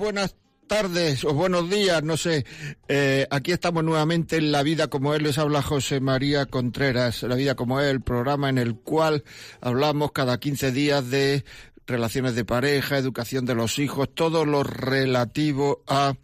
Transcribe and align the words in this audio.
Buenas 0.00 0.34
tardes 0.66 1.24
o 1.24 1.34
buenos 1.34 1.68
días, 1.68 2.02
no 2.02 2.16
sé. 2.16 2.46
Eh, 2.88 3.26
aquí 3.30 3.52
estamos 3.52 3.84
nuevamente 3.84 4.38
en 4.38 4.50
La 4.50 4.62
Vida 4.62 4.88
como 4.88 5.14
Él. 5.14 5.24
Les 5.24 5.36
habla 5.36 5.60
José 5.60 6.00
María 6.00 6.46
Contreras. 6.46 7.22
La 7.22 7.34
Vida 7.34 7.54
como 7.54 7.80
Él, 7.80 8.00
programa 8.00 8.48
en 8.48 8.56
el 8.56 8.76
cual 8.76 9.24
hablamos 9.60 10.12
cada 10.12 10.40
15 10.40 10.72
días 10.72 11.10
de 11.10 11.44
relaciones 11.86 12.34
de 12.34 12.46
pareja, 12.46 12.96
educación 12.96 13.44
de 13.44 13.54
los 13.54 13.78
hijos, 13.78 14.08
todo 14.14 14.46
lo 14.46 14.62
relativo 14.62 15.84
a 15.86 16.14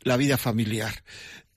la 0.00 0.16
vida 0.16 0.38
familiar. 0.38 1.04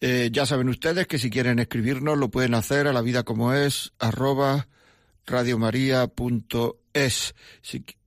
Eh, 0.01 0.29
ya 0.33 0.45
saben 0.45 0.67
ustedes 0.67 1.07
que 1.07 1.17
si 1.17 1.29
quieren 1.29 1.59
escribirnos 1.59 2.17
lo 2.17 2.29
pueden 2.29 2.55
hacer 2.55 2.87
a 2.87 2.93
la 2.93 3.01
vida 3.01 3.23
como 3.23 3.53
es 3.53 3.93
arroba 3.99 4.67
radiomaria.es. 5.25 7.35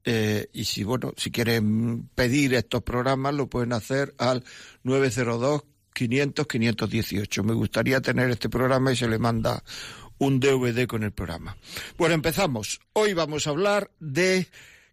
eh, 0.04 0.48
y 0.52 0.64
si, 0.64 0.84
bueno, 0.84 1.12
si 1.16 1.30
quieren 1.30 2.08
pedir 2.14 2.54
estos 2.54 2.82
programas, 2.82 3.34
lo 3.34 3.48
pueden 3.48 3.72
hacer 3.72 4.14
al 4.18 4.44
902 4.82 5.62
500 5.92 6.46
518. 6.46 7.44
Me 7.44 7.52
gustaría 7.52 8.00
tener 8.00 8.30
este 8.30 8.48
programa 8.48 8.92
y 8.92 8.96
se 8.96 9.08
le 9.08 9.18
manda 9.18 9.62
un 10.18 10.38
DVD 10.40 10.86
con 10.86 11.02
el 11.02 11.12
programa. 11.12 11.56
Bueno, 11.98 12.14
empezamos. 12.14 12.80
Hoy 12.92 13.14
vamos 13.14 13.46
a 13.46 13.50
hablar 13.50 13.90
de 14.00 14.48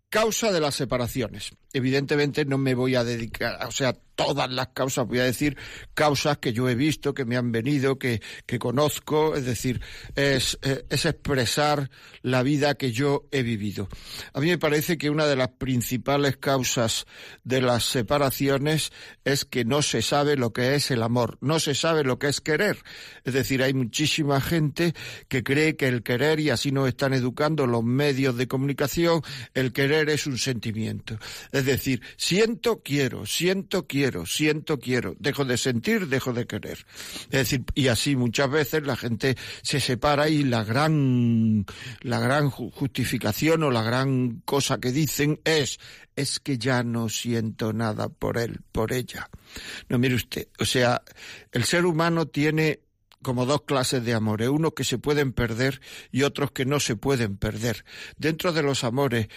causa 0.09 0.51
de 0.51 0.59
las 0.59 0.75
separaciones. 0.75 1.51
Evidentemente 1.77 2.45
no 2.45 2.57
me 2.57 2.75
voy 2.75 2.95
a 2.95 3.03
dedicar, 3.03 3.65
o 3.65 3.71
sea, 3.71 3.93
todas 4.17 4.51
las 4.51 4.69
causas, 4.69 5.07
voy 5.07 5.19
a 5.19 5.23
decir 5.23 5.55
causas 5.93 6.39
que 6.39 6.51
yo 6.51 6.67
he 6.67 6.75
visto, 6.75 7.13
que 7.13 7.23
me 7.23 7.37
han 7.37 7.51
venido, 7.51 7.99
que, 7.99 8.19
que 8.47 8.57
conozco, 8.57 9.35
es 9.35 9.45
decir, 9.45 9.79
es, 10.15 10.57
eh, 10.63 10.83
es 10.89 11.05
expresar 11.05 11.89
la 12.23 12.41
vida 12.41 12.73
que 12.73 12.91
yo 12.91 13.27
he 13.31 13.43
vivido. 13.43 13.87
A 14.33 14.41
mí 14.41 14.47
me 14.47 14.57
parece 14.57 14.97
que 14.97 15.11
una 15.11 15.27
de 15.27 15.35
las 15.35 15.49
principales 15.49 16.35
causas 16.37 17.05
de 17.43 17.61
las 17.61 17.83
separaciones 17.83 18.91
es 19.23 19.45
que 19.45 19.65
no 19.65 19.83
se 19.83 20.01
sabe 20.01 20.35
lo 20.35 20.51
que 20.51 20.73
es 20.73 20.89
el 20.89 21.03
amor, 21.03 21.37
no 21.39 21.59
se 21.59 21.75
sabe 21.75 22.03
lo 22.03 22.17
que 22.17 22.27
es 22.27 22.41
querer. 22.41 22.79
Es 23.23 23.35
decir, 23.35 23.61
hay 23.61 23.75
muchísima 23.75 24.41
gente 24.41 24.95
que 25.27 25.43
cree 25.43 25.75
que 25.75 25.87
el 25.87 26.01
querer, 26.01 26.39
y 26.39 26.49
así 26.49 26.71
nos 26.71 26.87
están 26.87 27.13
educando 27.13 27.67
los 27.67 27.83
medios 27.83 28.35
de 28.35 28.47
comunicación, 28.47 29.21
el 29.53 29.73
querer 29.73 30.09
es 30.09 30.25
un 30.25 30.39
sentimiento. 30.39 31.19
Es 31.51 31.65
decir, 31.71 32.01
siento, 32.17 32.81
quiero, 32.83 33.25
siento, 33.25 33.85
quiero 33.85 34.25
siento, 34.25 34.79
quiero, 34.79 35.15
dejo 35.19 35.45
de 35.45 35.57
sentir, 35.57 36.07
dejo 36.07 36.33
de 36.33 36.45
querer. 36.45 36.85
Es 37.25 37.49
decir, 37.49 37.63
y 37.75 37.87
así 37.87 38.15
muchas 38.15 38.49
veces 38.49 38.83
la 38.83 38.95
gente 38.95 39.35
se 39.61 39.79
separa 39.79 40.29
y 40.29 40.43
la 40.43 40.63
gran, 40.63 41.65
la 42.01 42.19
gran 42.19 42.49
justificación 42.49 43.63
o 43.63 43.71
la 43.71 43.83
gran 43.83 44.41
cosa 44.45 44.79
que 44.79 44.91
dicen 44.91 45.39
es, 45.43 45.79
es 46.15 46.39
que 46.39 46.57
ya 46.57 46.83
no 46.83 47.09
siento 47.09 47.73
nada 47.73 48.09
por 48.09 48.37
él, 48.37 48.61
por 48.71 48.93
ella. 48.93 49.29
No, 49.89 49.97
mire 49.97 50.15
usted, 50.15 50.47
o 50.59 50.65
sea, 50.65 51.01
el 51.51 51.63
ser 51.63 51.85
humano 51.85 52.27
tiene 52.27 52.81
como 53.21 53.45
dos 53.45 53.63
clases 53.63 54.05
de 54.05 54.13
amores, 54.13 54.47
unos 54.47 54.73
que 54.73 54.83
se 54.83 54.99
pueden 54.99 55.33
perder 55.33 55.81
y 56.11 56.23
otros 56.23 56.51
que 56.51 56.65
no 56.65 56.79
se 56.79 56.95
pueden 56.95 57.37
perder. 57.37 57.83
Dentro 58.17 58.53
de 58.53 58.63
los 58.63 58.83
amores 58.83 59.27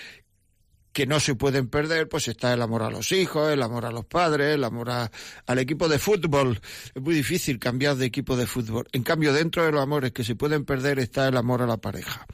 que 0.92 1.06
no 1.06 1.20
se 1.20 1.34
pueden 1.34 1.68
perder, 1.68 2.08
pues 2.08 2.26
está 2.28 2.52
el 2.52 2.62
amor 2.62 2.82
a 2.82 2.90
los 2.90 3.12
hijos, 3.12 3.52
el 3.52 3.62
amor 3.62 3.86
a 3.86 3.92
los 3.92 4.04
padres, 4.04 4.54
el 4.54 4.64
amor 4.64 4.90
al 4.90 5.58
equipo 5.58 5.88
de 5.88 5.98
fútbol. 5.98 6.60
Es 6.94 7.02
muy 7.02 7.14
difícil 7.14 7.58
cambiar 7.58 7.96
de 7.96 8.06
equipo 8.06 8.36
de 8.36 8.46
fútbol. 8.46 8.88
En 8.92 9.02
cambio, 9.02 9.32
dentro 9.32 9.64
de 9.64 9.72
los 9.72 9.80
amores 9.80 10.12
que 10.12 10.24
se 10.24 10.34
pueden 10.34 10.64
perder 10.64 10.98
está 10.98 11.28
el 11.28 11.36
amor 11.36 11.62
a 11.62 11.66
la 11.66 11.76
pareja. 11.76 12.26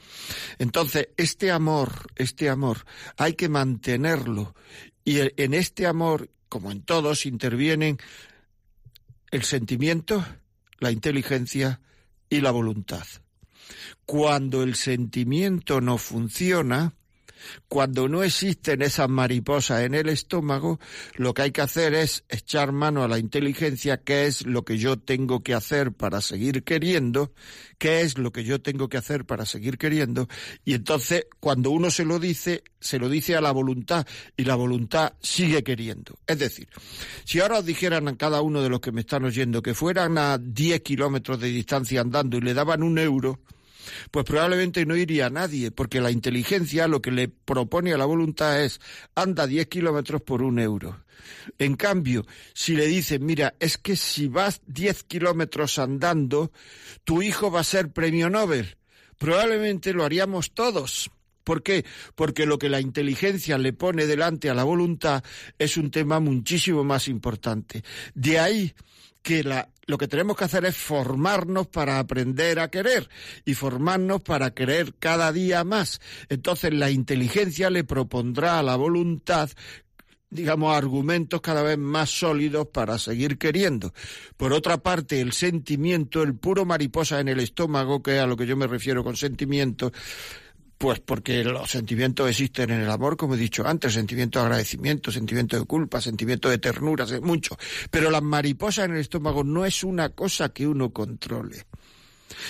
Entonces, 0.57 1.09
este 1.17 1.51
amor, 1.51 1.91
este 2.15 2.49
amor, 2.49 2.85
hay 3.17 3.33
que 3.33 3.49
mantenerlo. 3.49 4.55
Y 5.03 5.19
en 5.19 5.53
este 5.53 5.85
amor, 5.85 6.29
como 6.49 6.71
en 6.71 6.81
todos, 6.81 7.25
intervienen 7.25 7.97
el 9.29 9.43
sentimiento, 9.43 10.25
la 10.79 10.91
inteligencia 10.91 11.79
y 12.29 12.41
la 12.41 12.51
voluntad. 12.51 13.05
Cuando 14.05 14.63
el 14.63 14.75
sentimiento 14.75 15.79
no 15.81 15.97
funciona, 15.97 16.93
cuando 17.67 18.07
no 18.07 18.23
existen 18.23 18.81
esas 18.81 19.09
mariposas 19.09 19.83
en 19.83 19.93
el 19.93 20.09
estómago, 20.09 20.79
lo 21.15 21.33
que 21.33 21.43
hay 21.43 21.51
que 21.51 21.61
hacer 21.61 21.93
es 21.93 22.23
echar 22.29 22.71
mano 22.71 23.03
a 23.03 23.07
la 23.07 23.19
inteligencia, 23.19 23.97
qué 23.97 24.25
es 24.25 24.45
lo 24.45 24.63
que 24.63 24.77
yo 24.77 24.97
tengo 24.97 25.43
que 25.43 25.53
hacer 25.53 25.91
para 25.91 26.21
seguir 26.21 26.63
queriendo, 26.63 27.33
qué 27.77 28.01
es 28.01 28.17
lo 28.17 28.31
que 28.31 28.43
yo 28.43 28.61
tengo 28.61 28.89
que 28.89 28.97
hacer 28.97 29.25
para 29.25 29.45
seguir 29.45 29.77
queriendo, 29.77 30.27
y 30.65 30.73
entonces 30.73 31.27
cuando 31.39 31.71
uno 31.71 31.91
se 31.91 32.05
lo 32.05 32.19
dice, 32.19 32.63
se 32.79 32.99
lo 32.99 33.09
dice 33.09 33.35
a 33.35 33.41
la 33.41 33.51
voluntad, 33.51 34.05
y 34.35 34.43
la 34.43 34.55
voluntad 34.55 35.13
sigue 35.21 35.63
queriendo. 35.63 36.17
Es 36.27 36.39
decir, 36.39 36.67
si 37.23 37.39
ahora 37.39 37.59
os 37.59 37.65
dijeran 37.65 38.07
a 38.07 38.17
cada 38.17 38.41
uno 38.41 38.61
de 38.61 38.69
los 38.69 38.79
que 38.79 38.91
me 38.91 39.01
están 39.01 39.25
oyendo 39.25 39.61
que 39.61 39.73
fueran 39.73 40.17
a 40.17 40.37
10 40.37 40.81
kilómetros 40.81 41.39
de 41.39 41.47
distancia 41.47 42.01
andando 42.01 42.37
y 42.37 42.41
le 42.41 42.53
daban 42.53 42.83
un 42.83 42.97
euro, 42.97 43.39
pues 44.11 44.25
probablemente 44.25 44.85
no 44.85 44.95
iría 44.95 45.29
nadie, 45.29 45.71
porque 45.71 46.01
la 46.01 46.11
inteligencia 46.11 46.87
lo 46.87 47.01
que 47.01 47.11
le 47.11 47.27
propone 47.27 47.93
a 47.93 47.97
la 47.97 48.05
voluntad 48.05 48.63
es 48.63 48.79
anda 49.15 49.47
10 49.47 49.67
kilómetros 49.67 50.21
por 50.21 50.41
un 50.41 50.59
euro. 50.59 51.03
En 51.57 51.75
cambio, 51.75 52.25
si 52.53 52.75
le 52.75 52.85
dicen, 52.87 53.25
mira, 53.25 53.55
es 53.59 53.77
que 53.77 53.95
si 53.95 54.27
vas 54.27 54.61
10 54.67 55.03
kilómetros 55.03 55.79
andando, 55.79 56.51
tu 57.03 57.21
hijo 57.21 57.51
va 57.51 57.61
a 57.61 57.65
ser 57.65 57.91
premio 57.91 58.29
Nobel, 58.29 58.77
probablemente 59.17 59.93
lo 59.93 60.03
haríamos 60.03 60.51
todos. 60.53 61.11
¿Por 61.43 61.63
qué? 61.63 61.85
Porque 62.15 62.45
lo 62.45 62.59
que 62.59 62.67
la 62.67 62.81
inteligencia 62.81 63.57
le 63.57 63.71
pone 63.71 64.05
delante 64.05 64.49
a 64.49 64.53
la 64.53 64.65
voluntad 64.65 65.23
es 65.57 65.77
un 65.77 65.91
tema 65.91 66.19
muchísimo 66.19 66.83
más 66.83 67.07
importante. 67.07 67.83
De 68.13 68.37
ahí 68.37 68.73
que 69.21 69.43
la, 69.43 69.69
lo 69.87 69.97
que 69.97 70.07
tenemos 70.07 70.35
que 70.37 70.43
hacer 70.43 70.65
es 70.65 70.75
formarnos 70.75 71.67
para 71.67 71.97
aprender 71.97 72.59
a 72.59 72.69
querer 72.69 73.09
y 73.45 73.53
formarnos 73.53 74.21
para 74.21 74.51
querer 74.51 74.93
cada 74.99 75.31
día 75.31 75.63
más. 75.63 76.01
Entonces 76.29 76.73
la 76.73 76.91
inteligencia 76.91 77.69
le 77.69 77.85
propondrá 77.85 78.59
a 78.59 78.63
la 78.63 78.75
voluntad 78.75 79.49
digamos, 80.29 80.75
argumentos 80.75 81.39
cada 81.39 81.63
vez 81.63 81.77
más 81.77 82.09
sólidos 82.09 82.67
para 82.67 82.99
seguir 82.99 83.37
queriendo. 83.37 83.93
Por 84.35 84.51
otra 84.51 84.77
parte, 84.77 85.21
el 85.21 85.31
sentimiento, 85.31 86.21
el 86.21 86.35
puro 86.35 86.65
mariposa 86.65 87.19
en 87.21 87.29
el 87.29 87.39
estómago, 87.39 88.03
que 88.03 88.17
es 88.17 88.21
a 88.21 88.27
lo 88.27 88.35
que 88.35 88.45
yo 88.45 88.57
me 88.57 88.67
refiero 88.67 89.05
con 89.05 89.15
sentimiento, 89.15 89.93
pues 90.77 90.99
porque 90.99 91.43
los 91.43 91.71
sentimientos 91.71 92.29
existen 92.29 92.69
en 92.69 92.81
el 92.81 92.89
amor, 92.89 93.17
como 93.17 93.35
he 93.35 93.37
dicho 93.37 93.65
antes, 93.67 93.93
sentimiento 93.93 94.39
de 94.39 94.45
agradecimiento, 94.45 95.11
sentimiento 95.11 95.59
de 95.59 95.65
culpa, 95.65 96.01
sentimiento 96.01 96.49
de 96.49 96.59
ternura, 96.59 97.05
mucho. 97.21 97.57
Pero 97.89 98.11
las 98.11 98.21
mariposas 98.21 98.85
en 98.85 98.93
el 98.93 99.01
estómago 99.01 99.43
no 99.43 99.65
es 99.65 99.83
una 99.83 100.09
cosa 100.09 100.49
que 100.49 100.67
uno 100.67 100.91
controle. 100.91 101.65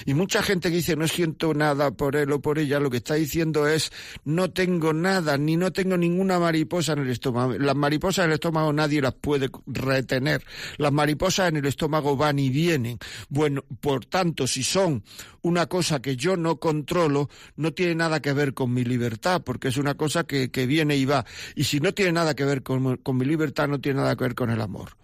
Y 0.05 0.13
mucha 0.13 0.41
gente 0.41 0.69
que 0.69 0.77
dice 0.77 0.95
no 0.95 1.07
siento 1.07 1.53
nada 1.53 1.91
por 1.91 2.15
él 2.15 2.31
o 2.31 2.41
por 2.41 2.59
ella, 2.59 2.79
lo 2.79 2.89
que 2.89 2.97
está 2.97 3.15
diciendo 3.15 3.67
es 3.67 3.91
no 4.25 4.51
tengo 4.51 4.93
nada, 4.93 5.37
ni 5.37 5.57
no 5.57 5.71
tengo 5.71 5.97
ninguna 5.97 6.39
mariposa 6.39 6.93
en 6.93 6.99
el 6.99 7.09
estómago. 7.09 7.53
Las 7.57 7.75
mariposas 7.75 8.25
en 8.25 8.31
el 8.31 8.35
estómago 8.35 8.73
nadie 8.73 9.01
las 9.01 9.13
puede 9.13 9.49
retener. 9.65 10.43
Las 10.77 10.91
mariposas 10.91 11.49
en 11.49 11.57
el 11.57 11.65
estómago 11.65 12.17
van 12.17 12.39
y 12.39 12.49
vienen. 12.49 12.97
Bueno, 13.29 13.63
por 13.81 14.05
tanto, 14.05 14.47
si 14.47 14.63
son 14.63 15.03
una 15.41 15.67
cosa 15.67 16.01
que 16.01 16.15
yo 16.15 16.37
no 16.37 16.57
controlo, 16.57 17.29
no 17.55 17.73
tiene 17.73 17.95
nada 17.95 18.21
que 18.21 18.33
ver 18.33 18.53
con 18.53 18.73
mi 18.73 18.83
libertad, 18.83 19.41
porque 19.43 19.69
es 19.69 19.77
una 19.77 19.95
cosa 19.95 20.25
que, 20.25 20.51
que 20.51 20.65
viene 20.65 20.97
y 20.97 21.05
va. 21.05 21.25
Y 21.55 21.63
si 21.65 21.79
no 21.79 21.93
tiene 21.93 22.11
nada 22.11 22.35
que 22.35 22.45
ver 22.45 22.63
con, 22.63 22.97
con 22.97 23.17
mi 23.17 23.25
libertad, 23.25 23.67
no 23.67 23.79
tiene 23.79 24.01
nada 24.01 24.15
que 24.15 24.23
ver 24.23 24.35
con 24.35 24.49
el 24.49 24.61
amor. 24.61 24.97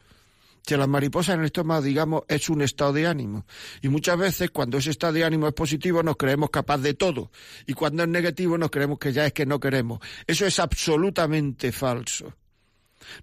Que 0.66 0.78
las 0.78 0.88
mariposas 0.88 1.36
en 1.36 1.42
el 1.42 1.48
estómago, 1.48 1.82
digamos, 1.82 2.24
es 2.28 2.50
un 2.50 2.62
estado 2.62 2.94
de 2.94 3.08
ánimo. 3.08 3.46
Y 3.82 3.90
muchas 3.90 4.18
veces 4.18 4.52
cuando 4.52 4.78
ese 4.78 4.92
estado 4.92 5.14
de 5.14 5.24
ánimo 5.24 5.48
es 5.48 5.54
positivo 5.54 6.04
nos 6.04 6.18
creemos 6.18 6.50
capaz 6.50 6.78
de 6.80 6.94
todo. 6.94 7.32
Y 7.68 7.74
cuando 7.74 8.04
es 8.04 8.10
negativo 8.10 8.58
nos 8.58 8.72
creemos 8.72 9.00
que 9.00 9.12
ya 9.12 9.26
es 9.26 9.34
que 9.34 9.46
no 9.46 9.60
queremos. 9.60 10.00
Eso 10.26 10.46
es 10.46 10.60
absolutamente 10.60 11.72
falso. 11.72 12.34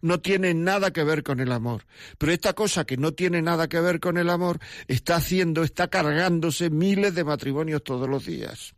No 0.03 0.21
tiene 0.21 0.53
nada 0.53 0.93
que 0.93 1.05
ver 1.05 1.23
con 1.23 1.41
el 1.41 1.53
amor. 1.53 1.87
Pero 2.19 2.33
esta 2.33 2.53
cosa 2.53 2.85
que 2.85 2.99
no 2.99 3.13
tiene 3.13 3.41
nada 3.41 3.69
que 3.69 3.81
ver 3.81 3.99
con 3.99 4.19
el 4.19 4.29
amor 4.29 4.59
está 4.89 5.17
haciendo, 5.17 5.63
está 5.63 5.89
cargándose 5.89 6.69
miles 6.69 7.15
de 7.15 7.25
matrimonios 7.25 7.83
todos 7.83 8.09
los 8.09 8.27
días 8.27 8.75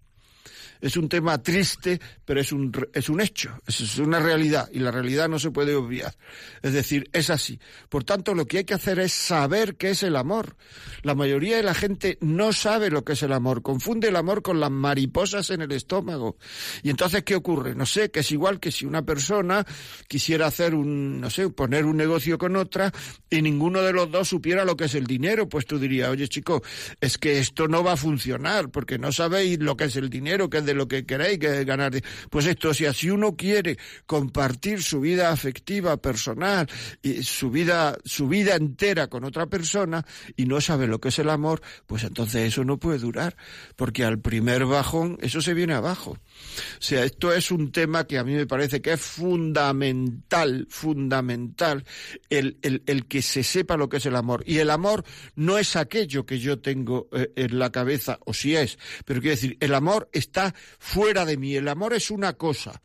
es 0.82 0.96
un 0.96 1.08
tema 1.08 1.40
triste, 1.40 2.00
pero 2.24 2.40
es 2.40 2.52
un, 2.52 2.72
es 2.92 3.08
un 3.08 3.20
hecho, 3.20 3.56
es 3.66 3.98
una 3.98 4.18
realidad 4.18 4.68
y 4.72 4.80
la 4.80 4.90
realidad 4.90 5.28
no 5.28 5.38
se 5.38 5.52
puede 5.52 5.76
obviar. 5.76 6.12
Es 6.60 6.72
decir, 6.72 7.08
es 7.12 7.30
así. 7.30 7.60
Por 7.88 8.02
tanto, 8.02 8.34
lo 8.34 8.46
que 8.46 8.58
hay 8.58 8.64
que 8.64 8.74
hacer 8.74 8.98
es 8.98 9.12
saber 9.12 9.76
qué 9.76 9.90
es 9.90 10.02
el 10.02 10.16
amor. 10.16 10.56
La 11.02 11.14
mayoría 11.14 11.56
de 11.56 11.62
la 11.62 11.74
gente 11.74 12.18
no 12.20 12.52
sabe 12.52 12.90
lo 12.90 13.04
que 13.04 13.12
es 13.12 13.22
el 13.22 13.32
amor, 13.32 13.62
confunde 13.62 14.08
el 14.08 14.16
amor 14.16 14.42
con 14.42 14.58
las 14.58 14.72
mariposas 14.72 15.50
en 15.50 15.62
el 15.62 15.70
estómago. 15.70 16.36
Y 16.82 16.90
entonces, 16.90 17.22
¿qué 17.22 17.36
ocurre? 17.36 17.76
No 17.76 17.86
sé, 17.86 18.10
que 18.10 18.20
es 18.20 18.32
igual 18.32 18.58
que 18.58 18.72
si 18.72 18.84
una 18.84 19.02
persona 19.02 19.64
quisiera 20.08 20.46
hacer 20.46 20.74
un, 20.74 21.20
no 21.20 21.30
sé, 21.30 21.48
poner 21.50 21.84
un 21.84 21.96
negocio 21.96 22.38
con 22.38 22.56
otra 22.56 22.92
y 23.30 23.40
ninguno 23.40 23.82
de 23.82 23.92
los 23.92 24.10
dos 24.10 24.28
supiera 24.28 24.64
lo 24.64 24.76
que 24.76 24.86
es 24.86 24.96
el 24.96 25.06
dinero, 25.06 25.48
pues 25.48 25.64
tú 25.64 25.78
dirías, 25.78 26.08
oye 26.08 26.26
chico, 26.26 26.60
es 27.00 27.18
que 27.18 27.38
esto 27.38 27.68
no 27.68 27.84
va 27.84 27.92
a 27.92 27.96
funcionar 27.96 28.70
porque 28.70 28.98
no 28.98 29.12
sabéis 29.12 29.60
lo 29.60 29.76
que 29.76 29.84
es 29.84 29.94
el 29.94 30.10
dinero, 30.10 30.50
que 30.50 30.58
es 30.58 30.64
de 30.64 30.71
lo 30.74 30.88
que 30.88 31.04
queréis 31.04 31.38
que 31.38 31.64
ganar. 31.64 31.92
Pues 32.30 32.46
esto, 32.46 32.72
si 32.74 32.86
así 32.86 33.10
uno 33.10 33.36
quiere 33.36 33.78
compartir 34.06 34.82
su 34.82 35.00
vida 35.00 35.30
afectiva, 35.30 35.96
personal, 35.96 36.68
y 37.02 37.22
su 37.22 37.50
vida, 37.50 37.98
su 38.04 38.28
vida 38.28 38.54
entera 38.54 39.08
con 39.08 39.24
otra 39.24 39.46
persona 39.46 40.04
y 40.36 40.46
no 40.46 40.60
sabe 40.60 40.86
lo 40.86 41.00
que 41.00 41.08
es 41.08 41.18
el 41.18 41.30
amor, 41.30 41.62
pues 41.86 42.04
entonces 42.04 42.48
eso 42.48 42.64
no 42.64 42.78
puede 42.78 42.98
durar, 42.98 43.36
porque 43.76 44.04
al 44.04 44.20
primer 44.20 44.66
bajón 44.66 45.18
eso 45.20 45.40
se 45.40 45.54
viene 45.54 45.74
abajo. 45.74 46.12
O 46.12 46.82
sea, 46.82 47.04
esto 47.04 47.32
es 47.32 47.50
un 47.50 47.72
tema 47.72 48.06
que 48.06 48.18
a 48.18 48.24
mí 48.24 48.34
me 48.34 48.46
parece 48.46 48.80
que 48.80 48.92
es 48.92 49.00
fundamental, 49.00 50.66
fundamental, 50.68 51.84
el, 52.30 52.58
el, 52.62 52.82
el 52.86 53.06
que 53.06 53.22
se 53.22 53.42
sepa 53.42 53.76
lo 53.76 53.88
que 53.88 53.98
es 53.98 54.06
el 54.06 54.16
amor. 54.16 54.42
Y 54.46 54.58
el 54.58 54.70
amor 54.70 55.04
no 55.34 55.58
es 55.58 55.76
aquello 55.76 56.26
que 56.26 56.38
yo 56.38 56.60
tengo 56.60 57.08
eh, 57.12 57.32
en 57.36 57.58
la 57.58 57.70
cabeza, 57.70 58.18
o 58.24 58.34
si 58.34 58.56
es, 58.56 58.78
pero 59.04 59.20
quiero 59.20 59.36
decir, 59.36 59.56
el 59.60 59.74
amor 59.74 60.08
está 60.12 60.54
fuera 60.78 61.24
de 61.24 61.36
mí. 61.36 61.54
El 61.54 61.68
amor 61.68 61.94
es 61.94 62.10
una 62.10 62.34
cosa. 62.34 62.80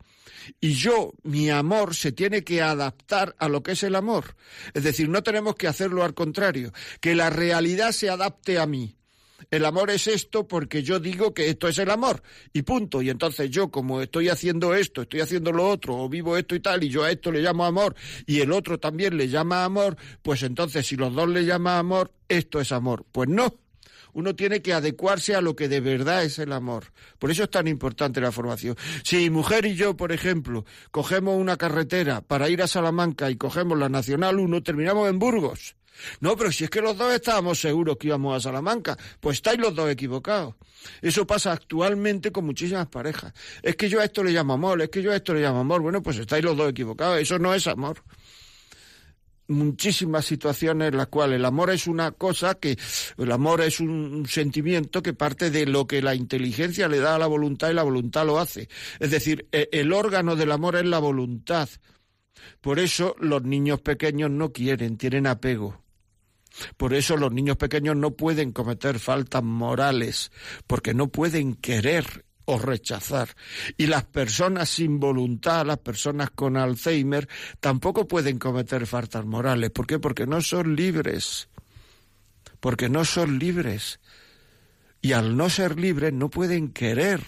Y 0.60 0.72
yo, 0.72 1.12
mi 1.22 1.50
amor, 1.50 1.94
se 1.94 2.12
tiene 2.12 2.44
que 2.44 2.62
adaptar 2.62 3.34
a 3.38 3.48
lo 3.48 3.62
que 3.62 3.72
es 3.72 3.82
el 3.82 3.94
amor. 3.94 4.36
Es 4.74 4.82
decir, 4.82 5.08
no 5.08 5.22
tenemos 5.22 5.54
que 5.56 5.68
hacerlo 5.68 6.04
al 6.04 6.14
contrario, 6.14 6.72
que 7.00 7.14
la 7.14 7.30
realidad 7.30 7.92
se 7.92 8.08
adapte 8.08 8.58
a 8.58 8.66
mí. 8.66 8.94
El 9.50 9.64
amor 9.64 9.90
es 9.90 10.06
esto 10.08 10.48
porque 10.48 10.82
yo 10.82 10.98
digo 10.98 11.32
que 11.32 11.48
esto 11.48 11.68
es 11.68 11.78
el 11.78 11.90
amor 11.90 12.22
y 12.52 12.62
punto. 12.62 13.02
Y 13.02 13.10
entonces 13.10 13.50
yo 13.50 13.70
como 13.70 14.02
estoy 14.02 14.28
haciendo 14.28 14.74
esto, 14.74 15.02
estoy 15.02 15.20
haciendo 15.20 15.52
lo 15.52 15.68
otro, 15.68 15.96
o 15.96 16.08
vivo 16.08 16.36
esto 16.36 16.54
y 16.54 16.60
tal, 16.60 16.82
y 16.82 16.88
yo 16.88 17.04
a 17.04 17.10
esto 17.10 17.30
le 17.30 17.40
llamo 17.40 17.64
amor 17.64 17.94
y 18.26 18.40
el 18.40 18.52
otro 18.52 18.78
también 18.78 19.16
le 19.16 19.28
llama 19.28 19.64
amor, 19.64 19.96
pues 20.22 20.42
entonces 20.42 20.86
si 20.86 20.96
los 20.96 21.14
dos 21.14 21.28
le 21.28 21.44
llaman 21.44 21.78
amor, 21.78 22.12
esto 22.28 22.60
es 22.60 22.72
amor. 22.72 23.06
Pues 23.12 23.28
no, 23.28 23.54
uno 24.12 24.34
tiene 24.34 24.62
que 24.62 24.72
adecuarse 24.72 25.34
a 25.34 25.40
lo 25.40 25.56
que 25.56 25.68
de 25.68 25.80
verdad 25.80 26.24
es 26.24 26.38
el 26.38 26.52
amor. 26.52 26.92
Por 27.18 27.30
eso 27.30 27.44
es 27.44 27.50
tan 27.50 27.68
importante 27.68 28.20
la 28.20 28.32
formación. 28.32 28.76
Si 29.04 29.30
mujer 29.30 29.66
y 29.66 29.74
yo, 29.74 29.96
por 29.96 30.12
ejemplo, 30.12 30.64
cogemos 30.90 31.36
una 31.36 31.56
carretera 31.56 32.20
para 32.20 32.48
ir 32.48 32.62
a 32.62 32.66
Salamanca 32.66 33.30
y 33.30 33.36
cogemos 33.36 33.78
la 33.78 33.88
Nacional 33.88 34.38
1, 34.38 34.62
terminamos 34.62 35.08
en 35.08 35.18
Burgos. 35.18 35.76
No, 36.20 36.36
pero 36.36 36.52
si 36.52 36.64
es 36.64 36.70
que 36.70 36.80
los 36.80 36.96
dos 36.96 37.12
estábamos 37.12 37.60
seguros 37.60 37.96
que 37.96 38.08
íbamos 38.08 38.36
a 38.36 38.40
Salamanca, 38.40 38.96
pues 39.20 39.38
estáis 39.38 39.58
los 39.58 39.74
dos 39.74 39.90
equivocados. 39.90 40.54
Eso 41.02 41.26
pasa 41.26 41.52
actualmente 41.52 42.30
con 42.30 42.44
muchísimas 42.44 42.86
parejas. 42.86 43.32
Es 43.62 43.76
que 43.76 43.88
yo 43.88 44.00
a 44.00 44.04
esto 44.04 44.22
le 44.22 44.30
llamo 44.30 44.52
amor, 44.52 44.80
es 44.80 44.90
que 44.90 45.02
yo 45.02 45.10
a 45.10 45.16
esto 45.16 45.34
le 45.34 45.40
llamo 45.40 45.60
amor. 45.60 45.82
Bueno, 45.82 46.02
pues 46.02 46.18
estáis 46.18 46.44
los 46.44 46.56
dos 46.56 46.70
equivocados. 46.70 47.18
Eso 47.18 47.38
no 47.38 47.52
es 47.52 47.66
amor 47.66 48.02
muchísimas 49.48 50.26
situaciones 50.26 50.88
en 50.88 50.98
las 50.98 51.08
cuales 51.08 51.36
el 51.36 51.44
amor 51.44 51.70
es 51.70 51.86
una 51.86 52.12
cosa 52.12 52.54
que 52.54 52.78
el 53.16 53.32
amor 53.32 53.62
es 53.62 53.80
un 53.80 54.26
sentimiento 54.28 55.02
que 55.02 55.14
parte 55.14 55.50
de 55.50 55.66
lo 55.66 55.86
que 55.86 56.02
la 56.02 56.14
inteligencia 56.14 56.88
le 56.88 57.00
da 57.00 57.16
a 57.16 57.18
la 57.18 57.26
voluntad 57.26 57.70
y 57.70 57.74
la 57.74 57.82
voluntad 57.82 58.26
lo 58.26 58.38
hace. 58.38 58.68
Es 59.00 59.10
decir, 59.10 59.48
e, 59.50 59.68
el 59.72 59.92
órgano 59.92 60.36
del 60.36 60.52
amor 60.52 60.76
es 60.76 60.84
la 60.84 60.98
voluntad. 60.98 61.68
Por 62.60 62.78
eso 62.78 63.16
los 63.18 63.42
niños 63.42 63.80
pequeños 63.80 64.30
no 64.30 64.52
quieren, 64.52 64.96
tienen 64.96 65.26
apego. 65.26 65.82
Por 66.76 66.94
eso 66.94 67.16
los 67.16 67.32
niños 67.32 67.56
pequeños 67.56 67.96
no 67.96 68.12
pueden 68.12 68.52
cometer 68.52 68.98
faltas 68.98 69.42
morales, 69.42 70.32
porque 70.66 70.94
no 70.94 71.08
pueden 71.08 71.54
querer 71.54 72.24
o 72.50 72.58
rechazar. 72.58 73.28
Y 73.76 73.88
las 73.88 74.04
personas 74.04 74.70
sin 74.70 74.98
voluntad, 74.98 75.66
las 75.66 75.78
personas 75.78 76.30
con 76.30 76.56
Alzheimer, 76.56 77.28
tampoco 77.60 78.08
pueden 78.08 78.38
cometer 78.38 78.86
faltas 78.86 79.26
morales. 79.26 79.70
¿Por 79.70 79.86
qué? 79.86 79.98
Porque 79.98 80.26
no 80.26 80.40
son 80.40 80.74
libres. 80.74 81.50
Porque 82.58 82.88
no 82.88 83.04
son 83.04 83.38
libres. 83.38 84.00
Y 85.02 85.12
al 85.12 85.36
no 85.36 85.50
ser 85.50 85.78
libres 85.78 86.14
no 86.14 86.30
pueden 86.30 86.72
querer. 86.72 87.20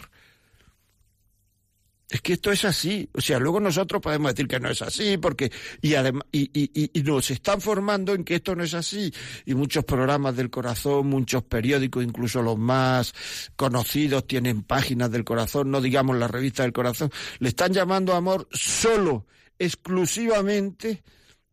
Es 2.10 2.20
que 2.22 2.32
esto 2.32 2.50
es 2.50 2.64
así. 2.64 3.08
O 3.14 3.20
sea, 3.20 3.38
luego 3.38 3.60
nosotros 3.60 4.02
podemos 4.02 4.32
decir 4.32 4.48
que 4.48 4.58
no 4.58 4.68
es 4.68 4.82
así, 4.82 5.16
porque, 5.16 5.52
y 5.80 5.94
además, 5.94 6.24
y, 6.32 6.50
y, 6.52 6.90
y, 6.92 7.02
nos 7.04 7.30
están 7.30 7.60
formando 7.60 8.12
en 8.14 8.24
que 8.24 8.34
esto 8.34 8.56
no 8.56 8.64
es 8.64 8.74
así. 8.74 9.14
Y 9.46 9.54
muchos 9.54 9.84
programas 9.84 10.34
del 10.36 10.50
corazón, 10.50 11.06
muchos 11.06 11.44
periódicos, 11.44 12.02
incluso 12.02 12.42
los 12.42 12.58
más 12.58 13.14
conocidos, 13.54 14.26
tienen 14.26 14.64
páginas 14.64 15.12
del 15.12 15.24
corazón, 15.24 15.70
no 15.70 15.80
digamos 15.80 16.16
la 16.16 16.26
revista 16.26 16.64
del 16.64 16.72
corazón, 16.72 17.12
le 17.38 17.50
están 17.50 17.72
llamando 17.72 18.14
amor 18.14 18.48
solo, 18.50 19.26
exclusivamente 19.56 21.04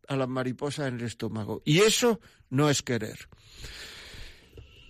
a 0.08 0.16
las 0.16 0.28
mariposas 0.28 0.88
en 0.88 0.96
el 0.96 1.04
estómago. 1.04 1.62
Y 1.64 1.80
eso 1.80 2.18
no 2.50 2.68
es 2.68 2.82
querer 2.82 3.28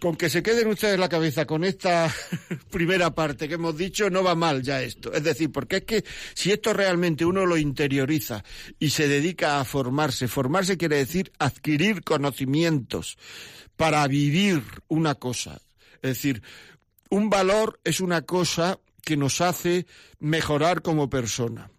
con 0.00 0.16
que 0.16 0.30
se 0.30 0.42
queden 0.42 0.68
ustedes 0.68 0.98
la 0.98 1.08
cabeza 1.08 1.44
con 1.44 1.64
esta 1.64 2.12
primera 2.70 3.14
parte 3.14 3.48
que 3.48 3.54
hemos 3.54 3.76
dicho, 3.76 4.10
no 4.10 4.22
va 4.22 4.34
mal 4.34 4.62
ya 4.62 4.82
esto. 4.82 5.12
Es 5.12 5.24
decir, 5.24 5.50
porque 5.50 5.78
es 5.78 5.84
que 5.84 6.04
si 6.34 6.52
esto 6.52 6.72
realmente 6.72 7.24
uno 7.24 7.46
lo 7.46 7.56
interioriza 7.56 8.44
y 8.78 8.90
se 8.90 9.08
dedica 9.08 9.60
a 9.60 9.64
formarse, 9.64 10.28
formarse 10.28 10.76
quiere 10.76 10.96
decir 10.96 11.32
adquirir 11.38 12.02
conocimientos 12.02 13.18
para 13.76 14.06
vivir 14.06 14.62
una 14.88 15.14
cosa. 15.14 15.60
Es 16.02 16.10
decir, 16.10 16.42
un 17.10 17.30
valor 17.30 17.80
es 17.84 18.00
una 18.00 18.22
cosa 18.22 18.78
que 19.04 19.16
nos 19.16 19.40
hace 19.40 19.86
mejorar 20.18 20.82
como 20.82 21.08
persona. 21.08 21.70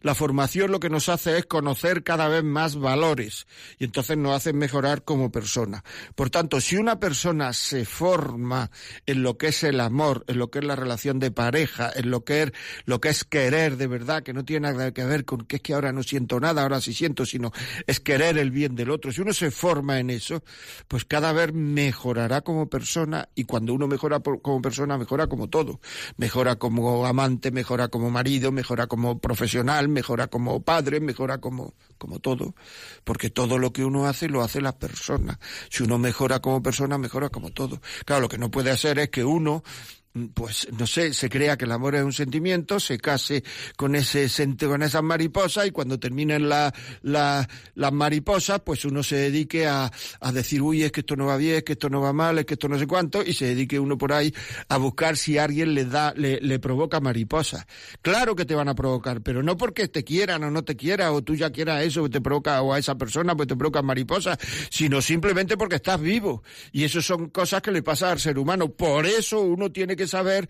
La 0.00 0.14
formación 0.14 0.70
lo 0.70 0.80
que 0.80 0.90
nos 0.90 1.08
hace 1.08 1.38
es 1.38 1.46
conocer 1.46 2.02
cada 2.02 2.28
vez 2.28 2.44
más 2.44 2.76
valores 2.76 3.46
y 3.78 3.84
entonces 3.84 4.16
nos 4.16 4.34
hace 4.34 4.52
mejorar 4.52 5.02
como 5.04 5.30
persona. 5.30 5.84
Por 6.14 6.30
tanto, 6.30 6.60
si 6.60 6.76
una 6.76 6.98
persona 6.98 7.52
se 7.52 7.84
forma 7.84 8.70
en 9.06 9.22
lo 9.22 9.36
que 9.36 9.48
es 9.48 9.62
el 9.64 9.80
amor, 9.80 10.24
en 10.28 10.38
lo 10.38 10.50
que 10.50 10.60
es 10.60 10.64
la 10.64 10.76
relación 10.76 11.18
de 11.18 11.30
pareja, 11.30 11.90
en 11.94 12.10
lo 12.10 12.24
que 12.24 12.42
es, 12.44 12.52
lo 12.84 13.00
que 13.00 13.10
es 13.10 13.24
querer 13.24 13.76
de 13.76 13.86
verdad, 13.86 14.22
que 14.22 14.32
no 14.32 14.44
tiene 14.44 14.72
nada 14.72 14.92
que 14.92 15.04
ver 15.04 15.24
con 15.24 15.44
que 15.44 15.56
es 15.56 15.62
que 15.62 15.74
ahora 15.74 15.92
no 15.92 16.02
siento 16.02 16.40
nada, 16.40 16.62
ahora 16.62 16.80
sí 16.80 16.94
siento, 16.94 17.26
sino 17.26 17.52
es 17.86 18.00
querer 18.00 18.38
el 18.38 18.50
bien 18.50 18.74
del 18.74 18.90
otro. 18.90 19.12
Si 19.12 19.20
uno 19.20 19.32
se 19.32 19.50
forma 19.50 19.98
en 19.98 20.10
eso, 20.10 20.42
pues 20.86 21.04
cada 21.04 21.32
vez 21.32 21.52
mejorará 21.52 22.40
como 22.40 22.68
persona 22.68 23.28
y 23.34 23.44
cuando 23.44 23.74
uno 23.74 23.86
mejora 23.86 24.20
como 24.20 24.62
persona, 24.62 24.98
mejora 24.98 25.26
como 25.26 25.48
todo. 25.48 25.80
Mejora 26.16 26.56
como 26.56 27.06
amante, 27.06 27.50
mejora 27.50 27.88
como 27.88 28.10
marido, 28.10 28.52
mejora 28.52 28.86
como 28.86 29.18
profesional 29.18 29.57
mejora 29.88 30.28
como 30.28 30.62
padre, 30.62 31.00
mejora 31.00 31.38
como, 31.38 31.74
como 31.98 32.18
todo, 32.18 32.54
porque 33.04 33.30
todo 33.30 33.58
lo 33.58 33.72
que 33.72 33.84
uno 33.84 34.06
hace 34.06 34.28
lo 34.28 34.42
hace 34.42 34.60
la 34.60 34.78
persona. 34.78 35.38
Si 35.70 35.82
uno 35.82 35.98
mejora 35.98 36.40
como 36.40 36.62
persona, 36.62 36.98
mejora 36.98 37.28
como 37.28 37.50
todo. 37.50 37.80
Claro, 38.04 38.22
lo 38.22 38.28
que 38.28 38.38
no 38.38 38.50
puede 38.50 38.70
hacer 38.70 38.98
es 38.98 39.10
que 39.10 39.24
uno 39.24 39.62
pues 40.34 40.68
no 40.78 40.86
sé, 40.86 41.12
se 41.12 41.28
crea 41.28 41.56
que 41.56 41.64
el 41.64 41.72
amor 41.72 41.94
es 41.94 42.02
un 42.02 42.12
sentimiento, 42.12 42.80
se 42.80 42.98
case 42.98 43.44
con 43.76 43.94
ese 43.94 44.28
con 44.66 44.82
esas 44.82 45.02
mariposas 45.02 45.66
y 45.66 45.70
cuando 45.70 45.98
terminen 45.98 46.48
la, 46.48 46.72
la, 47.02 47.48
las 47.74 47.92
mariposas, 47.92 48.60
pues 48.60 48.84
uno 48.84 49.02
se 49.02 49.16
dedique 49.16 49.66
a, 49.66 49.90
a 50.20 50.32
decir, 50.32 50.62
uy, 50.62 50.82
es 50.82 50.92
que 50.92 51.00
esto 51.00 51.16
no 51.16 51.26
va 51.26 51.36
bien, 51.36 51.56
es 51.56 51.62
que 51.64 51.72
esto 51.72 51.88
no 51.88 52.00
va 52.00 52.12
mal, 52.12 52.38
es 52.38 52.46
que 52.46 52.54
esto 52.54 52.68
no 52.68 52.78
sé 52.78 52.86
cuánto, 52.86 53.22
y 53.22 53.32
se 53.32 53.46
dedique 53.46 53.78
uno 53.78 53.96
por 53.96 54.12
ahí 54.12 54.34
a 54.68 54.76
buscar 54.76 55.16
si 55.16 55.38
alguien 55.38 55.74
le 55.74 55.84
da, 55.84 56.12
le, 56.16 56.40
le 56.40 56.58
provoca 56.58 57.00
mariposas. 57.00 57.66
Claro 58.02 58.34
que 58.34 58.44
te 58.44 58.54
van 58.54 58.68
a 58.68 58.74
provocar, 58.74 59.22
pero 59.22 59.42
no 59.42 59.56
porque 59.56 59.88
te 59.88 60.04
quieran 60.04 60.42
o 60.44 60.50
no 60.50 60.64
te 60.64 60.76
quieran, 60.76 61.12
o 61.12 61.22
tú 61.22 61.34
ya 61.34 61.50
quieras 61.50 61.84
eso 61.84 62.02
que 62.04 62.10
te 62.10 62.20
provoca, 62.20 62.60
o 62.62 62.72
a 62.72 62.78
esa 62.78 62.96
persona 62.96 63.36
pues 63.36 63.48
te 63.48 63.56
provoca 63.56 63.82
mariposas, 63.82 64.38
sino 64.70 65.00
simplemente 65.00 65.56
porque 65.56 65.76
estás 65.76 66.00
vivo. 66.00 66.42
Y 66.72 66.84
eso 66.84 67.00
son 67.02 67.28
cosas 67.30 67.62
que 67.62 67.70
le 67.70 67.82
pasan 67.82 68.10
al 68.10 68.20
ser 68.20 68.38
humano. 68.38 68.68
Por 68.70 69.06
eso 69.06 69.40
uno 69.40 69.70
tiene 69.70 69.96
que 69.96 70.06
saber 70.08 70.48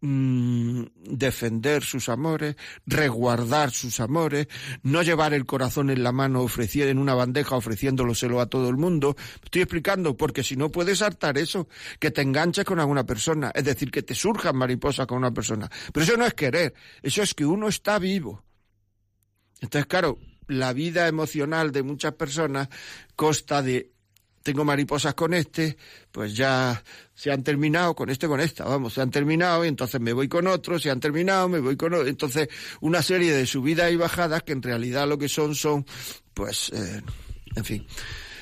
mm, 0.00 0.82
defender 1.04 1.82
sus 1.82 2.08
amores, 2.08 2.56
resguardar 2.86 3.70
sus 3.70 4.00
amores, 4.00 4.48
no 4.82 5.02
llevar 5.02 5.34
el 5.34 5.46
corazón 5.46 5.90
en 5.90 6.02
la 6.02 6.12
mano 6.12 6.42
ofreciendo 6.42 6.90
en 6.90 6.98
una 6.98 7.14
bandeja 7.14 7.56
ofreciéndoloselo 7.56 8.40
a 8.40 8.46
todo 8.46 8.68
el 8.68 8.76
mundo. 8.76 9.16
estoy 9.44 9.62
explicando 9.62 10.16
porque 10.16 10.42
si 10.42 10.56
no 10.56 10.70
puedes 10.70 11.02
hartar 11.02 11.38
eso, 11.38 11.68
que 12.00 12.10
te 12.10 12.22
enganches 12.22 12.64
con 12.64 12.80
alguna 12.80 13.04
persona, 13.04 13.52
es 13.54 13.64
decir, 13.64 13.90
que 13.90 14.02
te 14.02 14.14
surjan 14.14 14.56
mariposas 14.56 15.06
con 15.06 15.18
una 15.18 15.32
persona. 15.32 15.70
Pero 15.92 16.04
eso 16.04 16.16
no 16.16 16.26
es 16.26 16.34
querer, 16.34 16.74
eso 17.02 17.22
es 17.22 17.34
que 17.34 17.46
uno 17.46 17.68
está 17.68 17.98
vivo. 17.98 18.44
Entonces, 19.60 19.86
claro, 19.86 20.18
la 20.48 20.72
vida 20.72 21.08
emocional 21.08 21.72
de 21.72 21.82
muchas 21.82 22.14
personas 22.14 22.68
consta 23.14 23.62
de 23.62 23.92
tengo 24.46 24.64
mariposas 24.64 25.14
con 25.14 25.34
este, 25.34 25.76
pues 26.12 26.36
ya 26.36 26.80
se 27.12 27.32
han 27.32 27.42
terminado 27.42 27.96
con 27.96 28.10
este, 28.10 28.28
con 28.28 28.38
esta, 28.38 28.64
vamos, 28.64 28.94
se 28.94 29.00
han 29.00 29.10
terminado 29.10 29.64
y 29.64 29.68
entonces 29.68 30.00
me 30.00 30.12
voy 30.12 30.28
con 30.28 30.46
otro, 30.46 30.78
se 30.78 30.88
han 30.88 31.00
terminado, 31.00 31.48
me 31.48 31.58
voy 31.58 31.76
con 31.76 31.92
otro. 31.94 32.06
Entonces, 32.06 32.48
una 32.80 33.02
serie 33.02 33.32
de 33.32 33.44
subidas 33.44 33.90
y 33.90 33.96
bajadas 33.96 34.44
que 34.44 34.52
en 34.52 34.62
realidad 34.62 35.08
lo 35.08 35.18
que 35.18 35.28
son 35.28 35.56
son, 35.56 35.84
pues, 36.32 36.70
eh, 36.72 37.02
en 37.56 37.64
fin, 37.64 37.86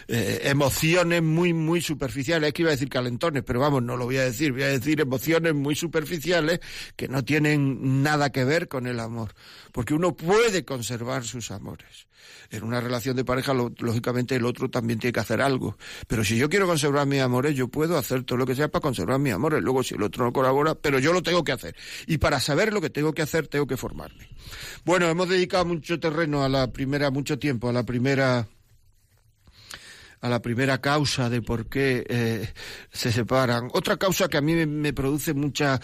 eh, 0.08 0.42
emociones 0.44 1.22
muy, 1.22 1.52
muy 1.52 1.80
superficiales. 1.80 2.48
Es 2.48 2.54
que 2.54 2.62
iba 2.62 2.70
a 2.70 2.72
decir 2.72 2.88
calentones, 2.88 3.42
pero 3.44 3.60
vamos, 3.60 3.82
no 3.82 3.96
lo 3.96 4.04
voy 4.04 4.16
a 4.16 4.24
decir. 4.24 4.52
Voy 4.52 4.62
a 4.62 4.68
decir 4.68 5.00
emociones 5.00 5.54
muy 5.54 5.74
superficiales 5.74 6.60
que 6.96 7.08
no 7.08 7.24
tienen 7.24 8.02
nada 8.02 8.30
que 8.30 8.44
ver 8.44 8.68
con 8.68 8.86
el 8.86 9.00
amor. 9.00 9.34
Porque 9.72 9.94
uno 9.94 10.16
puede 10.16 10.64
conservar 10.64 11.24
sus 11.24 11.50
amores. 11.50 12.06
En 12.50 12.62
una 12.62 12.80
relación 12.80 13.16
de 13.16 13.24
pareja, 13.24 13.52
lógicamente, 13.54 14.36
el 14.36 14.44
otro 14.44 14.70
también 14.70 14.98
tiene 14.98 15.12
que 15.12 15.20
hacer 15.20 15.40
algo. 15.40 15.76
Pero 16.06 16.24
si 16.24 16.36
yo 16.36 16.48
quiero 16.48 16.66
conservar 16.66 17.06
mis 17.06 17.20
amores, 17.20 17.54
yo 17.56 17.68
puedo 17.68 17.98
hacer 17.98 18.22
todo 18.24 18.38
lo 18.38 18.46
que 18.46 18.54
sea 18.54 18.68
para 18.68 18.82
conservar 18.82 19.18
mis 19.18 19.32
amores. 19.32 19.62
Luego, 19.62 19.82
si 19.82 19.94
el 19.94 20.02
otro 20.02 20.24
no 20.24 20.32
colabora, 20.32 20.74
pero 20.74 20.98
yo 20.98 21.12
lo 21.12 21.22
tengo 21.22 21.44
que 21.44 21.52
hacer. 21.52 21.74
Y 22.06 22.18
para 22.18 22.40
saber 22.40 22.72
lo 22.72 22.80
que 22.80 22.90
tengo 22.90 23.12
que 23.12 23.22
hacer, 23.22 23.48
tengo 23.48 23.66
que 23.66 23.76
formarme. 23.76 24.28
Bueno, 24.84 25.08
hemos 25.08 25.28
dedicado 25.28 25.64
mucho 25.64 25.98
terreno 25.98 26.44
a 26.44 26.48
la 26.48 26.70
primera, 26.70 27.10
mucho 27.10 27.38
tiempo 27.38 27.68
a 27.68 27.72
la 27.72 27.84
primera 27.84 28.46
a 30.24 30.28
la 30.30 30.40
primera 30.40 30.80
causa 30.80 31.28
de 31.28 31.42
por 31.42 31.68
qué 31.68 32.02
eh, 32.08 32.48
se 32.90 33.12
separan. 33.12 33.68
Otra 33.74 33.98
causa 33.98 34.26
que 34.26 34.38
a 34.38 34.40
mí 34.40 34.54
me, 34.64 34.94
produce 34.94 35.34
mucha, 35.34 35.78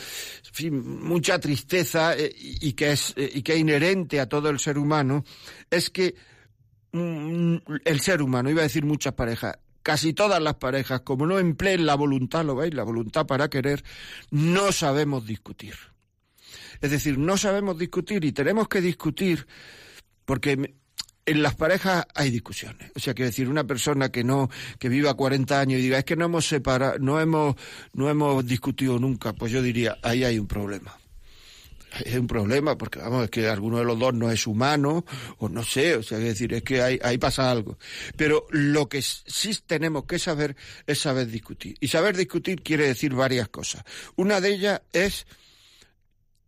mucha 0.71 1.39
tristeza 1.39 2.17
eh, 2.17 2.35
y, 2.39 2.73
que 2.73 2.93
es, 2.93 3.13
eh, 3.19 3.31
y 3.35 3.43
que 3.43 3.53
es 3.53 3.59
inherente 3.59 4.19
a 4.19 4.31
todo 4.31 4.49
el 4.49 4.59
ser 4.59 4.79
humano 4.79 5.25
es 5.71 5.91
que 5.91 6.15
mm, 6.93 7.57
el 7.85 8.01
ser 8.01 8.23
humano, 8.23 8.49
iba 8.49 8.61
a 8.61 8.63
decir 8.63 8.87
muchas 8.87 9.13
parejas, 9.13 9.59
casi 9.83 10.15
todas 10.15 10.41
las 10.41 10.55
parejas, 10.55 11.03
como 11.03 11.27
no 11.27 11.39
empleen 11.39 11.85
la 11.85 11.95
voluntad, 11.95 12.43
lo 12.43 12.57
veis, 12.57 12.73
la 12.73 12.85
voluntad 12.85 13.27
para 13.27 13.51
querer, 13.51 13.85
no 14.31 14.73
sabemos 14.73 15.27
discutir. 15.27 15.75
Es 16.81 16.91
decir, 16.91 17.19
no 17.19 17.37
sabemos 17.37 17.77
discutir 17.77 18.25
y 18.25 18.33
tenemos 18.33 18.69
que 18.69 18.81
discutir 18.81 19.47
porque 20.25 20.77
en 21.31 21.43
las 21.43 21.55
parejas 21.55 22.07
hay 22.15 22.31
discusiones. 22.31 22.91
O 22.95 23.01
sea, 23.01 23.15
que 23.15 23.25
decir, 23.25 23.49
una 23.49 23.65
persona 23.65 24.11
que 24.11 24.25
no, 24.25 24.51
que 24.79 24.89
viva 24.89 25.15
40 25.15 25.61
años 25.61 25.79
y 25.79 25.83
diga, 25.83 25.99
es 25.99 26.05
que 26.05 26.17
no 26.17 26.25
hemos 26.25 26.47
separado, 26.47 26.99
no 26.99 27.21
hemos, 27.21 27.55
no 27.93 28.11
hemos 28.11 28.45
discutido 28.45 28.99
nunca, 28.99 29.33
pues 29.33 29.53
yo 29.53 29.63
diría, 29.63 29.97
ahí 30.03 30.25
hay 30.25 30.39
un 30.39 30.49
problema. 30.49 30.99
Es 32.05 32.17
un 32.17 32.27
problema 32.27 32.77
porque, 32.77 33.01
vamos, 33.01 33.25
es 33.25 33.31
que 33.31 33.49
alguno 33.49 33.79
de 33.79 33.85
los 33.85 33.99
dos 33.99 34.15
no 34.15 34.31
es 34.31 34.47
humano, 34.47 35.05
o 35.39 35.49
no 35.49 35.65
sé, 35.65 35.97
o 35.97 36.03
sea, 36.03 36.19
es 36.19 36.25
decir, 36.25 36.53
es 36.55 36.63
que 36.63 36.83
ahí, 36.83 36.99
ahí 37.03 37.19
pasa 37.19 37.51
algo. 37.51 37.79
Pero 38.17 38.47
lo 38.51 38.89
que 38.89 39.03
sí 39.03 39.57
tenemos 39.67 40.05
que 40.05 40.19
saber 40.19 40.57
es 40.87 41.01
saber 41.01 41.29
discutir. 41.29 41.77
Y 41.81 41.89
saber 41.89 42.17
discutir 42.17 42.63
quiere 42.63 42.87
decir 42.87 43.15
varias 43.15 43.49
cosas. 43.49 43.85
Una 44.17 44.41
de 44.41 44.51
ellas 44.51 44.83
es 44.93 45.27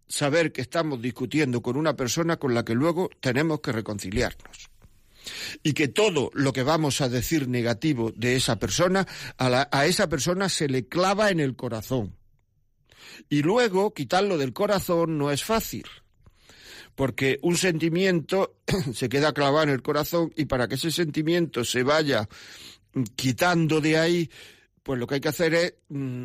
saber 0.09 0.53
que 0.53 0.61
estamos 0.61 1.01
discutiendo 1.01 1.63
con 1.63 1.77
una 1.77 1.95
persona 1.97 2.37
con 2.37 2.53
la 2.55 2.65
que 2.65 2.75
luego 2.75 3.11
tenemos 3.21 3.61
que 3.61 3.73
reconciliarnos. 3.73 4.72
Y 5.63 5.73
que 5.73 5.89
todo 5.89 6.31
lo 6.35 6.53
que 6.53 6.63
vamos 6.63 7.01
a 7.01 7.09
decir 7.09 7.49
negativo 7.49 8.13
de 8.15 8.37
esa 8.37 8.59
persona, 8.59 9.07
a, 9.39 9.87
esa 9.87 10.09
persona 10.09 10.49
se 10.49 10.69
le 10.69 10.87
clava 10.87 11.31
en 11.31 11.41
el 11.41 11.57
corazón. 11.57 12.17
Y 13.29 13.43
luego 13.43 13.95
quitarlo 13.95 14.39
del 14.39 14.53
corazón 14.53 15.19
no 15.19 15.31
es 15.31 15.45
fácil 15.45 15.85
porque 16.95 17.39
un 17.41 17.57
sentimiento 17.57 18.57
se 18.95 19.09
queda 19.09 19.33
clavado 19.33 19.63
en 19.63 19.71
el 19.71 19.83
corazón 19.83 20.31
y 20.37 20.45
para 20.45 20.69
que 20.69 20.75
ese 20.75 20.91
sentimiento 20.91 21.65
se 21.65 21.83
vaya 21.83 22.29
quitando 23.17 23.81
de 23.81 23.97
ahí, 23.97 24.31
pues 24.83 24.99
lo 24.99 25.07
que 25.07 25.15
hay 25.15 25.21
que 25.21 25.29
hacer 25.29 25.55
es 25.55 25.75
mm, 25.89 26.25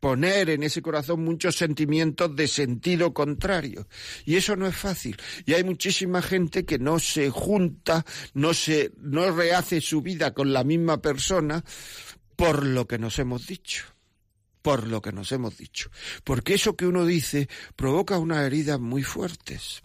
poner 0.00 0.50
en 0.50 0.62
ese 0.62 0.82
corazón 0.82 1.24
muchos 1.24 1.56
sentimientos 1.56 2.34
de 2.34 2.48
sentido 2.48 3.12
contrario. 3.12 3.88
Y 4.24 4.36
eso 4.36 4.56
no 4.56 4.66
es 4.66 4.76
fácil. 4.76 5.16
Y 5.44 5.54
hay 5.54 5.64
muchísima 5.64 6.22
gente 6.22 6.64
que 6.64 6.78
no 6.78 6.98
se 6.98 7.30
junta, 7.30 8.04
no 8.34 8.54
se, 8.54 8.92
no 8.98 9.30
rehace 9.30 9.80
su 9.80 10.02
vida 10.02 10.32
con 10.34 10.52
la 10.52 10.64
misma 10.64 11.00
persona 11.00 11.64
por 12.36 12.64
lo 12.64 12.86
que 12.86 12.98
nos 12.98 13.18
hemos 13.18 13.46
dicho. 13.46 13.84
Por 14.62 14.86
lo 14.86 15.00
que 15.00 15.12
nos 15.12 15.32
hemos 15.32 15.56
dicho. 15.56 15.90
Porque 16.24 16.54
eso 16.54 16.76
que 16.76 16.86
uno 16.86 17.06
dice 17.06 17.48
provoca 17.74 18.18
unas 18.18 18.44
heridas 18.44 18.78
muy 18.78 19.02
fuertes. 19.02 19.82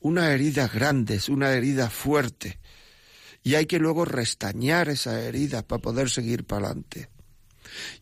Unas 0.00 0.30
heridas 0.30 0.72
grandes, 0.72 1.28
una 1.28 1.52
herida 1.52 1.90
fuerte. 1.90 2.58
Y 3.42 3.54
hay 3.54 3.66
que 3.66 3.78
luego 3.78 4.04
restañar 4.04 4.88
esas 4.88 5.22
heridas 5.22 5.62
para 5.64 5.80
poder 5.80 6.10
seguir 6.10 6.44
para 6.44 6.66
adelante. 6.66 7.08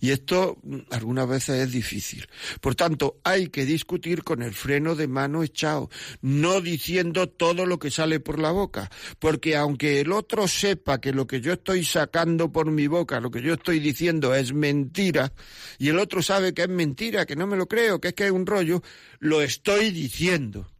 Y 0.01 0.11
esto 0.11 0.59
mm, 0.63 0.79
algunas 0.91 1.29
veces 1.29 1.61
es 1.61 1.73
difícil. 1.73 2.27
Por 2.61 2.75
tanto, 2.75 3.19
hay 3.25 3.49
que 3.49 3.65
discutir 3.65 4.23
con 4.23 4.43
el 4.43 4.55
freno 4.55 4.95
de 4.95 5.09
mano 5.09 5.43
echado, 5.43 5.91
no 6.21 6.61
diciendo 6.61 7.29
todo 7.29 7.67
lo 7.67 7.79
que 7.79 7.91
sale 7.91 8.21
por 8.21 8.39
la 8.39 8.51
boca, 8.51 8.91
porque 9.19 9.57
aunque 9.57 10.01
el 10.01 10.13
otro 10.13 10.49
sepa 10.49 11.01
que 11.01 11.13
lo 11.13 11.27
que 11.27 11.41
yo 11.41 11.53
estoy 11.53 11.85
sacando 11.85 12.53
por 12.53 12.71
mi 12.71 12.87
boca, 12.87 13.21
lo 13.21 13.31
que 13.31 13.43
yo 13.43 13.55
estoy 13.55 13.81
diciendo 13.81 14.35
es 14.35 14.53
mentira, 14.53 15.33
y 15.79 15.89
el 15.89 15.99
otro 15.99 16.23
sabe 16.23 16.55
que 16.55 16.63
es 16.63 16.69
mentira, 16.69 17.27
que 17.27 17.37
no 17.37 17.47
me 17.47 17.57
lo 17.57 17.67
creo, 17.67 18.01
que 18.01 18.09
es 18.09 18.15
que 18.15 18.27
es 18.27 18.33
un 18.33 18.47
rollo, 18.47 18.83
lo 19.19 19.43
estoy 19.43 19.91
diciendo. 19.91 20.71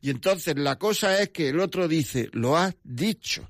Y 0.00 0.10
entonces 0.10 0.56
la 0.56 0.78
cosa 0.78 1.20
es 1.20 1.30
que 1.30 1.48
el 1.48 1.60
otro 1.60 1.88
dice, 1.88 2.28
lo 2.32 2.56
has 2.56 2.76
dicho. 2.82 3.48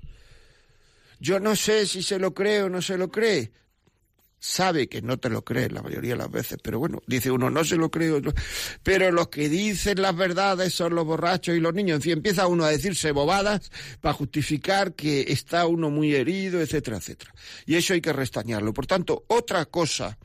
Yo 1.21 1.41
no 1.41 1.57
sé 1.57 1.87
si 1.87 2.03
se 2.03 2.19
lo 2.19 2.33
cree 2.33 2.63
o 2.63 2.69
no 2.69 2.81
se 2.81 2.97
lo 2.97 3.11
cree 3.11 3.53
sabe 4.39 4.89
que 4.89 5.03
no 5.03 5.19
te 5.19 5.31
lo 5.31 5.45
cree 5.45 5.69
la 5.71 5.83
mayoría 5.83 6.13
de 6.13 6.19
las 6.19 6.31
veces, 6.31 6.59
pero 6.63 6.79
bueno, 6.79 7.03
dice 7.07 7.31
uno, 7.31 7.51
no 7.51 7.65
se 7.65 7.77
lo 7.77 7.91
creo, 7.91 8.21
pero 8.83 9.11
los 9.11 9.29
que 9.29 9.49
dicen 9.49 10.01
las 10.01 10.17
verdades 10.17 10.75
son 10.75 10.95
los 10.95 11.05
borrachos 11.05 11.57
y 11.57 11.61
los 11.61 11.75
niños, 11.75 11.97
en 11.97 12.03
fin, 12.03 12.13
empieza 12.15 12.47
uno 12.47 12.65
a 12.65 12.71
decirse 12.71 13.13
bobadas 13.13 13.71
para 14.01 14.15
justificar 14.15 14.95
que 14.95 15.27
está 15.29 15.67
uno 15.67 15.91
muy 15.91 16.15
herido, 16.15 16.61
etcétera, 16.61 16.99
etcétera. 16.99 17.35
Y 17.67 17.77
eso 17.77 17.95
hay 17.95 18.01
que 18.01 18.13
restañarlo. 18.13 18.73
Por 18.73 18.87
tanto, 18.87 19.25
otra 19.29 19.65
cosa 19.67 20.19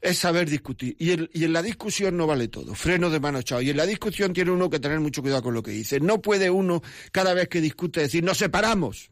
es 0.00 0.18
saber 0.18 0.50
discutir. 0.50 0.96
Y, 0.98 1.12
y, 1.38 1.44
en 1.44 1.52
la 1.52 1.62
discusión 1.62 2.16
no 2.16 2.26
vale 2.26 2.48
todo. 2.48 2.74
Freno 2.74 3.08
de 3.08 3.20
mano 3.20 3.38
echado. 3.38 3.62
Y 3.62 3.70
en 3.70 3.76
la 3.76 3.86
discusión 3.86 4.34
tiene 4.34 4.50
uno 4.50 4.68
que 4.68 4.78
tener 4.78 5.00
mucho 5.00 5.22
cuidado 5.22 5.42
con 5.42 5.54
lo 5.54 5.62
que 5.62 5.70
dice. 5.70 5.98
No 5.98 6.20
puede 6.20 6.50
uno, 6.50 6.82
cada 7.10 7.32
vez 7.32 7.48
que 7.48 7.62
discute, 7.62 8.00
decir, 8.00 8.22
nos 8.22 8.36
separamos 8.36 9.10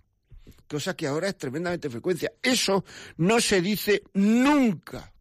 cosa 0.72 0.96
que 0.96 1.06
ahora 1.06 1.28
es 1.28 1.36
tremendamente 1.36 1.90
frecuencia. 1.90 2.32
Eso 2.42 2.82
no 3.18 3.42
se 3.42 3.60
dice 3.60 4.04
nunca, 4.14 5.12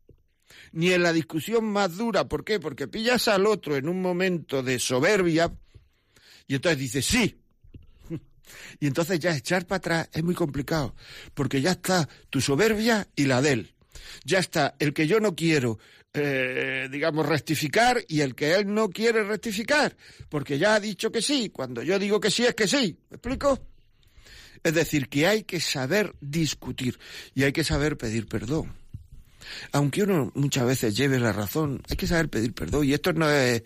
ni 0.72 0.94
en 0.94 1.04
la 1.04 1.12
discusión 1.12 1.66
más 1.66 1.98
dura. 1.98 2.30
¿Por 2.30 2.46
qué? 2.46 2.58
Porque 2.58 2.88
pillas 2.88 3.28
al 3.28 3.46
otro 3.46 3.76
en 3.76 3.90
un 3.90 4.02
momento 4.02 4.64
de 4.64 4.80
soberbia 4.80 5.54
y 6.48 6.56
entonces 6.56 6.80
dice 6.80 7.02
sí. 7.02 7.38
Y 8.80 8.88
entonces 8.88 9.20
ya 9.20 9.36
echar 9.36 9.68
para 9.68 9.78
atrás 9.78 10.10
es 10.14 10.24
muy 10.24 10.36
complicado, 10.36 10.96
porque 11.34 11.60
ya 11.60 11.72
está 11.72 12.08
tu 12.30 12.40
soberbia 12.40 13.10
y 13.14 13.26
la 13.26 13.42
de 13.42 13.52
él. 13.52 13.74
Ya 14.24 14.40
está 14.40 14.76
el 14.80 14.94
que 14.94 15.06
yo 15.06 15.20
no 15.20 15.36
quiero, 15.36 15.80
eh, 16.14 16.88
digamos, 16.90 17.26
rectificar 17.26 18.06
y 18.08 18.22
el 18.22 18.36
que 18.36 18.56
él 18.56 18.74
no 18.74 18.90
quiere 18.90 19.24
rectificar, 19.24 19.98
porque 20.30 20.58
ya 20.58 20.76
ha 20.76 20.80
dicho 20.80 21.12
que 21.12 21.22
sí. 21.22 21.50
Cuando 21.50 21.84
yo 21.84 22.00
digo 22.00 22.22
que 22.22 22.32
sí 22.32 22.46
es 22.46 22.56
que 22.56 22.70
sí. 22.70 22.98
¿Me 23.10 23.16
explico? 23.18 23.71
Es 24.64 24.74
decir, 24.74 25.10
que 25.10 25.28
hay 25.28 25.44
que 25.44 25.60
saber 25.60 26.14
discutir 26.22 27.00
y 27.34 27.44
hay 27.44 27.52
que 27.52 27.64
saber 27.64 27.98
pedir 27.98 28.28
perdón. 28.28 28.74
Aunque 29.72 30.04
uno 30.04 30.32
muchas 30.36 30.66
veces 30.66 30.96
lleve 30.96 31.20
la 31.20 31.34
razón, 31.34 31.82
hay 31.90 31.98
que 31.98 32.08
saber 32.08 32.30
pedir 32.30 32.54
perdón. 32.54 32.86
Y 32.86 32.94
esto 32.94 33.14
no 33.14 33.30
es 33.30 33.64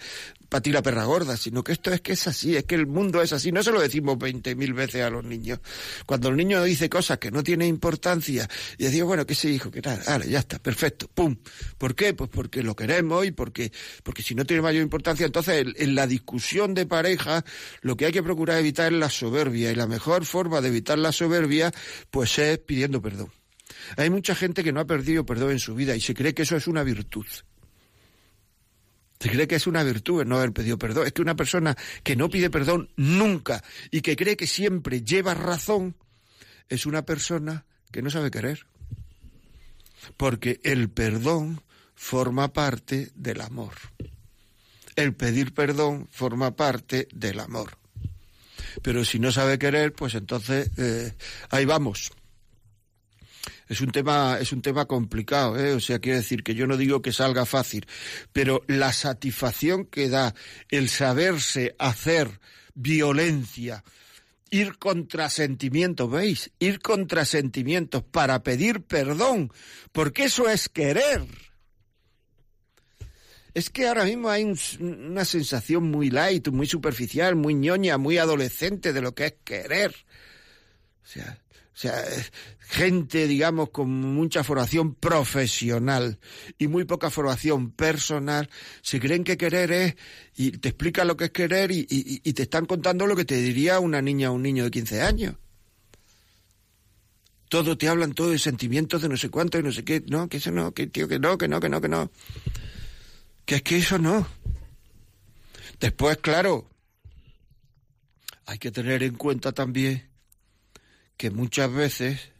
para 0.49 0.61
ti 0.61 0.71
la 0.71 0.81
perra 0.81 1.05
gorda, 1.05 1.37
sino 1.37 1.63
que 1.63 1.71
esto 1.71 1.91
es 1.91 2.01
que 2.01 2.13
es 2.13 2.27
así, 2.27 2.55
es 2.55 2.65
que 2.65 2.75
el 2.75 2.87
mundo 2.87 3.21
es 3.21 3.33
así. 3.33 3.51
No 3.51 3.63
se 3.63 3.71
lo 3.71 3.81
decimos 3.81 4.17
veinte 4.17 4.55
mil 4.55 4.73
veces 4.73 5.03
a 5.03 5.09
los 5.09 5.23
niños. 5.23 5.59
Cuando 6.05 6.29
el 6.29 6.37
niño 6.37 6.63
dice 6.63 6.89
cosas 6.89 7.17
que 7.17 7.31
no 7.31 7.43
tienen 7.43 7.67
importancia, 7.67 8.49
y 8.77 8.83
decimos, 8.85 9.07
bueno, 9.07 9.25
¿qué 9.25 9.35
se 9.35 9.47
dijo? 9.47 9.71
¿Qué 9.71 9.81
tal? 9.81 10.01
Vale, 10.05 10.29
ya 10.29 10.39
está, 10.39 10.59
perfecto, 10.59 11.07
pum. 11.13 11.35
¿Por 11.77 11.95
qué? 11.95 12.13
Pues 12.13 12.29
porque 12.29 12.63
lo 12.63 12.75
queremos 12.75 13.25
y 13.25 13.31
porque, 13.31 13.71
porque 14.03 14.21
si 14.21 14.35
no 14.35 14.45
tiene 14.45 14.61
mayor 14.61 14.83
importancia, 14.83 15.25
entonces 15.25 15.65
en 15.75 15.95
la 15.95 16.07
discusión 16.07 16.73
de 16.73 16.85
pareja, 16.85 17.43
lo 17.81 17.95
que 17.95 18.05
hay 18.05 18.11
que 18.11 18.23
procurar 18.23 18.59
evitar 18.59 18.93
es 18.93 18.99
la 18.99 19.09
soberbia. 19.09 19.71
Y 19.71 19.75
la 19.75 19.87
mejor 19.87 20.25
forma 20.25 20.61
de 20.61 20.69
evitar 20.69 20.97
la 20.97 21.11
soberbia, 21.11 21.71
pues 22.11 22.37
es 22.39 22.59
pidiendo 22.59 23.01
perdón. 23.01 23.31
Hay 23.97 24.09
mucha 24.09 24.35
gente 24.35 24.63
que 24.63 24.71
no 24.71 24.79
ha 24.79 24.85
perdido 24.85 25.25
perdón 25.25 25.51
en 25.51 25.59
su 25.59 25.75
vida 25.75 25.95
y 25.95 26.01
se 26.01 26.13
cree 26.13 26.33
que 26.33 26.43
eso 26.43 26.55
es 26.55 26.67
una 26.67 26.83
virtud. 26.83 27.25
Se 29.19 29.29
cree 29.29 29.47
que 29.47 29.55
es 29.55 29.67
una 29.67 29.83
virtud 29.83 30.21
el 30.21 30.27
no 30.27 30.37
haber 30.37 30.51
pedido 30.51 30.77
perdón. 30.77 31.07
Es 31.07 31.13
que 31.13 31.21
una 31.21 31.35
persona 31.35 31.75
que 32.03 32.15
no 32.15 32.29
pide 32.29 32.49
perdón 32.49 32.89
nunca 32.95 33.63
y 33.91 34.01
que 34.01 34.15
cree 34.15 34.35
que 34.37 34.47
siempre 34.47 35.01
lleva 35.01 35.33
razón 35.33 35.95
es 36.69 36.85
una 36.85 37.05
persona 37.05 37.65
que 37.91 38.01
no 38.01 38.09
sabe 38.09 38.31
querer. 38.31 38.65
Porque 40.17 40.59
el 40.63 40.89
perdón 40.89 41.61
forma 41.95 42.53
parte 42.53 43.11
del 43.15 43.41
amor. 43.41 43.73
El 44.95 45.13
pedir 45.13 45.53
perdón 45.53 46.07
forma 46.11 46.55
parte 46.55 47.07
del 47.13 47.39
amor. 47.39 47.77
Pero 48.81 49.05
si 49.05 49.19
no 49.19 49.31
sabe 49.31 49.57
querer, 49.57 49.93
pues 49.93 50.15
entonces 50.15 50.69
eh, 50.77 51.13
ahí 51.49 51.65
vamos 51.65 52.11
es 53.67 53.81
un 53.81 53.91
tema, 53.91 54.37
es 54.39 54.51
un 54.51 54.61
tema 54.61 54.85
complicado, 54.85 55.59
¿eh? 55.59 55.73
o 55.73 55.79
sea, 55.79 55.99
quiere 55.99 56.19
decir 56.19 56.43
que 56.43 56.55
yo 56.55 56.67
no 56.67 56.77
digo 56.77 57.01
que 57.01 57.11
salga 57.11 57.45
fácil, 57.45 57.87
pero 58.31 58.63
la 58.67 58.93
satisfacción 58.93 59.85
que 59.85 60.09
da 60.09 60.35
el 60.69 60.89
saberse 60.89 61.75
hacer 61.79 62.39
violencia, 62.75 63.83
ir 64.51 64.77
contra 64.77 65.29
sentimientos, 65.29 66.09
¿veis? 66.11 66.51
Ir 66.59 66.79
contra 66.79 67.25
sentimientos 67.25 68.03
para 68.03 68.43
pedir 68.43 68.83
perdón, 68.83 69.51
porque 69.91 70.25
eso 70.25 70.47
es 70.49 70.69
querer. 70.69 71.25
Es 73.55 73.69
que 73.69 73.87
ahora 73.87 74.03
mismo 74.03 74.29
hay 74.29 74.43
una 74.79 75.23
sensación 75.23 75.89
muy 75.89 76.09
light, 76.09 76.49
muy 76.49 76.67
superficial, 76.67 77.37
muy 77.37 77.55
ñoña, 77.55 77.97
muy 77.97 78.17
adolescente 78.17 78.91
de 78.91 79.01
lo 79.01 79.15
que 79.15 79.27
es 79.27 79.35
querer. 79.45 79.95
O 81.03 81.07
sea, 81.07 81.39
o 81.75 81.77
sea, 81.77 82.01
gente, 82.59 83.27
digamos, 83.27 83.69
con 83.69 83.89
mucha 83.89 84.45
formación 84.45 84.95
profesional 84.95 86.19
y 86.57 86.67
muy 86.67 86.85
poca 86.85 87.09
formación 87.09 87.71
personal, 87.71 88.49
se 88.81 89.01
creen 89.01 89.25
que 89.25 89.35
querer 89.35 89.73
es, 89.73 89.95
y 90.37 90.51
te 90.51 90.69
explica 90.69 91.03
lo 91.03 91.17
que 91.17 91.25
es 91.25 91.31
querer 91.31 91.71
y, 91.71 91.83
te 92.31 92.43
están 92.43 92.65
contando 92.65 93.05
lo 93.07 93.15
que 93.17 93.25
te 93.25 93.35
diría 93.41 93.81
una 93.81 94.01
niña 94.01 94.31
o 94.31 94.35
un 94.35 94.43
niño 94.43 94.63
de 94.63 94.71
15 94.71 95.01
años. 95.01 95.35
Todo 97.49 97.77
te 97.77 97.89
hablan 97.89 98.13
todo 98.13 98.29
de 98.29 98.39
sentimientos 98.39 99.01
de 99.01 99.09
no 99.09 99.17
sé 99.17 99.29
cuánto 99.29 99.59
y 99.59 99.63
no 99.63 99.73
sé 99.73 99.83
qué. 99.83 100.01
No, 100.07 100.29
que 100.29 100.37
eso 100.37 100.51
no, 100.51 100.73
que 100.73 100.87
tío, 100.87 101.09
que 101.09 101.19
no, 101.19 101.37
que 101.37 101.49
no, 101.49 101.59
que 101.59 101.67
no, 101.67 101.81
que 101.81 101.89
no. 101.89 102.09
Que 103.45 103.55
es 103.55 103.61
que 103.63 103.77
eso 103.77 103.99
no. 103.99 104.25
Después, 105.81 106.17
claro, 106.19 106.69
hay 108.45 108.59
que 108.59 108.71
tener 108.71 109.03
en 109.03 109.15
cuenta 109.15 109.51
también 109.51 110.14
que 111.17 111.31
muchas 111.31 111.71
veces 111.71 112.31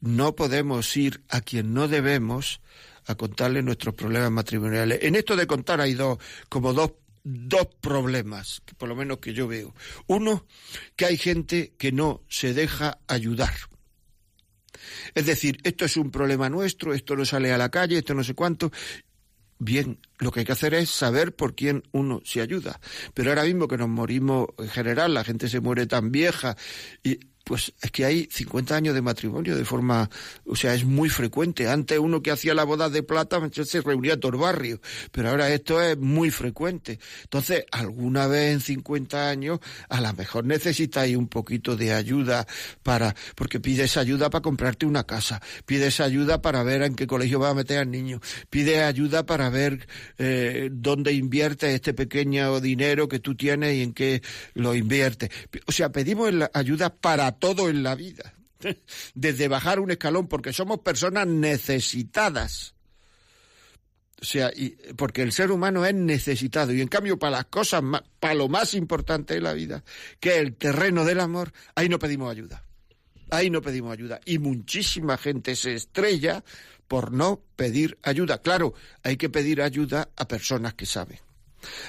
no 0.00 0.36
podemos 0.36 0.96
ir 0.96 1.22
a 1.28 1.40
quien 1.40 1.74
no 1.74 1.88
debemos 1.88 2.60
a 3.06 3.14
contarle 3.14 3.62
nuestros 3.62 3.94
problemas 3.94 4.30
matrimoniales. 4.30 5.00
En 5.02 5.14
esto 5.14 5.34
de 5.34 5.46
contar 5.46 5.80
hay 5.80 5.94
dos, 5.94 6.18
como 6.48 6.72
dos, 6.72 6.92
dos 7.24 7.66
problemas, 7.80 8.62
por 8.76 8.88
lo 8.88 8.94
menos 8.94 9.18
que 9.18 9.32
yo 9.32 9.48
veo. 9.48 9.74
Uno, 10.06 10.46
que 10.94 11.06
hay 11.06 11.16
gente 11.16 11.72
que 11.78 11.90
no 11.90 12.22
se 12.28 12.54
deja 12.54 12.98
ayudar. 13.08 13.54
Es 15.14 15.26
decir, 15.26 15.58
esto 15.64 15.84
es 15.84 15.96
un 15.96 16.10
problema 16.10 16.48
nuestro, 16.48 16.94
esto 16.94 17.16
no 17.16 17.24
sale 17.24 17.52
a 17.52 17.58
la 17.58 17.70
calle, 17.70 17.98
esto 17.98 18.14
no 18.14 18.22
sé 18.22 18.34
cuánto, 18.34 18.70
Bien, 19.58 19.98
lo 20.18 20.30
que 20.30 20.40
hay 20.40 20.46
que 20.46 20.52
hacer 20.52 20.74
es 20.74 20.88
saber 20.88 21.34
por 21.34 21.56
quién 21.56 21.82
uno 21.90 22.20
se 22.24 22.40
ayuda. 22.40 22.80
Pero 23.12 23.30
ahora 23.30 23.42
mismo 23.42 23.66
que 23.66 23.76
nos 23.76 23.88
morimos 23.88 24.46
en 24.58 24.68
general, 24.68 25.14
la 25.14 25.24
gente 25.24 25.48
se 25.48 25.60
muere 25.60 25.86
tan 25.86 26.12
vieja 26.12 26.56
y 27.02 27.18
pues 27.48 27.72
es 27.80 27.90
que 27.90 28.04
hay 28.04 28.28
50 28.30 28.76
años 28.76 28.94
de 28.94 29.00
matrimonio 29.00 29.56
de 29.56 29.64
forma, 29.64 30.10
o 30.44 30.54
sea, 30.54 30.74
es 30.74 30.84
muy 30.84 31.08
frecuente. 31.08 31.66
Antes 31.66 31.98
uno 31.98 32.20
que 32.20 32.30
hacía 32.30 32.52
la 32.52 32.64
boda 32.64 32.90
de 32.90 33.02
plata 33.02 33.40
se 33.64 33.80
reunía 33.80 34.20
todo 34.20 34.32
el 34.32 34.38
barrio, 34.38 34.82
pero 35.12 35.30
ahora 35.30 35.50
esto 35.50 35.80
es 35.80 35.96
muy 35.96 36.30
frecuente. 36.30 36.98
Entonces, 37.22 37.64
alguna 37.70 38.26
vez 38.26 38.52
en 38.52 38.60
50 38.60 39.30
años, 39.30 39.60
a 39.88 40.02
lo 40.02 40.12
mejor 40.12 40.44
necesitáis 40.44 41.16
un 41.16 41.28
poquito 41.28 41.74
de 41.74 41.94
ayuda 41.94 42.46
para, 42.82 43.16
porque 43.34 43.60
pides 43.60 43.96
ayuda 43.96 44.28
para 44.28 44.42
comprarte 44.42 44.84
una 44.84 45.04
casa, 45.04 45.40
pides 45.64 46.00
ayuda 46.00 46.42
para 46.42 46.62
ver 46.62 46.82
en 46.82 46.96
qué 46.96 47.06
colegio 47.06 47.40
va 47.40 47.48
a 47.48 47.54
meter 47.54 47.78
al 47.78 47.90
niño, 47.90 48.20
pides 48.50 48.82
ayuda 48.82 49.24
para 49.24 49.48
ver 49.48 49.88
eh, 50.18 50.68
dónde 50.70 51.14
inviertes 51.14 51.74
este 51.74 51.94
pequeño 51.94 52.60
dinero 52.60 53.08
que 53.08 53.20
tú 53.20 53.34
tienes 53.34 53.74
y 53.74 53.84
en 53.84 53.94
qué 53.94 54.20
lo 54.52 54.74
inviertes. 54.74 55.30
O 55.64 55.72
sea, 55.72 55.90
pedimos 55.90 56.30
ayuda 56.52 56.94
para 56.94 57.37
todo 57.38 57.68
en 57.68 57.82
la 57.82 57.94
vida. 57.94 58.34
Desde 59.14 59.48
bajar 59.48 59.80
un 59.80 59.90
escalón, 59.90 60.28
porque 60.28 60.52
somos 60.52 60.80
personas 60.80 61.26
necesitadas. 61.26 62.74
O 64.20 64.24
sea, 64.24 64.50
y, 64.54 64.70
porque 64.96 65.22
el 65.22 65.32
ser 65.32 65.52
humano 65.52 65.84
es 65.84 65.94
necesitado. 65.94 66.72
Y 66.72 66.80
en 66.80 66.88
cambio, 66.88 67.18
para 67.18 67.38
las 67.38 67.44
cosas, 67.46 67.82
para 68.18 68.34
lo 68.34 68.48
más 68.48 68.74
importante 68.74 69.34
de 69.34 69.40
la 69.40 69.52
vida, 69.52 69.84
que 70.18 70.30
es 70.30 70.36
el 70.38 70.56
terreno 70.56 71.04
del 71.04 71.20
amor, 71.20 71.52
ahí 71.74 71.88
no 71.88 71.98
pedimos 71.98 72.30
ayuda. 72.30 72.64
Ahí 73.30 73.50
no 73.50 73.62
pedimos 73.62 73.92
ayuda. 73.92 74.20
Y 74.24 74.38
muchísima 74.38 75.18
gente 75.18 75.54
se 75.54 75.74
estrella 75.74 76.42
por 76.88 77.12
no 77.12 77.42
pedir 77.54 77.98
ayuda. 78.02 78.40
Claro, 78.40 78.74
hay 79.02 79.16
que 79.16 79.28
pedir 79.28 79.62
ayuda 79.62 80.08
a 80.16 80.26
personas 80.26 80.74
que 80.74 80.86
saben. 80.86 81.20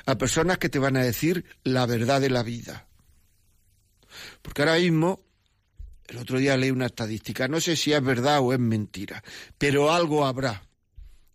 A 0.05 0.17
personas 0.17 0.57
que 0.57 0.69
te 0.69 0.79
van 0.79 0.97
a 0.97 1.03
decir 1.03 1.45
la 1.63 1.85
verdad 1.85 2.21
de 2.21 2.29
la 2.29 2.43
vida. 2.43 2.87
Porque 4.41 4.61
ahora 4.61 4.75
mismo 4.75 5.23
el 6.09 6.17
otro 6.17 6.39
día 6.39 6.57
leí 6.57 6.71
una 6.71 6.87
estadística, 6.87 7.47
no 7.47 7.61
sé 7.61 7.75
si 7.75 7.93
es 7.93 8.03
verdad 8.03 8.39
o 8.39 8.51
es 8.51 8.59
mentira, 8.59 9.23
pero 9.57 9.91
algo 9.91 10.25
habrá, 10.25 10.63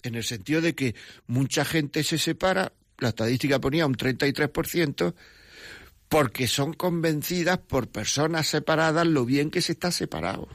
en 0.03 0.17
el 0.17 0.25
sentido 0.25 0.61
de 0.61 0.75
que 0.75 0.95
mucha 1.27 1.65
gente 1.65 2.03
se 2.03 2.19
separa, 2.19 2.73
la 2.99 3.11
estadística 3.11 3.61
ponía 3.61 3.87
un 3.87 3.95
33%, 3.97 5.15
porque 6.09 6.49
son 6.49 6.75
convencidas 6.75 7.59
por 7.59 7.89
personas 7.89 8.49
separadas 8.49 9.07
lo 9.07 9.25
bien 9.25 9.51
que 9.51 9.63
se 9.63 9.73
está 9.73 9.93
separado. 9.93 10.49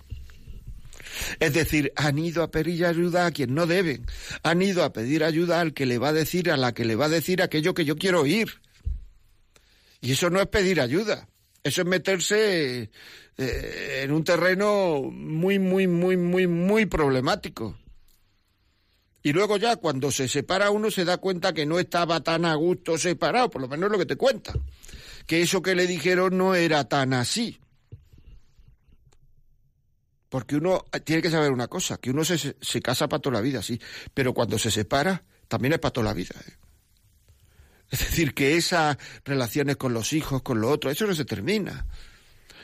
Es 1.39 1.53
decir, 1.53 1.91
han 1.95 2.19
ido 2.19 2.43
a 2.43 2.51
pedir 2.51 2.85
ayuda 2.85 3.25
a 3.25 3.31
quien 3.31 3.55
no 3.55 3.67
deben, 3.67 4.05
han 4.43 4.61
ido 4.61 4.83
a 4.83 4.93
pedir 4.93 5.23
ayuda 5.23 5.61
al 5.61 5.73
que 5.73 5.85
le 5.85 5.97
va 5.97 6.09
a 6.09 6.13
decir, 6.13 6.51
a 6.51 6.57
la 6.57 6.73
que 6.73 6.85
le 6.85 6.95
va 6.95 7.05
a 7.05 7.09
decir 7.09 7.41
aquello 7.41 7.73
que 7.73 7.85
yo 7.85 7.95
quiero 7.95 8.21
oír. 8.21 8.61
Y 10.01 10.11
eso 10.11 10.29
no 10.29 10.39
es 10.39 10.47
pedir 10.47 10.79
ayuda, 10.79 11.28
eso 11.63 11.81
es 11.81 11.87
meterse 11.87 12.89
eh, 13.37 14.01
en 14.03 14.11
un 14.11 14.23
terreno 14.23 15.01
muy, 15.11 15.59
muy, 15.59 15.87
muy, 15.87 16.17
muy, 16.17 16.47
muy 16.47 16.85
problemático. 16.85 17.77
Y 19.21 19.33
luego 19.33 19.57
ya 19.57 19.75
cuando 19.75 20.11
se 20.11 20.27
separa 20.27 20.71
uno 20.71 20.89
se 20.91 21.05
da 21.05 21.17
cuenta 21.17 21.53
que 21.53 21.65
no 21.65 21.77
estaba 21.79 22.21
tan 22.21 22.45
a 22.45 22.55
gusto 22.55 22.97
separado, 22.97 23.49
por 23.49 23.61
lo 23.61 23.67
menos 23.67 23.91
lo 23.91 23.97
que 23.97 24.05
te 24.05 24.15
cuenta. 24.15 24.53
Que 25.25 25.41
eso 25.41 25.61
que 25.61 25.75
le 25.75 25.87
dijeron 25.87 26.37
no 26.37 26.55
era 26.55 26.87
tan 26.87 27.13
así. 27.13 27.59
Porque 30.29 30.55
uno 30.55 30.85
tiene 31.03 31.21
que 31.21 31.31
saber 31.31 31.51
una 31.51 31.67
cosa, 31.67 31.97
que 31.97 32.11
uno 32.11 32.23
se, 32.23 32.55
se 32.59 32.81
casa 32.81 33.09
para 33.09 33.21
toda 33.21 33.35
la 33.35 33.41
vida, 33.41 33.61
sí, 33.61 33.79
pero 34.13 34.33
cuando 34.33 34.59
se 34.59 34.71
separa 34.71 35.23
también 35.47 35.73
es 35.73 35.79
para 35.79 35.91
toda 35.91 36.05
la 36.05 36.13
vida. 36.13 36.35
¿eh? 36.47 36.53
Es 37.89 37.99
decir, 37.99 38.33
que 38.33 38.55
esas 38.55 38.97
relaciones 39.25 39.77
con 39.77 39.93
los 39.93 40.13
hijos, 40.13 40.43
con 40.43 40.61
lo 40.61 40.69
otro, 40.69 40.91
eso 40.91 41.07
no 41.07 41.15
se 41.15 41.25
termina. 41.25 41.87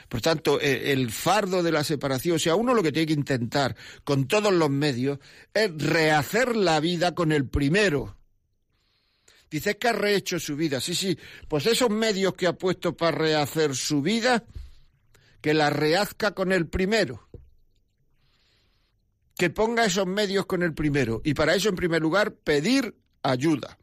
Por 0.08 0.20
tanto, 0.20 0.60
e, 0.60 0.92
el 0.92 1.10
fardo 1.10 1.62
de 1.62 1.72
la 1.72 1.82
separación, 1.82 2.36
o 2.36 2.38
sea, 2.38 2.54
uno 2.54 2.74
lo 2.74 2.82
que 2.82 2.92
tiene 2.92 3.06
que 3.06 3.12
intentar 3.12 3.74
con 4.04 4.28
todos 4.28 4.52
los 4.52 4.70
medios 4.70 5.18
es 5.52 5.70
rehacer 5.76 6.54
la 6.54 6.78
vida 6.78 7.14
con 7.14 7.32
el 7.32 7.48
primero. 7.48 8.16
Dice 9.50 9.78
que 9.78 9.88
ha 9.88 9.92
rehecho 9.92 10.38
su 10.38 10.54
vida. 10.54 10.80
Sí, 10.80 10.94
sí, 10.94 11.18
pues 11.48 11.66
esos 11.66 11.90
medios 11.90 12.34
que 12.34 12.46
ha 12.46 12.52
puesto 12.52 12.96
para 12.96 13.16
rehacer 13.16 13.74
su 13.74 14.02
vida, 14.02 14.44
que 15.40 15.54
la 15.54 15.70
rehazca 15.70 16.34
con 16.34 16.52
el 16.52 16.68
primero. 16.68 17.28
Que 19.36 19.50
ponga 19.50 19.84
esos 19.84 20.06
medios 20.06 20.46
con 20.46 20.62
el 20.62 20.72
primero. 20.72 21.20
Y 21.24 21.34
para 21.34 21.54
eso, 21.54 21.68
en 21.68 21.76
primer 21.76 22.00
lugar, 22.00 22.32
pedir 22.32 22.96
ayuda 23.22 23.76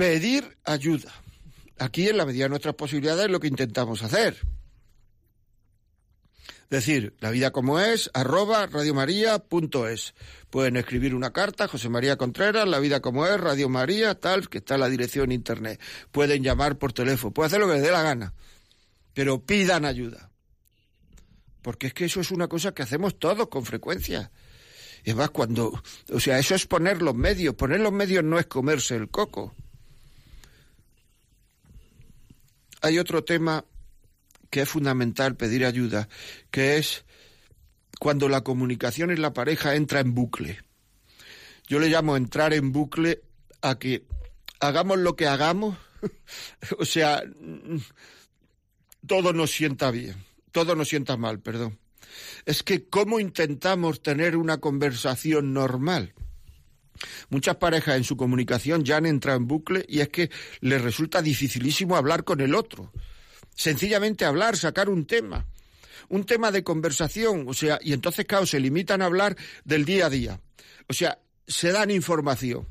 pedir 0.00 0.56
ayuda. 0.64 1.12
Aquí, 1.78 2.08
en 2.08 2.16
la 2.16 2.24
medida 2.24 2.44
de 2.44 2.48
nuestras 2.48 2.74
posibilidades, 2.74 3.26
es 3.26 3.30
lo 3.30 3.38
que 3.38 3.48
intentamos 3.48 4.02
hacer. 4.02 4.34
Decir, 6.70 7.14
la 7.20 7.30
vida 7.30 7.50
como 7.50 7.80
es, 7.80 8.10
arroba 8.14 8.66
radiomaria.es. 8.66 10.14
Pueden 10.48 10.78
escribir 10.78 11.14
una 11.14 11.34
carta, 11.34 11.68
José 11.68 11.90
María 11.90 12.16
Contreras, 12.16 12.66
la 12.66 12.78
vida 12.78 13.00
como 13.00 13.26
es, 13.26 13.38
Radio 13.38 13.68
María, 13.68 14.14
tal, 14.14 14.48
que 14.48 14.58
está 14.58 14.76
en 14.76 14.80
la 14.80 14.88
dirección 14.88 15.32
internet. 15.32 15.78
Pueden 16.10 16.42
llamar 16.42 16.78
por 16.78 16.94
teléfono, 16.94 17.34
pueden 17.34 17.48
hacer 17.48 17.60
lo 17.60 17.66
que 17.66 17.74
les 17.74 17.82
dé 17.82 17.90
la 17.90 18.02
gana, 18.02 18.32
pero 19.12 19.44
pidan 19.44 19.84
ayuda. 19.84 20.30
Porque 21.60 21.88
es 21.88 21.92
que 21.92 22.06
eso 22.06 22.22
es 22.22 22.30
una 22.30 22.48
cosa 22.48 22.72
que 22.72 22.84
hacemos 22.84 23.18
todos 23.18 23.48
con 23.48 23.66
frecuencia. 23.66 24.30
Y 25.04 25.12
más, 25.12 25.28
cuando, 25.28 25.82
o 26.10 26.20
sea, 26.20 26.38
eso 26.38 26.54
es 26.54 26.66
poner 26.66 27.02
los 27.02 27.14
medios. 27.14 27.54
Poner 27.54 27.80
los 27.80 27.92
medios 27.92 28.24
no 28.24 28.38
es 28.38 28.46
comerse 28.46 28.96
el 28.96 29.10
coco. 29.10 29.54
Hay 32.80 32.98
otro 32.98 33.24
tema 33.24 33.64
que 34.50 34.62
es 34.62 34.68
fundamental 34.68 35.36
pedir 35.36 35.64
ayuda, 35.64 36.08
que 36.50 36.76
es 36.76 37.04
cuando 37.98 38.28
la 38.28 38.42
comunicación 38.42 39.10
en 39.10 39.22
la 39.22 39.32
pareja 39.32 39.74
entra 39.74 40.00
en 40.00 40.14
bucle. 40.14 40.58
yo 41.68 41.78
le 41.78 41.88
llamo 41.88 42.16
entrar 42.16 42.52
en 42.52 42.72
bucle 42.72 43.22
a 43.62 43.78
que 43.78 44.04
hagamos 44.58 44.98
lo 44.98 45.16
que 45.16 45.26
hagamos, 45.26 45.76
o 46.78 46.84
sea, 46.84 47.22
todo 49.06 49.32
nos 49.32 49.50
sienta 49.50 49.90
bien, 49.90 50.16
todo 50.50 50.74
nos 50.74 50.88
sienta 50.88 51.16
mal, 51.16 51.40
perdón. 51.40 51.78
Es 52.44 52.62
que 52.62 52.88
cómo 52.88 53.20
intentamos 53.20 54.02
tener 54.02 54.36
una 54.36 54.58
conversación 54.58 55.52
normal. 55.52 56.14
Muchas 57.28 57.56
parejas 57.56 57.96
en 57.96 58.04
su 58.04 58.16
comunicación 58.16 58.84
ya 58.84 58.96
han 58.96 59.06
entrado 59.06 59.38
en 59.38 59.46
bucle 59.46 59.84
y 59.88 60.00
es 60.00 60.08
que 60.08 60.30
les 60.60 60.80
resulta 60.80 61.22
dificilísimo 61.22 61.96
hablar 61.96 62.24
con 62.24 62.40
el 62.40 62.54
otro. 62.54 62.92
Sencillamente 63.54 64.24
hablar, 64.24 64.56
sacar 64.56 64.88
un 64.88 65.06
tema. 65.06 65.46
Un 66.08 66.24
tema 66.24 66.50
de 66.50 66.64
conversación, 66.64 67.44
o 67.46 67.54
sea, 67.54 67.78
y 67.82 67.92
entonces, 67.92 68.24
claro, 68.26 68.46
se 68.46 68.58
limitan 68.58 69.02
a 69.02 69.04
hablar 69.04 69.36
del 69.64 69.84
día 69.84 70.06
a 70.06 70.10
día. 70.10 70.40
O 70.88 70.92
sea, 70.92 71.18
se 71.46 71.70
dan 71.70 71.90
información. 71.90 72.66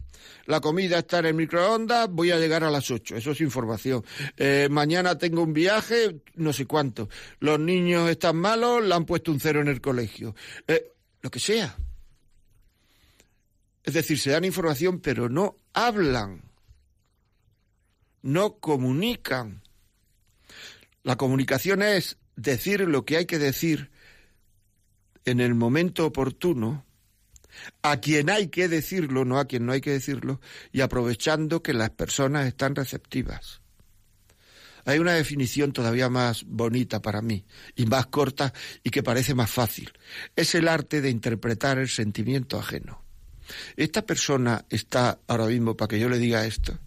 La 0.46 0.62
comida 0.62 1.00
está 1.00 1.20
en 1.20 1.28
el 1.28 1.34
microondas, 1.36 2.10
voy 2.10 2.32
a 2.32 2.38
llegar 2.38 2.64
a 2.64 2.72
las 2.72 2.90
8, 2.90 3.16
eso 3.18 3.32
es 3.32 3.42
información. 3.42 4.04
Eh, 4.36 4.68
mañana 4.70 5.18
tengo 5.18 5.44
un 5.44 5.54
viaje, 5.54 6.22
no 6.36 6.54
sé 6.54 6.66
cuánto. 6.66 7.08
Los 7.40 7.60
niños 7.60 8.10
están 8.10 8.38
malos, 8.38 8.84
le 8.84 8.94
han 8.94 9.06
puesto 9.06 9.32
un 9.32 9.40
cero 9.40 9.62
en 9.62 9.68
el 9.68 9.80
colegio. 9.80 10.36
Eh, 10.68 10.92
lo 11.22 11.30
que 11.30 11.40
sea. 11.40 11.78
Es 13.90 13.96
decir, 13.96 14.20
se 14.20 14.30
dan 14.30 14.46
información, 14.46 15.00
pero 15.00 15.30
no 15.30 15.58
hablan, 15.74 16.44
no 18.22 18.60
comunican. 18.60 19.64
La 21.02 21.16
comunicación 21.16 21.82
es 21.82 22.20
decir 22.36 22.82
lo 22.82 23.04
que 23.04 23.18
hay 23.18 23.26
que 23.26 23.40
decir 23.40 23.90
en 25.26 25.40
el 25.40 25.56
momento 25.56 26.06
oportuno, 26.06 26.86
a 27.82 27.98
quien 27.98 28.30
hay 28.30 28.50
que 28.50 28.68
decirlo, 28.68 29.26
no 29.26 29.40
a 29.40 29.46
quien 29.46 29.66
no 29.66 29.72
hay 29.72 29.82
que 29.82 29.94
decirlo, 29.94 30.40
y 30.72 30.82
aprovechando 30.82 31.64
que 31.64 31.74
las 31.74 31.90
personas 31.90 32.46
están 32.46 32.76
receptivas. 32.76 33.60
Hay 34.86 35.00
una 35.00 35.14
definición 35.14 35.74
todavía 35.74 36.10
más 36.10 36.44
bonita 36.46 37.02
para 37.02 37.24
mí 37.24 37.44
y 37.76 37.88
más 37.88 38.06
corta 38.06 38.54
y 38.84 38.92
que 38.92 39.02
parece 39.02 39.34
más 39.34 39.50
fácil. 39.50 39.92
Es 40.36 40.54
el 40.54 40.68
arte 40.68 41.02
de 41.02 41.10
interpretar 41.10 41.80
el 41.80 41.90
sentimiento 41.90 42.60
ajeno. 42.60 43.09
Esta 43.76 44.06
persona 44.06 44.66
está 44.70 45.20
ahora 45.28 45.48
mismo 45.48 45.76
para 45.76 45.90
que 45.90 46.00
yo 46.00 46.10
le 46.10 46.18
diga 46.18 46.46
esto. 46.46 46.78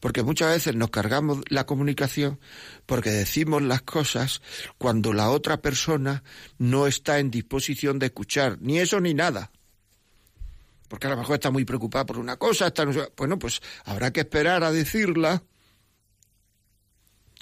Porque 0.00 0.22
muchas 0.22 0.52
veces 0.52 0.74
nos 0.74 0.90
cargamos 0.90 1.40
la 1.48 1.64
comunicación 1.64 2.40
porque 2.86 3.10
decimos 3.10 3.62
las 3.62 3.82
cosas 3.82 4.42
cuando 4.78 5.12
la 5.12 5.30
otra 5.30 5.62
persona 5.62 6.24
no 6.58 6.86
está 6.86 7.18
en 7.18 7.30
disposición 7.30 7.98
de 7.98 8.06
escuchar, 8.06 8.58
ni 8.60 8.78
eso 8.78 9.00
ni 9.00 9.14
nada. 9.14 9.52
Porque 10.88 11.06
a 11.06 11.10
lo 11.10 11.16
mejor 11.16 11.34
está 11.34 11.50
muy 11.50 11.64
preocupada 11.64 12.06
por 12.06 12.18
una 12.18 12.36
cosa, 12.36 12.68
está 12.68 12.84
bueno, 13.16 13.38
pues 13.38 13.60
habrá 13.84 14.12
que 14.12 14.20
esperar 14.20 14.62
a 14.64 14.72
decirla 14.72 15.42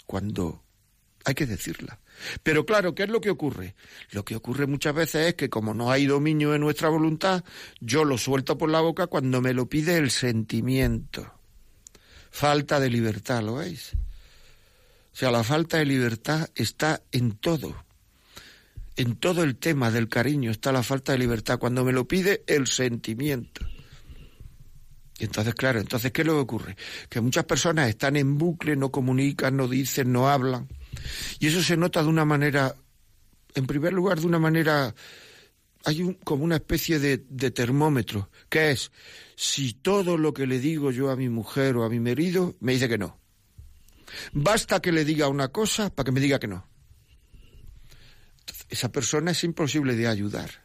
cuando 0.07 0.63
hay 1.25 1.35
que 1.35 1.47
decirla. 1.47 1.99
Pero 2.43 2.65
claro, 2.65 2.95
¿qué 2.95 3.05
es 3.05 3.09
lo 3.09 3.21
que 3.21 3.31
ocurre? 3.31 3.75
Lo 4.11 4.25
que 4.25 4.37
ocurre 4.37 4.67
muchas 4.67 4.95
veces 4.95 5.29
es 5.29 5.35
que 5.35 5.51
como 5.51 5.75
no 5.75 5.91
hay 5.91 6.07
dominio 6.07 6.53
de 6.53 6.59
nuestra 6.59 6.89
voluntad, 6.89 7.45
yo 7.81 8.05
lo 8.05 8.19
suelto 8.19 8.59
por 8.59 8.71
la 8.71 8.81
boca 8.81 9.07
cuando 9.07 9.41
me 9.41 9.55
lo 9.55 9.69
pide 9.69 9.97
el 9.97 10.11
sentimiento. 10.11 11.33
Falta 12.31 12.81
de 12.81 12.91
libertad, 12.91 13.43
¿lo 13.43 13.57
veis? 13.57 13.95
O 13.95 15.17
sea, 15.17 15.31
la 15.31 15.45
falta 15.45 15.79
de 15.79 15.85
libertad 15.85 16.49
está 16.55 17.01
en 17.13 17.33
todo. 17.33 17.85
En 18.97 19.17
todo 19.17 19.45
el 19.45 19.57
tema 19.57 19.91
del 19.91 20.09
cariño 20.09 20.51
está 20.51 20.73
la 20.73 20.83
falta 20.83 21.13
de 21.13 21.19
libertad. 21.19 21.59
Cuando 21.59 21.85
me 21.85 21.93
lo 21.93 22.07
pide 22.09 22.43
el 22.47 22.67
sentimiento. 22.67 23.65
Y 25.19 25.25
entonces, 25.25 25.55
claro, 25.55 25.79
entonces, 25.79 26.11
¿qué 26.11 26.23
es 26.23 26.27
lo 26.27 26.35
que 26.35 26.41
ocurre? 26.41 26.77
Que 27.09 27.21
muchas 27.21 27.45
personas 27.45 27.89
están 27.89 28.17
en 28.17 28.37
bucle, 28.37 28.75
no 28.75 28.91
comunican, 28.91 29.57
no 29.57 29.69
dicen, 29.69 30.13
no 30.13 30.29
hablan. 30.29 30.69
Y 31.39 31.49
eso 31.49 31.63
se 31.63 31.77
nota 31.77 32.03
de 32.03 32.09
una 32.09 32.25
manera, 32.25 32.75
en 33.55 33.67
primer 33.67 33.93
lugar, 33.93 34.21
de 34.21 34.27
una 34.27 34.39
manera, 34.39 34.95
hay 35.85 36.03
un, 36.03 36.15
como 36.15 36.45
una 36.45 36.57
especie 36.57 36.99
de, 36.99 37.19
termómetro, 37.51 38.31
que 38.49 38.71
es, 38.71 38.91
si 39.37 39.75
todo 39.75 40.17
lo 40.17 40.33
que 40.33 40.47
le 40.47 40.59
digo 40.59 40.91
yo 40.91 41.11
a 41.11 41.17
mi 41.17 41.29
mujer 41.29 41.77
o 41.77 41.85
a 41.85 41.89
mi 41.89 42.01
marido 42.01 42.57
me 42.61 42.73
dice 42.73 42.89
que 42.89 42.99
no. 42.99 43.19
Basta 44.33 44.81
que 44.81 44.93
le 44.93 45.05
diga 45.05 45.29
una 45.29 45.49
cosa 45.49 45.91
para 45.91 46.05
que 46.05 46.13
me 46.13 46.21
diga 46.21 46.39
que 46.39 46.47
no. 46.47 46.69
esa 48.69 48.91
persona 48.91 49.33
es 49.33 49.45
imposible 49.45 49.97
de 49.97 50.07
ayudar. 50.07 50.65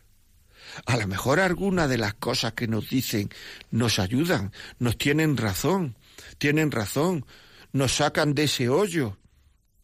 A 0.86 0.98
lo 0.98 1.08
mejor 1.08 1.40
alguna 1.40 1.88
de 1.88 1.98
las 1.98 2.14
cosas 2.14 2.54
que 2.54 2.68
nos 2.68 2.90
dicen 2.90 3.30
nos 3.72 4.00
ayudan, 4.00 4.52
nos 4.78 4.98
tienen 4.98 5.36
razón, 5.36 5.98
tienen 6.38 6.72
razón, 6.72 7.26
nos 7.72 7.96
sacan 7.96 8.34
de 8.34 8.44
ese 8.44 8.70
hoyo, 8.70 9.18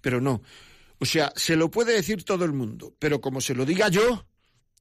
pero 0.06 0.22
no. 0.22 0.44
O 1.00 1.06
sea, 1.08 1.34
se 1.36 1.56
lo 1.56 1.72
puede 1.72 1.94
decir 1.94 2.24
todo 2.24 2.46
el 2.46 2.54
mundo, 2.54 2.94
pero 3.00 3.20
como 3.20 3.41
se 3.41 3.56
lo 3.56 3.65
diga 3.65 3.89
yo, 3.89 4.24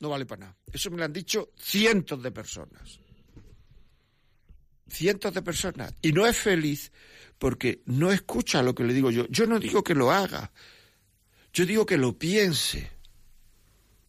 no 0.00 0.10
vale 0.10 0.26
para 0.26 0.40
nada. 0.40 0.58
Eso 0.70 0.90
me 0.90 0.98
lo 0.98 1.04
han 1.06 1.14
dicho 1.14 1.48
cientos 1.56 2.22
de 2.22 2.30
personas. 2.30 3.00
Cientos 4.86 5.32
de 5.32 5.40
personas. 5.40 5.94
Y 6.02 6.12
no 6.12 6.26
es 6.26 6.36
feliz 6.36 6.92
porque 7.38 7.80
no 7.86 8.12
escucha 8.12 8.62
lo 8.62 8.74
que 8.74 8.84
le 8.84 8.92
digo 8.92 9.10
yo. 9.10 9.26
Yo 9.30 9.46
no 9.46 9.58
digo 9.58 9.82
que 9.82 9.94
lo 9.94 10.12
haga. 10.12 10.52
Yo 11.54 11.64
digo 11.64 11.86
que 11.86 11.96
lo 11.96 12.18
piense. 12.18 12.90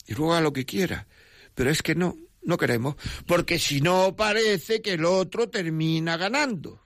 Y 0.07 0.15
luego 0.15 0.33
haga 0.33 0.41
lo 0.41 0.51
que 0.51 0.65
quiera. 0.65 1.07
Pero 1.53 1.69
es 1.69 1.81
que 1.81 1.95
no, 1.95 2.17
no 2.41 2.57
queremos. 2.57 2.97
Porque 3.25 3.57
si 3.57 3.79
no 3.79 4.17
parece 4.17 4.81
que 4.81 4.95
el 4.95 5.05
otro 5.05 5.47
termina 5.47 6.17
ganando. 6.17 6.84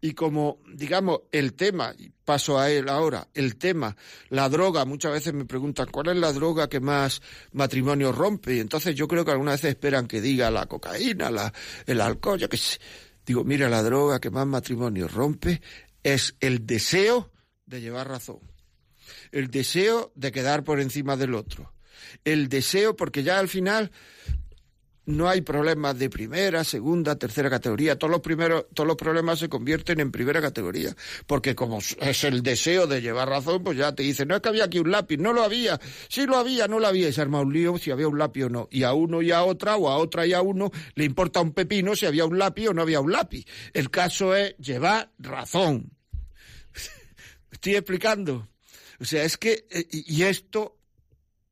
Y 0.00 0.12
como, 0.12 0.58
digamos, 0.72 1.20
el 1.32 1.54
tema, 1.54 1.94
paso 2.24 2.58
a 2.58 2.70
él 2.70 2.88
ahora, 2.88 3.28
el 3.34 3.56
tema, 3.56 3.96
la 4.28 4.48
droga, 4.48 4.84
muchas 4.84 5.12
veces 5.12 5.34
me 5.34 5.44
preguntan 5.44 5.88
cuál 5.90 6.08
es 6.08 6.16
la 6.16 6.32
droga 6.32 6.68
que 6.68 6.80
más 6.80 7.22
matrimonio 7.52 8.12
rompe. 8.12 8.56
Y 8.56 8.60
entonces 8.60 8.94
yo 8.94 9.08
creo 9.08 9.24
que 9.24 9.30
algunas 9.30 9.54
veces 9.54 9.70
esperan 9.70 10.06
que 10.06 10.20
diga 10.20 10.50
la 10.50 10.66
cocaína, 10.66 11.30
la, 11.30 11.52
el 11.86 12.00
alcohol, 12.00 12.38
yo 12.38 12.48
qué 12.48 12.56
sé. 12.56 12.78
Digo, 13.24 13.44
mira, 13.44 13.68
la 13.68 13.82
droga 13.82 14.20
que 14.20 14.30
más 14.30 14.46
matrimonio 14.46 15.08
rompe 15.08 15.60
es 16.02 16.36
el 16.40 16.66
deseo 16.66 17.32
de 17.66 17.80
llevar 17.80 18.08
razón. 18.08 18.38
El 19.32 19.50
deseo 19.50 20.12
de 20.14 20.32
quedar 20.32 20.64
por 20.64 20.80
encima 20.80 21.16
del 21.16 21.34
otro. 21.34 21.72
El 22.24 22.48
deseo, 22.48 22.94
porque 22.94 23.22
ya 23.22 23.38
al 23.38 23.48
final 23.48 23.90
no 25.06 25.28
hay 25.28 25.40
problemas 25.40 25.98
de 25.98 26.10
primera, 26.10 26.64
segunda, 26.64 27.16
tercera 27.16 27.48
categoría. 27.48 27.96
Todos 27.96 28.10
los 28.10 28.20
primeros, 28.20 28.66
todos 28.74 28.88
los 28.88 28.96
problemas 28.96 29.38
se 29.38 29.48
convierten 29.48 30.00
en 30.00 30.10
primera 30.10 30.42
categoría. 30.42 30.94
Porque 31.26 31.54
como 31.54 31.78
es 31.78 32.24
el 32.24 32.42
deseo 32.42 32.88
de 32.88 33.00
llevar 33.00 33.28
razón, 33.28 33.62
pues 33.62 33.78
ya 33.78 33.94
te 33.94 34.02
dicen, 34.02 34.28
no 34.28 34.34
es 34.34 34.42
que 34.42 34.48
había 34.48 34.64
aquí 34.64 34.80
un 34.80 34.90
lápiz, 34.90 35.16
no 35.18 35.32
lo 35.32 35.44
había, 35.44 35.80
sí 36.08 36.26
lo 36.26 36.36
había, 36.36 36.66
no 36.66 36.80
lo 36.80 36.88
había, 36.88 37.08
y 37.08 37.12
se 37.12 37.20
arma 37.20 37.40
un 37.40 37.52
lío 37.52 37.78
si 37.78 37.92
había 37.92 38.08
un 38.08 38.18
lápiz 38.18 38.44
o 38.44 38.50
no. 38.50 38.68
Y 38.70 38.82
a 38.82 38.92
uno 38.92 39.22
y 39.22 39.30
a 39.30 39.44
otra, 39.44 39.76
o 39.76 39.88
a 39.88 39.96
otra 39.96 40.26
y 40.26 40.32
a 40.32 40.42
uno, 40.42 40.72
le 40.96 41.04
importa 41.04 41.40
un 41.40 41.52
pepino 41.52 41.94
si 41.94 42.06
había 42.06 42.24
un 42.24 42.38
lápiz 42.38 42.68
o 42.68 42.74
no 42.74 42.82
había 42.82 43.00
un 43.00 43.12
lápiz. 43.12 43.46
El 43.72 43.90
caso 43.90 44.34
es 44.34 44.56
llevar 44.58 45.12
razón. 45.18 45.92
¿Estoy 47.52 47.76
explicando? 47.76 48.48
O 48.98 49.04
sea, 49.04 49.22
es 49.22 49.36
que, 49.36 49.66
eh, 49.70 49.86
y 49.90 50.22
esto 50.24 50.80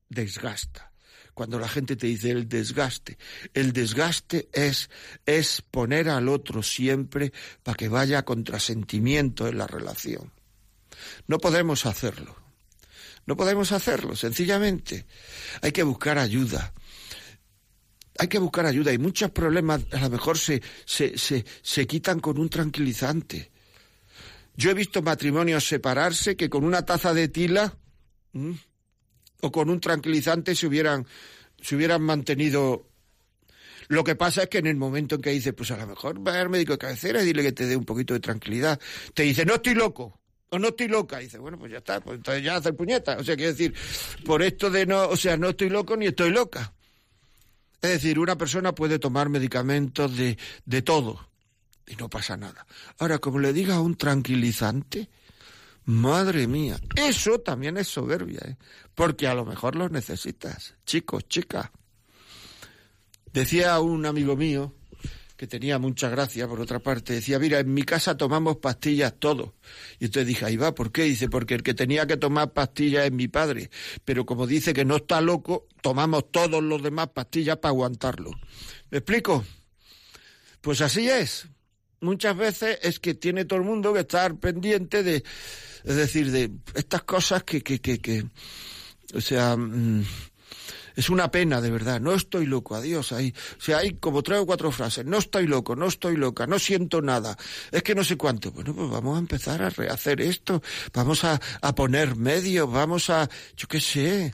desgasta 0.09 0.94
cuando 1.35 1.59
la 1.59 1.67
gente 1.67 1.95
te 1.95 2.07
dice 2.07 2.31
el 2.31 2.49
desgaste. 2.49 3.17
El 3.53 3.73
desgaste 3.73 4.49
es, 4.53 4.89
es 5.25 5.61
poner 5.61 6.09
al 6.09 6.29
otro 6.29 6.63
siempre 6.63 7.33
para 7.61 7.75
que 7.75 7.89
vaya 7.89 8.19
a 8.19 8.25
contrasentimiento 8.25 9.47
en 9.47 9.59
la 9.59 9.67
relación. 9.67 10.31
No 11.27 11.37
podemos 11.37 11.85
hacerlo. 11.85 12.35
No 13.25 13.35
podemos 13.35 13.73
hacerlo, 13.73 14.15
sencillamente. 14.15 15.05
Hay 15.61 15.73
que 15.73 15.83
buscar 15.83 16.17
ayuda. 16.17 16.73
Hay 18.17 18.29
que 18.29 18.39
buscar 18.39 18.65
ayuda 18.65 18.93
y 18.93 18.97
muchos 18.97 19.29
problemas 19.31 19.81
a 19.91 19.99
lo 19.99 20.09
mejor 20.09 20.37
se, 20.37 20.61
se, 20.85 21.17
se, 21.17 21.43
se 21.61 21.85
quitan 21.85 22.21
con 22.21 22.39
un 22.39 22.47
tranquilizante. 22.47 23.51
Yo 24.55 24.71
he 24.71 24.73
visto 24.73 25.01
matrimonios 25.01 25.67
separarse 25.67 26.37
que 26.37 26.49
con 26.49 26.63
una 26.63 26.85
taza 26.85 27.13
de 27.13 27.27
tila 27.27 27.77
o 29.45 29.51
con 29.51 29.69
un 29.69 29.79
tranquilizante 29.79 30.55
se 30.55 30.65
hubieran, 30.65 31.05
se 31.61 31.75
hubieran 31.75 32.01
mantenido. 32.01 32.87
Lo 33.87 34.03
que 34.03 34.15
pasa 34.15 34.43
es 34.43 34.49
que 34.49 34.57
en 34.57 34.65
el 34.65 34.75
momento 34.75 35.15
en 35.15 35.21
que 35.21 35.29
dice, 35.29 35.53
pues 35.53 35.69
a 35.69 35.77
lo 35.77 35.85
mejor 35.85 36.27
va 36.27 36.41
al 36.41 36.49
médico 36.49 36.73
de 36.73 36.79
cabecera 36.79 37.21
y 37.21 37.25
dile 37.25 37.43
que 37.43 37.51
te 37.51 37.67
dé 37.67 37.77
un 37.77 37.85
poquito 37.85 38.15
de 38.15 38.19
tranquilidad, 38.19 38.79
te 39.13 39.23
dice, 39.23 39.45
no 39.45 39.55
estoy 39.55 39.75
loco, 39.75 40.19
o 40.49 40.57
no 40.57 40.69
estoy 40.69 40.87
loca. 40.87 41.19
Dice, 41.19 41.37
bueno, 41.37 41.59
pues 41.59 41.71
ya 41.71 41.77
está, 41.77 41.99
pues 42.01 42.17
entonces 42.17 42.43
ya 42.43 42.55
hace 42.55 42.69
el 42.69 42.75
puñeta. 42.75 43.17
O 43.19 43.23
sea, 43.23 43.35
quiere 43.35 43.51
decir, 43.51 43.75
por 44.25 44.41
esto 44.41 44.71
de 44.71 44.87
no, 44.87 45.07
o 45.07 45.15
sea, 45.15 45.37
no 45.37 45.49
estoy 45.49 45.69
loco 45.69 45.95
ni 45.95 46.07
estoy 46.07 46.31
loca. 46.31 46.73
Es 47.81 47.91
decir, 47.91 48.17
una 48.17 48.35
persona 48.35 48.73
puede 48.73 48.97
tomar 48.97 49.29
medicamentos 49.29 50.17
de, 50.17 50.39
de 50.65 50.81
todo 50.81 51.29
y 51.85 51.95
no 51.97 52.09
pasa 52.09 52.35
nada. 52.35 52.65
Ahora, 52.97 53.19
como 53.19 53.37
le 53.37 53.53
diga 53.53 53.79
un 53.79 53.95
tranquilizante, 53.95 55.09
Madre 55.85 56.47
mía, 56.47 56.79
eso 56.95 57.39
también 57.39 57.77
es 57.77 57.87
soberbia, 57.87 58.39
¿eh? 58.43 58.57
porque 58.95 59.27
a 59.27 59.35
lo 59.35 59.45
mejor 59.45 59.75
lo 59.75 59.87
necesitas, 59.87 60.73
chicos, 60.85 61.27
chicas. 61.27 61.69
Decía 63.31 63.79
un 63.79 64.05
amigo 64.05 64.35
mío, 64.35 64.73
que 65.37 65.47
tenía 65.47 65.77
mucha 65.79 66.09
gracia, 66.09 66.47
por 66.47 66.61
otra 66.61 66.79
parte, 66.79 67.13
decía, 67.13 67.39
mira, 67.39 67.59
en 67.59 67.73
mi 67.73 67.83
casa 67.83 68.15
tomamos 68.15 68.57
pastillas 68.57 69.13
todos. 69.19 69.51
Y 69.99 70.05
entonces 70.05 70.27
dije, 70.27 70.45
ahí 70.45 70.55
va, 70.55 70.73
¿por 70.73 70.91
qué? 70.91 71.03
Dice, 71.03 71.29
porque 71.29 71.55
el 71.55 71.63
que 71.63 71.73
tenía 71.73 72.07
que 72.07 72.17
tomar 72.17 72.53
pastillas 72.53 73.05
es 73.05 73.11
mi 73.11 73.27
padre. 73.27 73.69
Pero 74.05 74.25
como 74.25 74.47
dice 74.47 74.73
que 74.73 74.85
no 74.85 74.97
está 74.97 75.19
loco, 75.19 75.67
tomamos 75.81 76.31
todos 76.31 76.63
los 76.63 76.81
demás 76.81 77.09
pastillas 77.09 77.57
para 77.57 77.71
aguantarlo. 77.71 78.31
¿Me 78.89 78.99
explico? 78.99 79.43
Pues 80.61 80.79
así 80.81 81.09
es. 81.09 81.47
Muchas 81.99 82.37
veces 82.37 82.79
es 82.81 82.99
que 82.99 83.13
tiene 83.13 83.45
todo 83.45 83.59
el 83.59 83.65
mundo 83.65 83.93
que 83.93 84.01
estar 84.01 84.35
pendiente 84.37 85.03
de, 85.03 85.23
es 85.85 85.95
decir, 85.95 86.31
de 86.31 86.51
estas 86.73 87.03
cosas 87.03 87.43
que, 87.43 87.61
que, 87.61 87.79
que, 87.79 87.99
que 87.99 88.25
o 89.13 89.21
sea, 89.21 89.55
mm, 89.55 90.03
es 90.95 91.09
una 91.09 91.29
pena, 91.29 91.61
de 91.61 91.69
verdad. 91.71 91.99
No 91.99 92.13
estoy 92.13 92.45
loco, 92.45 92.75
adiós. 92.75 93.11
Ahí. 93.11 93.33
O 93.57 93.61
sea, 93.61 93.79
hay 93.79 93.95
como 93.95 94.23
tres 94.23 94.39
o 94.39 94.45
cuatro 94.45 94.71
frases. 94.71 95.05
No 95.05 95.17
estoy 95.17 95.45
loco, 95.47 95.75
no 95.75 95.87
estoy 95.87 96.15
loca, 96.15 96.47
no 96.47 96.57
siento 96.57 97.01
nada. 97.01 97.37
Es 97.71 97.83
que 97.83 97.95
no 97.95 98.03
sé 98.03 98.17
cuánto. 98.17 98.51
Bueno, 98.51 98.73
pues 98.73 98.89
vamos 98.89 99.15
a 99.15 99.19
empezar 99.19 99.61
a 99.61 99.69
rehacer 99.69 100.21
esto. 100.21 100.61
Vamos 100.93 101.23
a, 101.23 101.39
a 101.61 101.75
poner 101.75 102.15
medios, 102.15 102.71
vamos 102.71 103.09
a, 103.09 103.29
yo 103.57 103.67
qué 103.67 103.81
sé. 103.81 104.33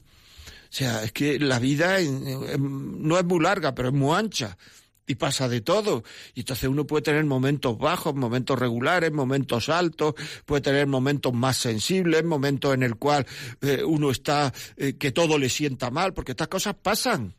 O 0.70 0.74
sea, 0.74 1.04
es 1.04 1.12
que 1.12 1.38
la 1.40 1.60
vida 1.60 1.98
no 2.00 3.20
es 3.20 3.26
muy 3.26 3.40
larga, 3.42 3.76
pero 3.76 3.90
es 3.90 3.94
muy 3.94 4.16
ancha 4.16 4.58
y 5.12 5.16
pasa 5.16 5.48
de 5.48 5.62
todo. 5.62 6.04
Y 6.34 6.42
entonces 6.42 6.70
uno 6.70 6.88
puede 6.88 7.04
tener 7.04 7.26
momentos 7.26 7.78
bajos, 7.78 8.16
momentos 8.16 8.58
regulares, 8.58 9.12
momentos 9.12 9.70
altos, 9.70 10.16
puede 10.46 10.62
tener 10.62 10.88
momentos 10.88 11.34
más 11.34 11.58
sensibles, 11.58 12.24
momentos 12.24 12.74
en 12.74 12.84
el 12.84 12.96
cual 12.96 13.26
eh, 13.62 13.84
uno 13.84 14.12
está 14.12 14.54
eh, 14.78 14.94
que 14.94 15.12
todo 15.12 15.38
le 15.38 15.50
sienta 15.50 15.92
mal, 15.92 16.14
porque 16.14 16.32
estas 16.32 16.48
cosas 16.48 16.76
pasan. 16.82 17.36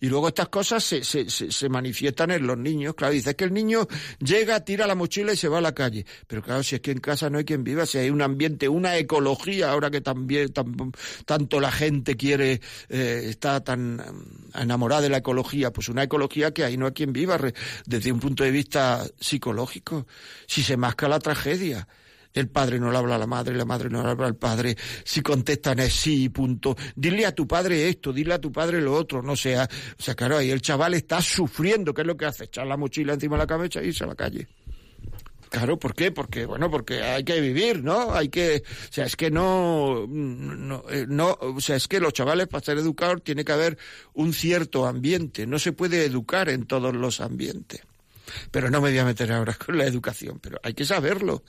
Y 0.00 0.08
luego 0.08 0.28
estas 0.28 0.48
cosas 0.48 0.82
se, 0.84 1.04
se, 1.04 1.28
se, 1.28 1.68
manifiestan 1.68 2.30
en 2.30 2.46
los 2.46 2.58
niños. 2.58 2.94
Claro, 2.94 3.12
dice 3.12 3.34
que 3.36 3.44
el 3.44 3.52
niño 3.52 3.86
llega, 4.18 4.60
tira 4.64 4.86
la 4.86 4.94
mochila 4.94 5.32
y 5.32 5.36
se 5.36 5.48
va 5.48 5.58
a 5.58 5.60
la 5.60 5.74
calle. 5.74 6.04
Pero 6.26 6.42
claro, 6.42 6.62
si 6.62 6.76
es 6.76 6.80
que 6.80 6.90
en 6.90 6.98
casa 6.98 7.30
no 7.30 7.38
hay 7.38 7.44
quien 7.44 7.64
viva, 7.64 7.86
si 7.86 7.98
hay 7.98 8.10
un 8.10 8.22
ambiente, 8.22 8.68
una 8.68 8.96
ecología, 8.96 9.70
ahora 9.70 9.90
que 9.90 10.00
también 10.00 10.52
tanto 11.24 11.60
la 11.60 11.70
gente 11.70 12.16
quiere, 12.16 12.60
eh, 12.88 13.26
está 13.28 13.62
tan 13.62 14.02
enamorada 14.54 15.02
de 15.02 15.08
la 15.08 15.18
ecología, 15.18 15.72
pues 15.72 15.88
una 15.88 16.02
ecología 16.02 16.52
que 16.52 16.64
ahí 16.64 16.76
no 16.76 16.86
hay 16.86 16.92
quien 16.92 17.12
viva 17.12 17.38
desde 17.84 18.12
un 18.12 18.20
punto 18.20 18.44
de 18.44 18.50
vista 18.50 19.04
psicológico. 19.20 20.06
Si 20.46 20.62
se 20.62 20.76
masca 20.76 21.08
la 21.08 21.18
tragedia 21.18 21.86
el 22.40 22.48
padre 22.48 22.78
no 22.78 22.90
le 22.90 22.98
habla 22.98 23.16
a 23.16 23.18
la 23.18 23.26
madre, 23.26 23.54
la 23.54 23.64
madre 23.64 23.88
no 23.88 24.02
le 24.02 24.10
habla 24.10 24.26
al 24.26 24.36
padre, 24.36 24.76
si 25.04 25.22
contestan 25.22 25.78
es 25.80 25.94
sí, 25.94 26.28
punto. 26.28 26.76
Dile 26.94 27.26
a 27.26 27.34
tu 27.34 27.46
padre 27.46 27.88
esto, 27.88 28.12
dile 28.12 28.34
a 28.34 28.40
tu 28.40 28.52
padre 28.52 28.80
lo 28.80 28.94
otro, 28.94 29.22
no 29.22 29.34
sea. 29.36 29.68
O 29.98 30.02
sea, 30.02 30.14
claro, 30.14 30.36
ahí 30.36 30.50
el 30.50 30.60
chaval 30.60 30.94
está 30.94 31.20
sufriendo, 31.20 31.94
¿qué 31.94 32.02
es 32.02 32.06
lo 32.06 32.16
que 32.16 32.26
hace? 32.26 32.44
Echar 32.44 32.66
la 32.66 32.76
mochila 32.76 33.14
encima 33.14 33.36
de 33.36 33.42
la 33.42 33.46
cabeza 33.46 33.82
y 33.82 33.88
irse 33.88 34.04
a 34.04 34.08
la 34.08 34.14
calle. 34.14 34.46
Claro, 35.48 35.78
¿por 35.78 35.94
qué? 35.94 36.10
Porque, 36.10 36.44
bueno, 36.44 36.70
porque 36.70 37.02
hay 37.02 37.24
que 37.24 37.40
vivir, 37.40 37.82
¿no? 37.82 38.12
Hay 38.12 38.28
que, 38.28 38.62
o 38.66 38.92
sea, 38.92 39.06
es 39.06 39.16
que 39.16 39.30
no, 39.30 40.06
no, 40.06 40.84
eh, 40.90 41.06
no, 41.08 41.38
o 41.40 41.60
sea, 41.60 41.76
es 41.76 41.88
que 41.88 42.00
los 42.00 42.12
chavales 42.12 42.48
para 42.48 42.64
ser 42.64 42.78
educados 42.78 43.22
tiene 43.22 43.44
que 43.44 43.52
haber 43.52 43.78
un 44.12 44.32
cierto 44.32 44.86
ambiente, 44.86 45.46
no 45.46 45.58
se 45.58 45.72
puede 45.72 46.04
educar 46.04 46.48
en 46.48 46.66
todos 46.66 46.94
los 46.94 47.20
ambientes. 47.20 47.80
Pero 48.50 48.70
no 48.70 48.80
me 48.80 48.90
voy 48.90 48.98
a 48.98 49.04
meter 49.04 49.32
ahora 49.32 49.54
con 49.66 49.78
la 49.78 49.84
educación, 49.84 50.38
pero 50.40 50.58
hay 50.62 50.74
que 50.74 50.84
saberlo, 50.84 51.44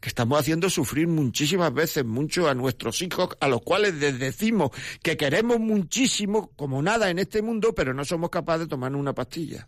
que 0.00 0.08
estamos 0.08 0.38
haciendo 0.38 0.70
sufrir 0.70 1.08
muchísimas 1.08 1.72
veces 1.72 2.04
mucho 2.04 2.48
a 2.48 2.54
nuestros 2.54 3.02
hijos, 3.02 3.30
a 3.40 3.48
los 3.48 3.62
cuales 3.62 3.94
les 3.94 4.18
decimos 4.18 4.70
que 5.02 5.16
queremos 5.16 5.60
muchísimo, 5.60 6.50
como 6.56 6.82
nada 6.82 7.10
en 7.10 7.18
este 7.18 7.42
mundo, 7.42 7.74
pero 7.74 7.94
no 7.94 8.04
somos 8.04 8.30
capaces 8.30 8.62
de 8.62 8.68
tomar 8.68 8.94
una 8.94 9.14
pastilla 9.14 9.66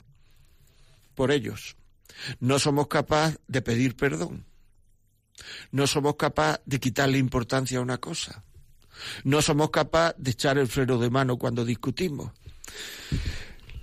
por 1.15 1.31
ellos. 1.31 1.77
No 2.41 2.59
somos 2.59 2.89
capaces 2.89 3.39
de 3.47 3.63
pedir 3.63 3.97
perdón. 3.97 4.45
No 5.71 5.87
somos 5.87 6.17
capaces 6.17 6.61
de 6.65 6.79
quitarle 6.79 7.19
importancia 7.19 7.79
a 7.79 7.83
una 7.83 7.99
cosa. 7.99 8.45
No 9.25 9.43
somos 9.43 9.71
capaces 9.71 10.15
de 10.19 10.31
echar 10.31 10.59
el 10.59 10.69
freno 10.69 10.99
de 10.99 11.11
mano 11.11 11.37
cuando 11.37 11.65
discutimos. 11.65 12.33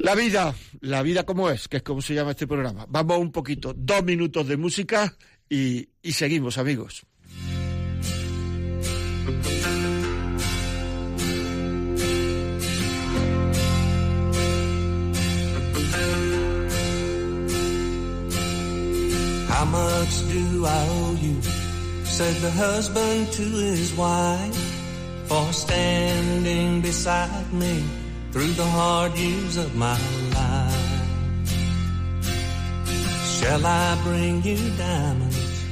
La 0.01 0.15
vida, 0.15 0.55
la 0.79 1.03
vida 1.03 1.23
como 1.25 1.51
es, 1.51 1.67
que 1.67 1.77
es 1.77 1.83
como 1.83 2.01
se 2.01 2.15
llama 2.15 2.31
este 2.31 2.47
programa. 2.47 2.87
Vamos 2.89 3.19
un 3.19 3.31
poquito, 3.31 3.71
dos 3.77 4.03
minutos 4.03 4.47
de 4.47 4.57
música 4.57 5.15
y, 5.47 5.89
y 6.01 6.13
seguimos, 6.13 6.57
amigos. 6.57 7.05
How 19.49 19.65
much 19.65 20.13
do 20.33 20.65
I 20.65 20.87
owe 20.89 21.17
you? 21.21 21.41
Said 22.05 22.35
the 22.41 22.49
husband 22.49 23.31
to 23.33 23.43
his 23.43 23.93
wife 23.93 24.57
for 25.27 25.53
standing 25.53 26.81
beside 26.81 27.53
me 27.53 28.00
through 28.32 28.54
the 28.54 28.65
hard 28.65 29.13
years 29.17 29.58
of 29.58 29.76
my 29.76 29.98
life. 30.39 31.02
Shall 33.38 33.65
I 33.65 34.00
bring 34.04 34.41
you 34.44 34.58
diamonds? 34.78 35.65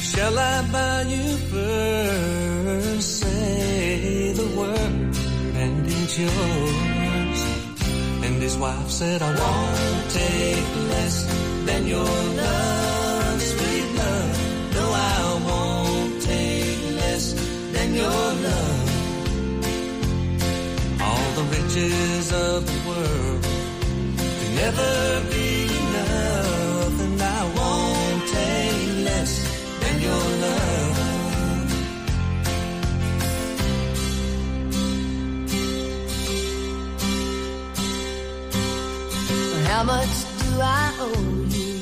Shall 0.00 0.38
I 0.38 0.62
buy 0.70 1.02
you 1.02 1.36
furs? 1.50 3.04
Say 3.04 4.32
the 4.32 4.48
word 4.58 5.16
and 5.62 5.86
it's 5.86 6.18
yours. 6.18 7.40
And 8.26 8.42
his 8.42 8.56
wife 8.58 8.90
said, 8.90 9.22
I 9.22 9.30
won't 9.42 10.10
take 10.10 10.68
less 10.92 11.16
than 11.64 11.86
your 11.86 12.16
love, 12.42 13.40
sweet 13.40 13.88
love. 14.02 14.74
No, 14.74 14.84
I 14.92 15.42
won't 15.48 16.22
take 16.22 16.82
less 17.00 17.32
than 17.72 17.94
your 17.94 18.24
love 18.48 18.85
riches 21.56 22.32
of 22.32 22.66
the 22.66 22.88
world 22.88 23.42
can 23.42 24.54
never 24.56 25.22
be 25.30 25.64
enough, 25.64 27.00
and 27.00 27.22
I 27.22 27.42
won't 27.56 28.22
take 28.28 28.88
less 29.08 29.32
than 29.80 30.00
your 30.00 30.26
love. 30.44 30.96
How 39.68 39.82
much 39.84 40.14
do 40.40 40.48
I 40.60 40.94
owe 41.00 41.46
you? 41.48 41.72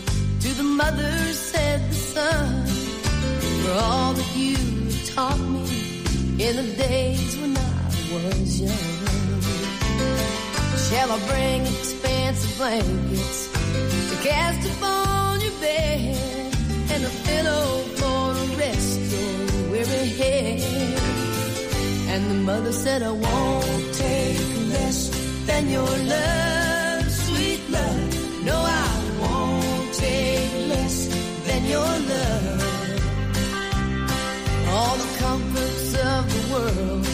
To 0.40 0.48
the 0.60 0.68
mother 0.80 1.14
said 1.32 1.80
the 1.90 1.96
son, 1.96 2.66
for 3.62 3.72
all 3.72 4.12
that 4.14 4.30
you 4.36 4.56
taught 5.14 5.38
me 5.38 5.66
in 6.38 6.56
the 6.56 6.68
days 6.76 7.36
when 7.40 7.56
I 7.56 7.84
was 8.12 8.60
young. 8.60 8.93
Shall 10.94 11.10
I 11.10 11.18
bring 11.26 11.62
expensive 11.66 12.56
blankets 12.56 13.48
to 14.10 14.16
cast 14.22 14.62
upon 14.70 15.40
your 15.40 15.56
bed 15.60 16.16
and 16.92 17.04
a 17.04 17.10
pillow 17.26 17.64
for 17.98 18.34
to 18.38 18.46
rest 18.62 19.00
your 19.12 19.70
weary 19.72 20.08
head? 20.20 20.60
And 22.12 22.30
the 22.30 22.34
mother 22.50 22.70
said, 22.70 23.02
I 23.02 23.10
won't 23.10 23.94
take 23.94 24.38
less 24.74 25.10
than 25.46 25.68
your 25.68 25.92
love, 26.14 27.10
sweet 27.10 27.68
love. 27.70 28.44
No, 28.44 28.56
I 28.56 28.88
won't 29.22 29.94
take 29.94 30.52
less 30.74 30.96
than 31.46 31.64
your 31.74 31.92
love. 32.12 32.62
All 34.68 34.96
the 35.04 35.10
comforts 35.18 35.94
of 36.12 36.22
the 36.34 36.42
world 36.54 37.06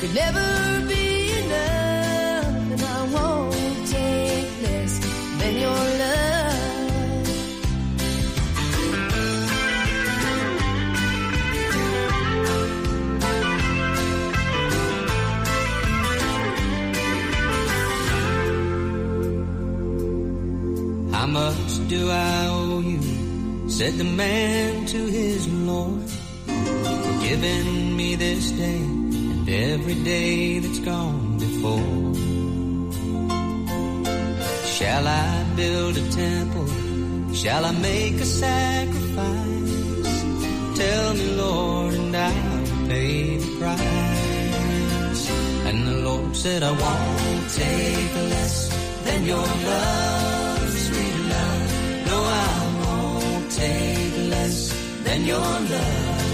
could 0.00 0.14
never 0.16 0.88
be 0.88 1.07
Said 23.78 23.94
the 23.94 24.02
man 24.02 24.86
to 24.86 25.06
his 25.06 25.46
Lord, 25.46 26.10
for 26.10 27.14
giving 27.22 27.96
me 27.96 28.16
this 28.16 28.50
day 28.50 28.80
and 28.80 29.48
every 29.48 29.94
day 30.02 30.58
that's 30.58 30.80
gone 30.80 31.38
before. 31.38 32.12
Shall 34.66 35.06
I 35.06 35.44
build 35.54 35.96
a 35.96 36.10
temple? 36.10 36.66
Shall 37.32 37.64
I 37.66 37.70
make 37.70 38.14
a 38.14 38.24
sacrifice? 38.24 39.70
Tell 40.76 41.14
me, 41.14 41.36
Lord, 41.36 41.94
and 41.94 42.16
I'll 42.16 42.88
pay 42.88 43.36
the 43.36 43.58
price. 43.60 45.30
And 45.68 45.86
the 45.86 45.98
Lord 46.02 46.34
said, 46.34 46.64
I 46.64 46.72
won't 46.72 47.50
take 47.50 48.14
less 48.32 48.68
than 49.04 49.24
your 49.24 49.46
love, 49.46 50.17
take 53.58 54.16
less 54.34 54.58
than 55.04 55.20
your 55.24 55.50
love. 55.74 56.26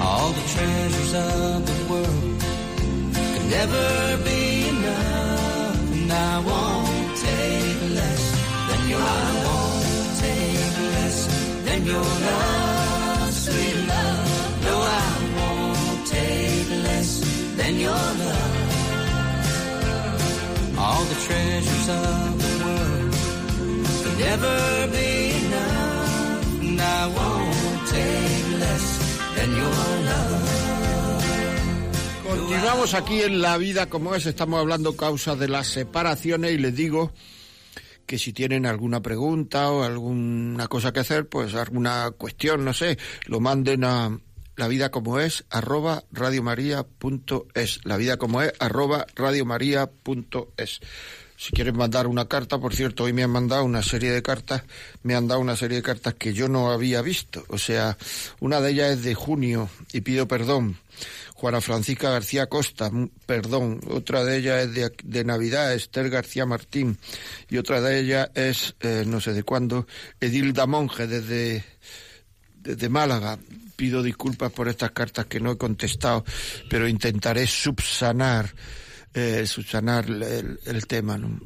All 0.00 0.30
the 0.38 0.46
treasures 0.54 1.14
of 1.14 1.58
the 1.70 1.78
world 1.90 2.40
could 3.32 3.46
never 3.58 3.86
be 4.28 4.40
enough, 4.74 5.78
and 5.96 6.10
I 6.12 6.34
won't 6.50 7.16
take 7.28 7.80
less 7.98 8.22
than 8.68 8.80
your 8.92 9.00
I 9.00 9.28
won't 9.46 9.86
take 10.26 10.76
less 10.96 11.18
than 11.66 11.80
your 11.92 12.08
love, 12.28 13.30
sweet 13.44 13.78
love. 13.92 14.28
No, 14.66 14.74
I 15.00 15.10
won't 15.38 16.00
take 16.18 16.68
less 16.88 17.10
than 17.58 17.72
your 17.86 18.04
love. 18.22 18.54
All 20.84 21.04
the 21.12 21.18
treasures 21.26 21.88
of 21.88 22.41
Continuamos 32.28 32.94
aquí 32.94 33.22
en 33.22 33.42
la 33.42 33.58
vida 33.58 33.88
como 33.88 34.14
es, 34.14 34.26
estamos 34.26 34.60
hablando 34.60 34.96
causa 34.96 35.36
de 35.36 35.48
las 35.48 35.66
separaciones 35.66 36.52
y 36.52 36.58
les 36.58 36.74
digo 36.74 37.12
que 38.06 38.18
si 38.18 38.32
tienen 38.32 38.66
alguna 38.66 39.00
pregunta 39.00 39.70
o 39.70 39.82
alguna 39.82 40.68
cosa 40.68 40.92
que 40.92 41.00
hacer, 41.00 41.28
pues 41.28 41.54
alguna 41.54 42.10
cuestión, 42.16 42.64
no 42.64 42.72
sé, 42.72 42.98
lo 43.26 43.40
manden 43.40 43.84
a 43.84 44.18
la 44.56 44.68
vida 44.68 44.90
como 44.90 45.18
es 45.18 45.44
arroba 45.50 46.04
radiomaria.es 46.12 47.80
la 47.84 47.96
vida 47.96 48.18
como 48.18 48.42
es 48.42 48.52
arroba 48.58 49.06
radiomaria.es 49.14 50.80
si 51.42 51.50
quieren 51.50 51.76
mandar 51.76 52.06
una 52.06 52.28
carta, 52.28 52.58
por 52.58 52.72
cierto, 52.72 53.02
hoy 53.02 53.12
me 53.12 53.24
han 53.24 53.30
mandado 53.30 53.64
una 53.64 53.82
serie 53.82 54.12
de 54.12 54.22
cartas, 54.22 54.62
me 55.02 55.16
han 55.16 55.26
dado 55.26 55.40
una 55.40 55.56
serie 55.56 55.78
de 55.78 55.82
cartas 55.82 56.14
que 56.14 56.32
yo 56.32 56.46
no 56.46 56.70
había 56.70 57.02
visto. 57.02 57.44
O 57.48 57.58
sea, 57.58 57.98
una 58.38 58.60
de 58.60 58.70
ellas 58.70 58.92
es 58.92 59.02
de 59.02 59.16
junio 59.16 59.68
y 59.92 60.02
pido 60.02 60.28
perdón. 60.28 60.76
Juana 61.34 61.60
Francisca 61.60 62.10
García 62.10 62.46
Costa, 62.46 62.92
perdón. 63.26 63.80
Otra 63.90 64.24
de 64.24 64.36
ellas 64.36 64.66
es 64.66 64.74
de, 64.74 64.92
de 65.02 65.24
Navidad, 65.24 65.74
Esther 65.74 66.10
García 66.10 66.46
Martín. 66.46 66.96
Y 67.50 67.56
otra 67.56 67.80
de 67.80 67.98
ellas 67.98 68.30
es, 68.36 68.76
eh, 68.78 69.02
no 69.04 69.20
sé 69.20 69.32
de 69.32 69.42
cuándo, 69.42 69.88
Edilda 70.20 70.66
Monge, 70.66 71.08
desde, 71.08 71.64
desde 72.54 72.88
Málaga. 72.88 73.40
Pido 73.74 74.00
disculpas 74.04 74.52
por 74.52 74.68
estas 74.68 74.92
cartas 74.92 75.26
que 75.26 75.40
no 75.40 75.50
he 75.50 75.58
contestado, 75.58 76.24
pero 76.70 76.86
intentaré 76.86 77.48
subsanar, 77.48 78.54
eh, 79.14 79.46
subsanar 79.46 80.06
el, 80.06 80.58
el 80.64 80.86
tema. 80.86 81.18
¿no? 81.18 81.40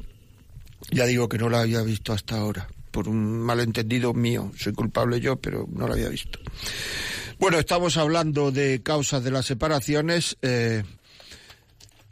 Ya 0.91 1.07
digo 1.07 1.29
que 1.29 1.39
no 1.39 1.49
la 1.49 1.61
había 1.61 1.83
visto 1.83 2.13
hasta 2.13 2.37
ahora, 2.37 2.69
por 2.91 3.09
un 3.09 3.41
malentendido 3.41 4.15
mío. 4.15 4.53
Soy 4.57 4.73
culpable 4.73 5.21
yo, 5.21 5.37
pero 5.37 5.67
no 5.73 5.87
la 5.87 5.95
había 5.95 6.09
visto. 6.09 6.39
Bueno, 7.39 7.59
estamos 7.59 7.97
hablando 7.97 8.51
de 8.51 8.83
causas 8.83 9.23
de 9.23 9.31
las 9.31 9.47
separaciones. 9.47 10.37
eh, 10.43 10.83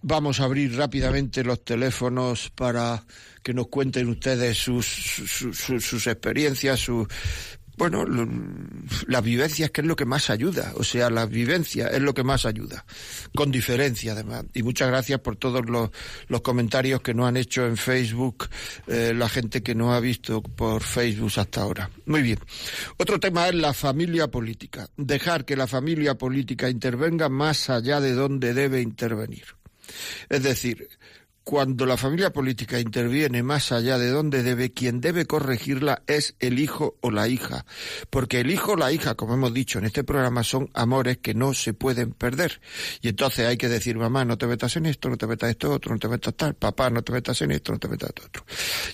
vamos 0.06 0.38
a 0.40 0.44
abrir 0.44 0.76
rápidamente 0.76 1.42
los 1.42 1.64
teléfonos 1.64 2.50
para 2.54 3.04
que 3.42 3.54
nos 3.54 3.68
cuenten 3.68 4.08
ustedes 4.08 4.58
sus, 4.58 4.86
sus, 4.86 5.58
sus, 5.58 5.84
sus 5.84 6.06
experiencias, 6.06 6.80
sus 6.80 7.08
bueno, 7.76 8.04
lo- 8.04 8.28
las 9.08 9.22
vivencias 9.22 9.70
que 9.70 9.80
es 9.80 9.86
lo 9.86 9.96
que 9.96 10.04
más 10.04 10.30
ayuda, 10.30 10.72
o 10.76 10.84
sea, 10.84 11.10
las 11.10 11.28
vivencias 11.28 11.92
es 11.92 12.00
lo 12.00 12.14
que 12.14 12.22
más 12.24 12.46
ayuda, 12.46 12.84
con 13.34 13.50
diferencia 13.50 14.12
además. 14.12 14.44
Y 14.54 14.62
muchas 14.62 14.88
gracias 14.88 15.20
por 15.20 15.36
todos 15.36 15.64
los, 15.68 15.90
los 16.28 16.40
comentarios 16.42 17.00
que 17.02 17.14
nos 17.14 17.26
han 17.28 17.36
hecho 17.36 17.66
en 17.66 17.76
Facebook, 17.76 18.48
eh, 18.86 19.12
la 19.14 19.28
gente 19.28 19.62
que 19.62 19.74
nos 19.74 19.92
ha 19.94 20.00
visto 20.00 20.42
por 20.42 20.82
Facebook 20.82 21.32
hasta 21.36 21.62
ahora. 21.62 21.90
Muy 22.06 22.22
bien. 22.22 22.38
Otro 22.96 23.18
tema 23.20 23.48
es 23.48 23.54
la 23.54 23.72
familia 23.74 24.28
política. 24.28 24.88
Dejar 24.96 25.44
que 25.44 25.56
la 25.56 25.66
familia 25.66 26.14
política 26.16 26.68
intervenga 26.68 27.28
más 27.28 27.70
allá 27.70 28.00
de 28.00 28.12
donde 28.12 28.54
debe 28.54 28.80
intervenir. 28.80 29.44
Es 30.28 30.42
decir, 30.42 30.88
cuando 31.44 31.84
la 31.84 31.98
familia 31.98 32.32
política 32.32 32.80
interviene 32.80 33.42
más 33.42 33.70
allá 33.70 33.98
de 33.98 34.08
donde 34.08 34.42
debe, 34.42 34.72
quien 34.72 35.02
debe 35.02 35.26
corregirla 35.26 36.02
es 36.06 36.34
el 36.40 36.58
hijo 36.58 36.96
o 37.02 37.10
la 37.10 37.28
hija. 37.28 37.66
Porque 38.08 38.40
el 38.40 38.50
hijo 38.50 38.72
o 38.72 38.76
la 38.76 38.90
hija, 38.92 39.14
como 39.14 39.34
hemos 39.34 39.52
dicho 39.52 39.78
en 39.78 39.84
este 39.84 40.04
programa, 40.04 40.42
son 40.42 40.70
amores 40.72 41.18
que 41.18 41.34
no 41.34 41.52
se 41.52 41.74
pueden 41.74 42.12
perder. 42.12 42.62
Y 43.02 43.08
entonces 43.08 43.46
hay 43.46 43.58
que 43.58 43.68
decir, 43.68 43.98
mamá, 43.98 44.24
no 44.24 44.38
te 44.38 44.46
metas 44.46 44.74
en 44.76 44.86
esto, 44.86 45.10
no 45.10 45.18
te 45.18 45.26
metas 45.26 45.50
esto 45.50 45.70
otro, 45.70 45.92
no 45.92 45.98
te 45.98 46.08
metas 46.08 46.34
tal, 46.34 46.54
papá, 46.54 46.88
no 46.88 47.02
te 47.02 47.12
metas 47.12 47.40
en 47.42 47.50
esto, 47.50 47.72
no 47.72 47.78
te 47.78 47.88
metas 47.88 48.08
esto 48.08 48.22
otro. 48.24 48.46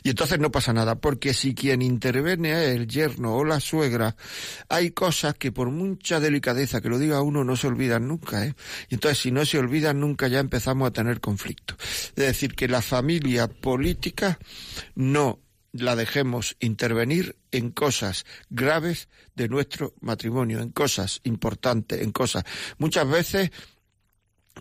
Y 0.02 0.10
entonces 0.10 0.40
no 0.40 0.50
pasa 0.50 0.72
nada, 0.72 0.96
porque 0.96 1.32
si 1.32 1.54
quien 1.54 1.82
interviene 1.82 2.50
es 2.64 2.74
el 2.74 2.88
yerno 2.88 3.36
o 3.36 3.44
la 3.44 3.60
suegra, 3.60 4.16
hay 4.68 4.90
cosas 4.90 5.34
que 5.34 5.52
por 5.52 5.70
mucha 5.70 6.18
delicadeza 6.18 6.80
que 6.80 6.88
lo 6.88 6.98
diga 6.98 7.22
uno 7.22 7.44
no 7.44 7.54
se 7.54 7.68
olvidan 7.68 8.08
nunca, 8.08 8.44
¿eh? 8.44 8.54
Y 8.88 8.94
entonces 8.94 9.18
si 9.18 9.30
no 9.30 9.44
se 9.44 9.58
olvidan 9.58 10.00
nunca 10.00 10.26
ya 10.26 10.40
empezamos 10.40 10.88
a 10.88 10.90
tener 10.90 11.20
conflicto. 11.20 11.76
Es 11.80 12.14
decir, 12.14 12.39
que 12.48 12.68
la 12.68 12.82
familia 12.82 13.48
política 13.48 14.38
no 14.94 15.40
la 15.72 15.94
dejemos 15.94 16.56
intervenir 16.60 17.36
en 17.52 17.70
cosas 17.70 18.24
graves 18.48 19.08
de 19.34 19.48
nuestro 19.48 19.94
matrimonio, 20.00 20.60
en 20.60 20.70
cosas 20.70 21.20
importantes, 21.24 22.02
en 22.02 22.12
cosas. 22.12 22.44
Muchas 22.78 23.08
veces 23.08 23.50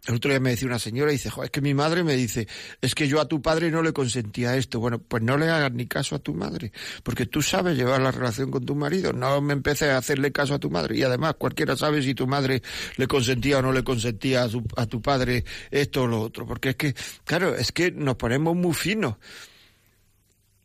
el 0.08 0.16
otro 0.16 0.32
día 0.32 0.40
me 0.40 0.52
decía 0.52 0.68
una 0.68 0.80
señora 0.80 1.12
y 1.12 1.16
dice, 1.16 1.30
"Jo, 1.30 1.44
es 1.44 1.50
que 1.52 1.62
mi 1.62 1.74
madre 1.74 2.04
me 2.04 2.16
dice, 2.16 2.48
es 2.82 2.96
que 2.96 3.08
yo 3.08 3.20
a 3.22 3.28
tu 3.28 3.42
padre 3.42 3.70
no 3.72 3.82
le 3.82 3.94
consentía 3.94 4.56
esto. 4.56 4.80
Bueno, 4.80 5.00
pues 5.00 5.22
no 5.24 5.38
le 5.38 5.50
hagas 5.50 5.72
ni 5.74 5.86
caso 5.88 6.16
a 6.16 6.20
tu 6.20 6.34
madre, 6.34 6.72
porque 7.04 7.26
tú 7.26 7.42
sabes 7.42 7.78
llevar 7.78 8.02
la 8.02 8.12
relación 8.12 8.52
con 8.52 8.66
tu 8.66 8.76
marido. 8.76 9.14
No 9.14 9.42
me 9.42 9.54
empieces 9.54 9.90
a 9.90 9.98
hacerle 9.98 10.32
caso 10.32 10.54
a 10.56 10.60
tu 10.60 10.70
madre. 10.70 10.98
Y 10.98 11.04
además, 11.04 11.36
cualquiera 11.38 11.76
sabe 11.76 12.02
si 12.02 12.14
tu 12.16 12.28
madre 12.28 12.62
le 12.98 13.08
consentía 13.08 13.60
o 13.60 13.62
no 13.62 13.72
le 13.72 13.84
consentía 13.84 14.44
a, 14.44 14.50
su- 14.50 14.64
a 14.78 14.86
tu 14.86 15.02
padre 15.02 15.44
esto 15.72 16.04
o 16.04 16.08
lo 16.08 16.22
otro. 16.22 16.46
Porque 16.46 16.70
es 16.70 16.76
que, 16.76 16.96
claro, 17.26 17.56
es 17.56 17.72
que 17.72 17.92
nos 17.92 18.16
ponemos 18.16 18.56
muy 18.56 18.74
finos. 18.74 19.16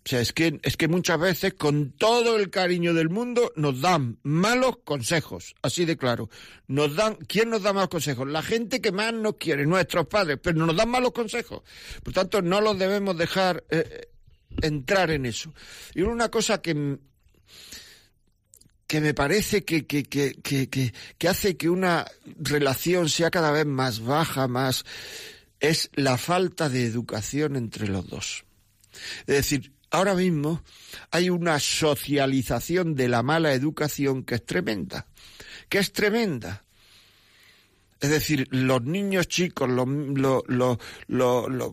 O 0.04 0.08
sea, 0.08 0.20
es 0.20 0.34
que, 0.34 0.60
es 0.62 0.76
que 0.76 0.86
muchas 0.86 1.18
veces, 1.18 1.54
con 1.54 1.92
todo 1.92 2.36
el 2.36 2.50
cariño 2.50 2.92
del 2.92 3.08
mundo, 3.08 3.52
nos 3.56 3.80
dan 3.80 4.18
malos 4.22 4.76
consejos, 4.84 5.54
así 5.62 5.86
de 5.86 5.96
claro. 5.96 6.28
Nos 6.66 6.94
dan, 6.94 7.14
¿quién 7.26 7.48
nos 7.48 7.62
da 7.62 7.72
malos 7.72 7.88
consejos? 7.88 8.28
La 8.28 8.42
gente 8.42 8.82
que 8.82 8.92
más 8.92 9.14
nos 9.14 9.36
quiere, 9.36 9.64
nuestros 9.64 10.06
padres, 10.06 10.38
pero 10.42 10.66
nos 10.66 10.76
dan 10.76 10.90
malos 10.90 11.12
consejos. 11.12 11.62
Por 12.02 12.12
tanto, 12.12 12.42
no 12.42 12.60
los 12.60 12.78
debemos 12.78 13.16
dejar 13.16 13.64
eh, 13.70 14.08
entrar 14.60 15.10
en 15.10 15.24
eso. 15.24 15.54
Y 15.94 16.02
una 16.02 16.28
cosa 16.28 16.60
que, 16.60 16.98
que 18.86 19.00
me 19.00 19.14
parece 19.14 19.64
que, 19.64 19.86
que, 19.86 20.02
que, 20.02 20.92
que 21.16 21.28
hace 21.28 21.56
que 21.56 21.70
una 21.70 22.04
relación 22.40 23.08
sea 23.08 23.30
cada 23.30 23.52
vez 23.52 23.64
más 23.64 24.00
baja, 24.00 24.48
más, 24.48 24.84
es 25.60 25.88
la 25.94 26.18
falta 26.18 26.68
de 26.68 26.84
educación 26.84 27.56
entre 27.56 27.88
los 27.88 28.06
dos. 28.06 28.44
Es 29.26 29.36
decir, 29.36 29.72
ahora 29.94 30.14
mismo 30.14 30.62
hay 31.10 31.30
una 31.30 31.58
socialización 31.58 32.94
de 32.94 33.08
la 33.08 33.22
mala 33.22 33.52
educación 33.52 34.24
que 34.24 34.36
es 34.36 34.44
tremenda, 34.44 35.06
que 35.68 35.78
es 35.78 35.92
tremenda. 35.92 36.64
Es 38.00 38.10
decir, 38.10 38.46
los 38.50 38.82
niños 38.82 39.28
chicos, 39.28 39.70
los, 39.70 39.86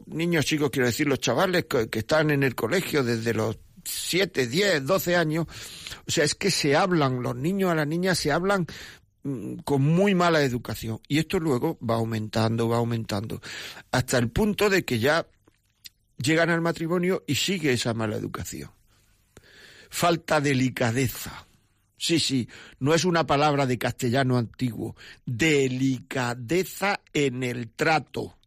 niños 0.08 0.46
chicos, 0.46 0.70
quiero 0.70 0.86
decir, 0.86 1.08
los 1.08 1.20
chavales 1.20 1.66
que, 1.66 1.90
que 1.90 2.00
están 2.00 2.30
en 2.32 2.44
el 2.44 2.56
colegio 2.56 3.04
desde 3.04 3.34
los 3.34 3.58
7, 3.84 4.48
10, 4.48 4.86
12 4.86 5.16
años, 5.16 5.48
o 6.08 6.12
sea, 6.12 6.24
es 6.24 6.36
que 6.36 6.52
se 6.52 6.76
hablan, 6.76 7.22
los 7.22 7.36
niños 7.36 7.72
a 7.72 7.76
las 7.76 7.88
niñas 7.88 8.20
se 8.20 8.32
hablan 8.32 8.66
mm, 9.24 9.56
con 9.66 9.82
muy 9.82 10.16
mala 10.16 10.42
educación. 10.42 11.00
Y 11.08 11.20
esto 11.20 11.40
luego 11.40 11.78
va 11.80 11.96
aumentando, 11.96 12.70
va 12.70 12.78
aumentando, 12.78 13.42
hasta 13.92 14.18
el 14.18 14.30
punto 14.30 14.70
de 14.70 14.86
que 14.86 15.00
ya 15.00 15.26
llegan 16.22 16.50
al 16.50 16.62
matrimonio 16.62 17.24
y 17.28 17.36
sigue 17.36 17.74
esa 17.74 17.94
mala 17.94 18.16
educación. 18.16 18.72
Falta 19.90 20.40
delicadeza. 20.40 21.48
Sí, 21.98 22.20
sí, 22.20 22.48
no 22.80 22.94
es 22.94 23.06
una 23.06 23.28
palabra 23.28 23.66
de 23.66 23.78
castellano 23.78 24.38
antiguo. 24.38 24.96
Delicadeza 25.26 27.02
en 27.14 27.44
el 27.44 27.70
trato. 27.70 28.22
O 28.22 28.38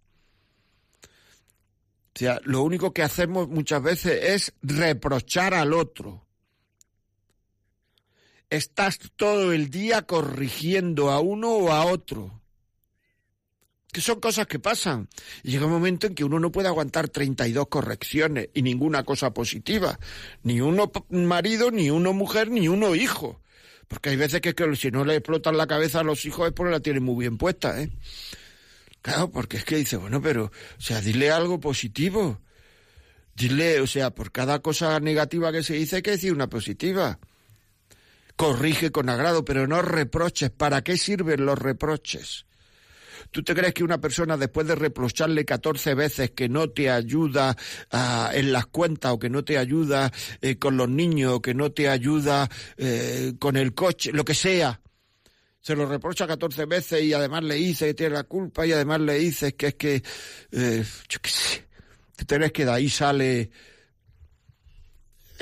sea, 2.18 2.40
lo 2.44 2.62
único 2.62 2.92
que 2.92 3.02
hacemos 3.02 3.48
muchas 3.48 3.82
veces 3.82 4.22
es 4.22 4.54
reprochar 4.62 5.54
al 5.54 5.72
otro. 5.72 6.26
Estás 8.50 8.98
todo 9.16 9.52
el 9.52 9.70
día 9.70 10.02
corrigiendo 10.02 11.10
a 11.10 11.20
uno 11.20 11.50
o 11.50 11.72
a 11.72 11.86
otro 11.86 12.43
que 13.94 14.00
son 14.00 14.18
cosas 14.18 14.48
que 14.48 14.58
pasan. 14.58 15.08
Y 15.44 15.52
llega 15.52 15.66
un 15.66 15.72
momento 15.72 16.08
en 16.08 16.16
que 16.16 16.24
uno 16.24 16.40
no 16.40 16.50
puede 16.50 16.66
aguantar 16.66 17.08
32 17.08 17.68
correcciones 17.68 18.48
y 18.52 18.62
ninguna 18.62 19.04
cosa 19.04 19.32
positiva. 19.32 20.00
Ni 20.42 20.60
uno 20.60 20.90
marido, 21.10 21.70
ni 21.70 21.90
uno 21.90 22.12
mujer, 22.12 22.50
ni 22.50 22.66
uno 22.66 22.96
hijo. 22.96 23.40
Porque 23.86 24.10
hay 24.10 24.16
veces 24.16 24.40
que, 24.40 24.52
que 24.52 24.74
si 24.74 24.90
no 24.90 25.04
le 25.04 25.14
explotan 25.14 25.56
la 25.56 25.68
cabeza 25.68 26.00
a 26.00 26.02
los 26.02 26.24
hijos 26.24 26.48
es 26.48 26.52
porque 26.52 26.72
la 26.72 26.80
tienen 26.80 27.04
muy 27.04 27.20
bien 27.20 27.38
puesta, 27.38 27.80
¿eh? 27.80 27.88
Claro, 29.00 29.30
porque 29.30 29.58
es 29.58 29.64
que 29.64 29.76
dice, 29.76 29.96
bueno, 29.96 30.20
pero, 30.20 30.46
o 30.46 30.80
sea, 30.80 31.00
dile 31.00 31.30
algo 31.30 31.60
positivo. 31.60 32.40
Dile, 33.36 33.80
o 33.80 33.86
sea, 33.86 34.10
por 34.10 34.32
cada 34.32 34.58
cosa 34.58 34.98
negativa 34.98 35.52
que 35.52 35.62
se 35.62 35.74
dice 35.74 35.96
hay 35.96 36.02
que 36.02 36.12
decir 36.12 36.32
una 36.32 36.48
positiva. 36.48 37.20
Corrige 38.34 38.90
con 38.90 39.08
agrado, 39.08 39.44
pero 39.44 39.68
no 39.68 39.82
reproches. 39.82 40.50
¿Para 40.50 40.82
qué 40.82 40.96
sirven 40.96 41.46
los 41.46 41.60
reproches? 41.60 42.46
¿Tú 43.30 43.42
te 43.42 43.54
crees 43.54 43.74
que 43.74 43.84
una 43.84 44.00
persona 44.00 44.36
después 44.36 44.66
de 44.66 44.74
reprocharle 44.74 45.44
14 45.44 45.94
veces 45.94 46.30
que 46.30 46.48
no 46.48 46.70
te 46.70 46.90
ayuda 46.90 47.56
ah, 47.90 48.30
en 48.34 48.52
las 48.52 48.66
cuentas 48.66 49.12
o 49.12 49.18
que 49.18 49.30
no 49.30 49.44
te 49.44 49.58
ayuda 49.58 50.12
eh, 50.40 50.56
con 50.56 50.76
los 50.76 50.88
niños 50.88 51.34
o 51.34 51.42
que 51.42 51.54
no 51.54 51.72
te 51.72 51.88
ayuda 51.88 52.48
eh, 52.76 53.34
con 53.38 53.56
el 53.56 53.74
coche, 53.74 54.12
lo 54.12 54.24
que 54.24 54.34
sea, 54.34 54.80
se 55.64 55.74
lo 55.74 55.86
reprocha 55.86 56.26
14 56.26 56.66
veces 56.66 57.02
y 57.02 57.14
además 57.14 57.42
le 57.42 57.54
dice 57.54 57.86
que 57.86 57.94
tiene 57.94 58.16
la 58.16 58.24
culpa 58.24 58.66
y 58.66 58.72
además 58.72 59.00
le 59.00 59.14
dices 59.14 59.54
que 59.54 59.68
es 59.68 59.74
que, 59.76 60.02
eh, 60.52 60.84
yo 61.08 61.18
qué 61.22 61.30
sé, 61.30 61.66
¿te 62.16 62.26
crees 62.26 62.52
que 62.52 62.66
de 62.66 62.70
ahí 62.70 62.90
sale 62.90 63.50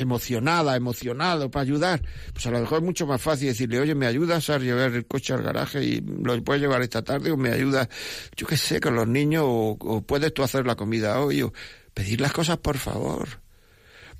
emocionada, 0.02 0.76
emocionado 0.76 1.50
para 1.50 1.62
ayudar, 1.62 2.02
pues 2.32 2.46
a 2.46 2.50
lo 2.50 2.60
mejor 2.60 2.78
es 2.78 2.84
mucho 2.84 3.06
más 3.06 3.20
fácil 3.20 3.48
decirle, 3.48 3.80
oye, 3.80 3.94
¿me 3.94 4.06
ayudas 4.06 4.48
a 4.50 4.58
llevar 4.58 4.92
el 4.92 5.06
coche 5.06 5.32
al 5.32 5.42
garaje 5.42 5.82
y 5.82 6.00
lo 6.00 6.42
puedes 6.44 6.62
llevar 6.62 6.82
esta 6.82 7.02
tarde? 7.02 7.32
O 7.32 7.36
me 7.36 7.50
ayudas, 7.50 7.88
yo 8.36 8.46
qué 8.46 8.56
sé, 8.56 8.80
con 8.80 8.94
los 8.94 9.08
niños, 9.08 9.44
o, 9.46 9.76
o 9.80 10.02
puedes 10.02 10.32
tú 10.34 10.42
hacer 10.42 10.66
la 10.66 10.76
comida 10.76 11.20
hoy, 11.20 11.42
o 11.42 11.52
pedir 11.94 12.20
las 12.20 12.32
cosas 12.32 12.58
por 12.58 12.78
favor. 12.78 13.41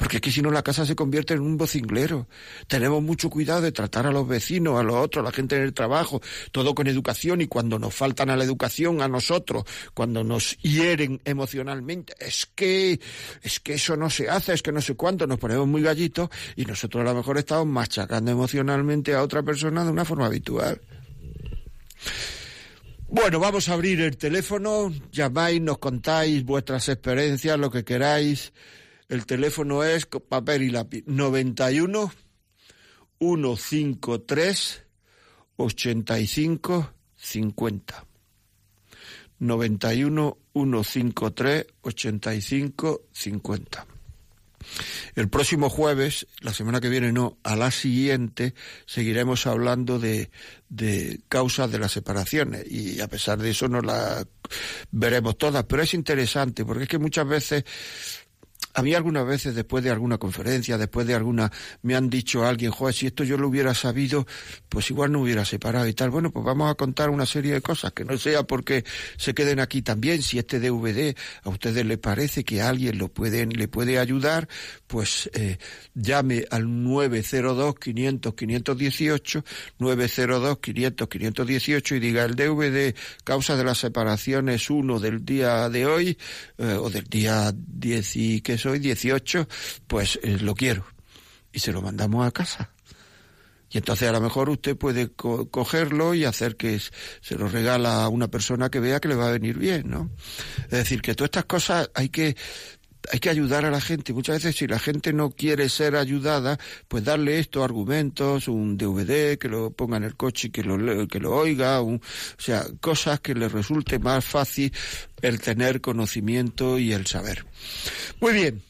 Porque 0.03 0.17
es 0.17 0.21
que 0.21 0.33
si 0.33 0.43
no 0.43 0.51
la 0.51 0.65
casa 0.65 0.85
se 0.85 0.97
convierte 0.97 1.35
en 1.35 1.43
un 1.43 1.57
vocinglero. 1.57 2.27
Tenemos 2.67 3.01
mucho 3.01 3.31
cuidado 3.31 3.61
de 3.61 3.71
tratar 3.71 4.05
a 4.05 4.11
los 4.11 4.27
vecinos, 4.27 4.81
a 4.81 4.83
los 4.83 4.97
otros, 4.97 5.23
a 5.23 5.27
la 5.27 5.33
gente 5.33 5.55
en 5.55 5.63
el 5.63 5.73
trabajo, 5.73 6.21
todo 6.51 6.75
con 6.75 6.89
educación 6.89 7.41
y 7.41 7.47
cuando 7.47 7.79
nos 7.79 7.95
faltan 7.95 8.29
a 8.29 8.37
la 8.37 8.43
educación, 8.43 9.01
a 9.01 9.07
nosotros, 9.07 9.63
cuando 9.95 10.25
nos 10.25 10.59
hieren 10.59 11.21
emocionalmente, 11.25 12.17
es 12.19 12.47
que, 12.53 12.99
es 13.43 13.61
que 13.61 13.75
eso 13.75 13.97
no 13.97 14.11
se 14.11 14.29
hace, 14.29 14.53
es 14.55 14.63
que 14.63 14.73
no 14.73 14.81
sé 14.81 14.97
cuánto, 14.97 15.29
nos 15.29 15.39
ponemos 15.39 15.69
muy 15.69 15.83
gallitos 15.83 16.31
y 16.57 16.65
nosotros 16.65 17.03
a 17.03 17.05
lo 17.05 17.15
mejor 17.15 17.39
estamos 17.39 17.69
machacando 17.69 18.33
emocionalmente 18.33 19.15
a 19.15 19.23
otra 19.23 19.45
persona 19.45 19.85
de 19.85 19.93
una 19.93 20.05
forma 20.05 20.27
habitual. 20.27 20.81
Bueno, 23.07 23.39
vamos 23.39 23.69
a 23.69 23.75
abrir 23.75 24.01
el 24.01 24.17
teléfono, 24.17 24.93
llamáis, 25.13 25.61
nos 25.61 25.79
contáis 25.79 26.45
vuestras 26.45 26.89
experiencias, 26.89 27.57
lo 27.57 27.71
que 27.71 27.85
queráis. 27.85 28.53
El 29.13 29.27
teléfono 29.27 29.85
es 29.85 30.07
papel 30.07 30.63
y 30.63 30.71
lápiz 30.71 31.05
91 31.07 32.11
153 33.21 34.83
85 35.57 36.95
50. 37.15 38.07
91 39.39 40.39
153 40.55 41.67
85 41.83 43.03
50. 43.13 43.87
El 45.15 45.29
próximo 45.29 45.69
jueves, 45.69 46.27
la 46.41 46.55
semana 46.55 46.81
que 46.81 46.89
viene 46.89 47.13
no, 47.13 47.37
a 47.43 47.55
la 47.55 47.71
siguiente, 47.71 48.55
seguiremos 48.87 49.47
hablando 49.47 49.99
de, 49.99 50.31
de 50.71 51.21
causas 51.29 51.71
de 51.71 51.79
las 51.79 51.93
separaciones 51.93 52.65
y 52.71 53.03
a 53.03 53.09
pesar 53.09 53.39
de 53.39 53.51
eso 53.51 53.69
no 53.69 53.83
las 53.83 54.27
veremos 54.91 55.37
todas, 55.37 55.65
pero 55.65 55.83
es 55.83 55.93
interesante 55.93 56.65
porque 56.65 56.85
es 56.85 56.89
que 56.89 56.99
muchas 56.99 57.29
veces 57.29 57.65
a 58.75 58.83
mí 58.83 58.95
algunas 58.95 59.27
veces 59.27 59.55
después 59.55 59.85
de 59.85 59.91
alguna 59.91 60.19
conferencia, 60.19 60.79
después 60.79 61.07
de 61.07 61.15
alguna, 61.15 61.53
me 61.83 61.95
han 61.95 62.09
dicho 62.09 62.45
a 62.45 62.49
alguien, 62.49 62.71
joder, 62.71 62.95
si 62.95 63.07
esto 63.07 63.25
yo 63.25 63.37
lo 63.37 63.49
hubiera 63.49 63.75
sabido, 63.75 64.27
pues 64.69 64.91
igual 64.91 65.13
no 65.13 65.21
hubiera 65.21 65.45
separado 65.45 65.87
y 65.87 65.95
tal. 65.95 66.11
Bueno, 66.11 66.31
pues 66.31 66.45
vamos 66.45 66.71
a 66.71 66.75
contar 66.75 67.11
una 67.11 67.27
serie 67.27 67.53
de 67.53 67.61
cosas, 67.61 67.93
que 67.93 68.05
no 68.05 68.17
sea 68.19 68.45
porque 68.45 68.85
se 69.17 69.35
queden 69.35 69.61
aquí 69.61 69.83
también. 69.83 70.23
Si 70.23 70.39
este 70.39 70.61
DVD 70.61 71.15
a 71.43 71.51
ustedes 71.51 71.85
les 71.85 71.99
parece 71.99 72.45
que 72.45 72.63
alguien 72.63 72.99
lo 72.99 73.09
pueden, 73.09 73.51
le 73.51 73.69
puede 73.69 73.99
ayudar, 73.99 74.49
pues 74.87 75.31
eh, 75.35 75.59
llame 75.95 76.47
al 76.51 76.65
902-500-518, 76.65 79.45
902-500-518 79.79 81.97
y 81.97 82.01
diga 82.01 82.25
el 82.25 82.37
DVD 82.37 82.95
causa 83.25 83.57
de 83.57 83.65
las 83.65 83.79
separaciones 83.79 84.71
1 84.71 85.01
del 85.01 85.25
día 85.25 85.69
de 85.69 85.87
hoy, 85.87 86.17
eh, 86.59 86.77
o 86.81 86.89
del 86.91 87.05
día 87.05 87.53
10 87.55 88.17
y 88.17 88.41
que 88.41 88.59
soy 88.63 88.79
18, 88.79 89.49
pues 89.87 90.19
eh, 90.23 90.39
lo 90.41 90.55
quiero. 90.55 90.87
Y 91.53 91.59
se 91.59 91.73
lo 91.73 91.83
mandamos 91.83 92.27
a 92.27 92.31
casa. 92.31 92.71
Y 93.71 93.79
entonces 93.79 94.09
a 94.09 94.13
lo 94.13 94.21
mejor 94.21 94.51
usted 94.51 94.77
puede 94.77 95.11
cogerlo 95.11 96.15
y 96.15 96.27
hacer 96.27 96.57
que 96.57 96.79
se 97.23 97.37
lo 97.37 97.49
regala 97.49 98.05
a 98.05 98.09
una 98.09 98.29
persona 98.29 98.71
que 98.71 98.81
vea 98.81 99.01
que 99.01 99.09
le 99.09 99.15
va 99.15 99.29
a 99.29 99.33
venir 99.33 99.59
bien, 99.59 99.89
¿no? 99.89 100.11
Es 100.65 100.71
decir, 100.71 101.01
que 101.01 101.15
todas 101.15 101.29
estas 101.29 101.47
cosas 101.47 101.91
hay 101.95 102.11
que 102.11 102.37
hay 103.11 103.19
que 103.19 103.31
ayudar 103.31 103.65
a 103.65 103.71
la 103.71 103.81
gente. 103.81 104.13
Muchas 104.13 104.37
veces 104.37 104.57
si 104.57 104.67
la 104.67 104.79
gente 104.79 105.13
no 105.13 105.31
quiere 105.31 105.69
ser 105.69 105.97
ayudada, 105.97 106.59
pues 106.89 107.05
darle 107.05 107.39
estos 107.39 107.65
argumentos, 107.65 108.49
un 108.49 108.77
DVD 108.77 109.39
que 109.39 109.49
lo 109.49 109.71
ponga 109.71 109.97
en 109.97 110.05
el 110.05 110.17
coche 110.17 110.49
y 110.49 110.51
que 110.51 110.63
lo, 110.63 111.09
que 111.09 111.21
lo 111.21 111.35
oiga, 111.35 111.81
o 111.83 112.01
sea, 112.39 112.65
cosas 112.81 113.21
que 113.21 113.35
le 113.35 113.49
resulte 113.49 113.99
más 113.99 114.25
fácil 114.25 114.73
el 115.21 115.41
tener 115.41 115.81
conocimiento 115.81 116.79
y 116.79 116.93
el 116.93 117.07
saber. 117.07 117.45
Muy 118.21 118.33
bien. 118.33 118.63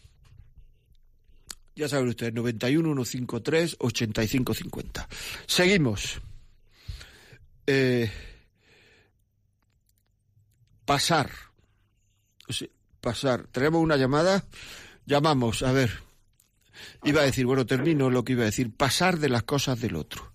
Ya 1.74 1.88
saben 1.88 2.08
ustedes, 2.08 2.34
91 2.34 3.04
153 3.04 3.76
8550. 3.78 5.08
Seguimos. 5.46 6.20
Eh, 7.66 8.10
pasar. 10.84 11.30
O 12.48 12.52
pasar. 13.02 13.48
Tenemos 13.48 13.82
una 13.82 13.98
llamada. 13.98 14.46
Llamamos, 15.04 15.62
a 15.62 15.72
ver. 15.72 15.90
Iba 17.04 17.20
a 17.20 17.24
decir, 17.24 17.44
bueno, 17.44 17.66
termino 17.66 18.08
lo 18.08 18.24
que 18.24 18.32
iba 18.32 18.42
a 18.42 18.46
decir. 18.46 18.74
Pasar 18.74 19.18
de 19.18 19.28
las 19.28 19.42
cosas 19.42 19.78
del 19.78 19.96
otro. 19.96 20.32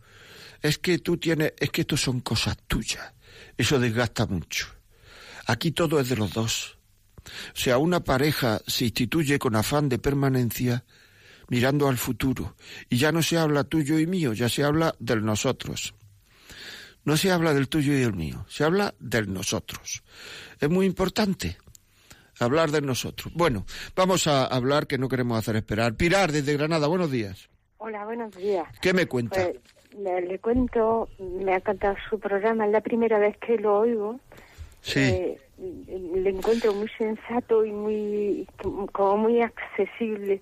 Es 0.62 0.78
que 0.78 1.00
tú 1.00 1.18
tienes, 1.18 1.54
es 1.58 1.72
que 1.72 1.82
esto 1.82 1.98
son 1.98 2.20
cosas 2.20 2.58
tuyas. 2.68 3.14
Eso 3.58 3.80
desgasta 3.80 4.28
mucho. 4.28 4.68
Aquí 5.48 5.72
todo 5.72 6.00
es 6.00 6.10
de 6.10 6.18
los 6.18 6.34
dos. 6.34 6.78
O 7.26 7.60
sea, 7.60 7.78
una 7.78 8.04
pareja 8.04 8.62
se 8.68 8.86
instituye 8.86 9.40
con 9.40 9.56
afán 9.56 9.90
de 9.90 9.98
permanencia 9.98 10.86
mirando 11.50 11.88
al 11.88 11.98
futuro. 11.98 12.56
Y 12.90 12.98
ya 12.98 13.12
no 13.12 13.24
se 13.24 13.38
habla 13.38 13.64
tuyo 13.64 14.00
y 14.00 14.08
mío, 14.08 14.34
ya 14.34 14.50
se 14.50 14.64
habla 14.64 14.96
del 15.00 15.26
nosotros. 15.26 15.94
No 17.06 17.16
se 17.16 17.32
habla 17.32 17.54
del 17.54 17.70
tuyo 17.70 17.94
y 17.94 18.02
del 18.02 18.14
mío, 18.14 18.46
se 18.50 18.66
habla 18.66 18.94
del 19.00 19.32
nosotros. 19.32 20.04
Es 20.60 20.70
muy 20.70 20.86
importante 20.86 21.58
hablar 22.40 22.72
de 22.72 22.82
nosotros. 22.82 23.34
Bueno, 23.36 23.66
vamos 23.96 24.28
a 24.28 24.46
hablar 24.46 24.88
que 24.88 24.98
no 24.98 25.10
queremos 25.10 25.38
hacer 25.38 25.56
esperar. 25.56 25.96
Pilar, 25.96 26.32
desde 26.32 26.54
Granada, 26.54 26.88
buenos 26.88 27.12
días. 27.12 27.50
Hola, 27.78 28.06
buenos 28.06 28.36
días. 28.36 28.68
¿Qué 28.82 28.94
me 28.94 29.06
cuenta? 29.06 29.44
Pues, 29.44 29.56
le, 29.98 30.22
le 30.22 30.40
cuento, 30.40 31.10
me 31.20 31.54
ha 31.54 31.58
encantado 31.58 31.96
su 32.10 32.20
programa, 32.20 32.66
es 32.66 32.72
la 32.72 32.82
primera 32.82 33.20
vez 33.20 33.38
que 33.38 33.58
lo 33.58 33.80
oigo. 33.80 34.20
Sí. 34.82 35.00
Eh, 35.00 35.38
le 35.58 36.30
encuentro 36.30 36.74
muy 36.74 36.90
sensato 36.98 37.66
y 37.66 37.72
muy 37.72 38.48
como 38.92 39.18
muy 39.18 39.42
accesible 39.42 40.42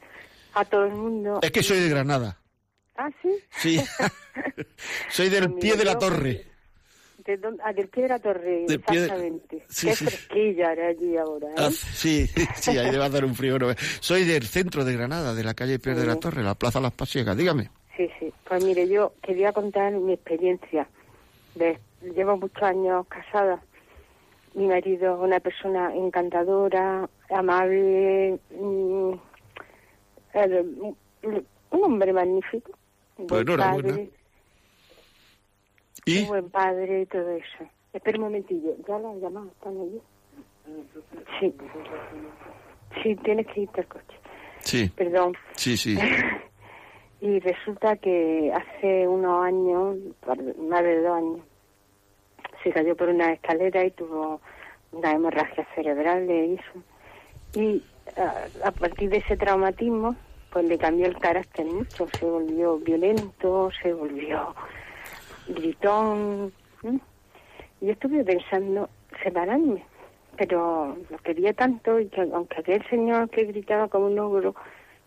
a 0.54 0.66
todo 0.66 0.86
el 0.86 0.94
mundo. 0.94 1.40
Es 1.42 1.52
que 1.52 1.64
soy 1.64 1.80
de 1.80 1.90
Granada. 1.90 2.38
Ah, 2.98 3.10
sí. 3.22 3.30
Sí. 3.52 3.82
soy 5.10 5.30
del 5.30 5.52
Pues 5.52 5.62
pie 5.62 5.76
de 5.76 5.86
la 5.86 5.98
torre. 5.98 6.46
De 7.26 7.40
ah, 7.64 7.74
del 7.74 7.90
de 7.90 8.08
la 8.08 8.20
torre, 8.20 8.66
Del 8.68 8.84
exactamente. 8.88 9.66
Sí, 9.68 9.88
Qué 9.88 9.96
sí. 9.96 10.06
fresquilla 10.06 10.70
hará 10.70 10.88
allí 10.90 11.18
ahora, 11.18 11.48
¿eh? 11.48 11.56
Ah, 11.58 11.72
sí, 11.72 12.28
sí, 12.56 12.78
ahí 12.78 12.92
le 12.92 13.00
va 13.00 13.06
a 13.06 13.10
dar 13.10 13.26
un 13.26 13.34
frío. 13.34 13.58
Soy 14.00 14.26
del 14.26 14.46
centro 14.46 14.86
de 14.86 14.94
Granada, 14.94 15.34
de 15.34 15.44
la 15.44 15.56
calle 15.56 15.80
Pie 15.80 15.96
de 15.96 16.06
la. 16.06 16.18
Torre, 16.18 16.44
la 16.44 16.54
Plaza 16.54 16.80
Las 16.80 16.94
Pasiegas. 16.94 17.36
Dígame. 17.36 17.72
Sí, 17.98 18.08
sí. 18.20 18.32
Pues 18.48 18.64
mire, 18.64 18.88
yo 18.88 19.14
quería 19.24 19.52
contar 19.54 19.94
mi 19.94 20.14
experiencia. 20.14 20.88
De, 21.56 21.80
llevo 22.16 22.38
muchos 22.38 22.62
años 22.62 23.08
casada. 23.08 23.60
Mi 24.54 24.68
marido 24.68 25.16
es 25.16 25.22
una 25.22 25.40
persona 25.40 25.96
encantadora, 25.96 27.10
amable, 27.32 28.40
mm, 28.52 29.14
eh, 30.36 30.66
un 31.24 31.84
hombre 31.84 32.14
magnífico. 32.14 32.72
Pues 33.16 33.28
buen 33.30 33.42
enhorabuena. 33.48 33.90
padre, 33.90 34.10
¿Y? 36.06 36.22
Un 36.24 36.28
buen 36.28 36.50
padre 36.50 37.02
y 37.02 37.06
todo 37.08 37.30
eso. 37.32 37.70
Espera 37.94 38.18
un 38.18 38.26
momentillo. 38.26 38.76
¿Ya 38.88 39.00
las 39.00 39.18
llamadas 39.22 39.52
están 39.54 39.78
allí? 39.80 40.02
Sí. 41.40 41.54
Sí, 43.02 43.16
tienes 43.18 43.48
que 43.48 43.62
irte 43.62 43.82
al 43.82 43.88
coche. 43.88 44.18
Sí, 44.60 44.90
Perdón. 44.96 45.34
sí, 45.56 45.78
sí. 45.78 45.98
Y 47.22 47.40
resulta 47.40 47.96
que 47.96 48.52
hace 48.54 49.08
unos 49.08 49.44
años, 49.46 49.98
más 50.70 50.84
de 50.84 51.02
dos 51.02 51.18
años, 51.18 51.40
se 52.62 52.72
cayó 52.72 52.96
por 52.96 53.10
una 53.10 53.32
escalera 53.32 53.84
y 53.84 53.90
tuvo 53.92 54.42
una 54.92 55.12
hemorragia 55.14 55.66
cerebral 55.74 56.30
y 56.30 56.54
eso. 56.56 56.84
Y 57.60 57.84
a, 58.18 58.68
a 58.68 58.72
partir 58.72 59.10
de 59.10 59.18
ese 59.18 59.38
traumatismo, 59.38 60.16
pues 60.52 60.66
le 60.66 60.78
cambió 60.78 61.08
el 61.08 61.18
carácter 61.18 61.66
mucho. 61.66 62.06
Se 62.20 62.26
volvió 62.26 62.78
violento, 62.80 63.72
se 63.82 63.94
volvió 63.94 64.54
gritón. 65.48 66.52
Y 67.82 67.86
yo 67.88 67.92
estuve 67.92 68.24
pensando 68.24 68.90
separarme, 69.24 69.84
pero 70.38 70.98
lo 71.10 71.18
quería 71.20 71.54
tanto 71.54 72.00
y 72.00 72.08
que 72.08 72.22
aunque 72.22 72.60
aquel 72.60 72.84
señor 72.90 73.30
que 73.30 73.46
gritaba 73.46 73.88
como 73.88 74.08
un 74.08 74.20
ogro 74.20 74.56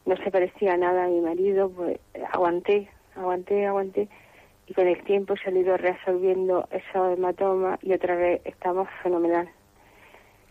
no 0.06 0.16
se 0.16 0.30
parecía 0.30 0.76
nada 0.76 1.04
a 1.04 1.08
mi 1.08 1.20
marido, 1.20 1.70
pues 1.70 1.98
aguanté, 2.32 2.88
aguanté, 3.14 3.66
aguanté 3.66 4.08
y 4.66 4.74
con 4.74 4.86
el 4.86 5.02
tiempo 5.04 5.34
se 5.36 5.48
ha 5.48 5.52
ido 5.52 5.76
resolviendo 5.76 6.68
ese 6.70 7.12
hematoma 7.14 7.78
y 7.82 7.92
otra 7.92 8.16
vez 8.16 8.40
estamos 8.44 8.88
fenomenal. 9.02 9.48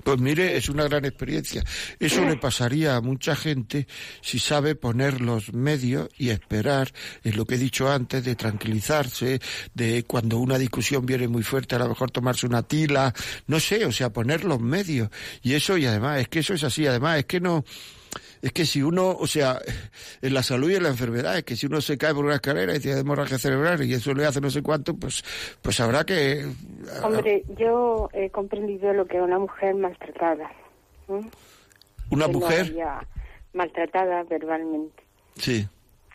Pues 0.07 0.21
mire, 0.21 0.55
es 0.55 0.69
una 0.69 0.85
gran 0.85 1.03
experiencia. 1.03 1.65
Eso 1.99 2.23
le 2.23 2.37
pasaría 2.37 2.95
a 2.95 3.01
mucha 3.01 3.35
gente 3.35 3.87
si 4.21 4.39
sabe 4.39 4.73
poner 4.73 5.19
los 5.19 5.51
medios 5.51 6.07
y 6.17 6.29
esperar, 6.29 6.93
es 7.25 7.35
lo 7.35 7.43
que 7.43 7.55
he 7.55 7.57
dicho 7.57 7.91
antes, 7.91 8.23
de 8.23 8.37
tranquilizarse, 8.37 9.41
de 9.73 10.05
cuando 10.05 10.37
una 10.37 10.57
discusión 10.57 11.05
viene 11.05 11.27
muy 11.27 11.43
fuerte, 11.43 11.75
a 11.75 11.79
lo 11.79 11.89
mejor 11.89 12.09
tomarse 12.09 12.47
una 12.47 12.63
tila, 12.63 13.13
no 13.47 13.59
sé, 13.59 13.83
o 13.83 13.91
sea, 13.91 14.13
poner 14.13 14.45
los 14.45 14.61
medios. 14.61 15.09
Y 15.41 15.55
eso, 15.55 15.77
y 15.77 15.85
además, 15.85 16.21
es 16.21 16.29
que 16.29 16.39
eso 16.39 16.53
es 16.53 16.63
así, 16.63 16.87
además, 16.87 17.19
es 17.19 17.25
que 17.25 17.41
no, 17.41 17.65
es 18.41 18.51
que 18.51 18.65
si 18.65 18.81
uno, 18.81 19.09
o 19.09 19.27
sea, 19.27 19.59
en 20.21 20.33
la 20.33 20.43
salud 20.43 20.69
y 20.69 20.75
en 20.75 20.83
la 20.83 20.89
enfermedad, 20.89 21.37
es 21.37 21.43
que 21.43 21.55
si 21.55 21.65
uno 21.67 21.81
se 21.81 21.97
cae 21.97 22.13
por 22.13 22.25
una 22.25 22.35
escalera 22.35 22.75
y 22.75 22.79
tiene 22.79 22.99
hemorragia 22.99 23.37
cerebral 23.37 23.83
y 23.83 23.93
eso 23.93 24.13
le 24.13 24.25
hace 24.25 24.41
no 24.41 24.49
sé 24.49 24.61
cuánto, 24.61 24.95
pues, 24.95 25.23
pues 25.61 25.79
habrá 25.79 26.05
que... 26.05 26.45
Hombre, 27.03 27.43
yo 27.57 28.09
he 28.13 28.29
comprendido 28.29 28.93
lo 28.93 29.05
que 29.05 29.17
es 29.17 29.23
una 29.23 29.39
mujer 29.39 29.75
maltratada. 29.75 30.51
¿Una 32.09 32.27
mujer? 32.27 32.73
maltratada 33.53 34.23
verbalmente. 34.23 35.03
Sí. 35.35 35.67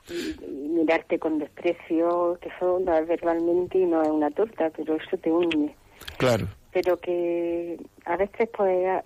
Y, 0.08 0.36
mirarte 0.46 1.18
con 1.18 1.38
desprecio, 1.38 2.38
que 2.40 2.48
eso 2.48 2.80
verbalmente 3.06 3.78
y 3.78 3.84
no 3.84 4.02
es 4.02 4.08
una 4.08 4.30
torta, 4.30 4.70
pero 4.76 4.96
eso 4.96 5.16
te 5.18 5.30
une. 5.30 5.74
Claro. 6.18 6.46
Pero 6.72 6.96
que 6.98 7.78
a 8.06 8.16
veces 8.16 8.48
pues 8.56 9.02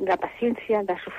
la 0.00 0.16
paciencia 0.16 0.82
da 0.84 0.96
su 1.02 1.10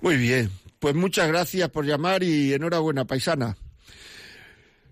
Muy 0.00 0.16
bien, 0.16 0.50
pues 0.78 0.94
muchas 0.94 1.28
gracias 1.28 1.68
por 1.70 1.84
llamar 1.84 2.22
y 2.22 2.52
enhorabuena, 2.52 3.04
paisana. 3.04 3.56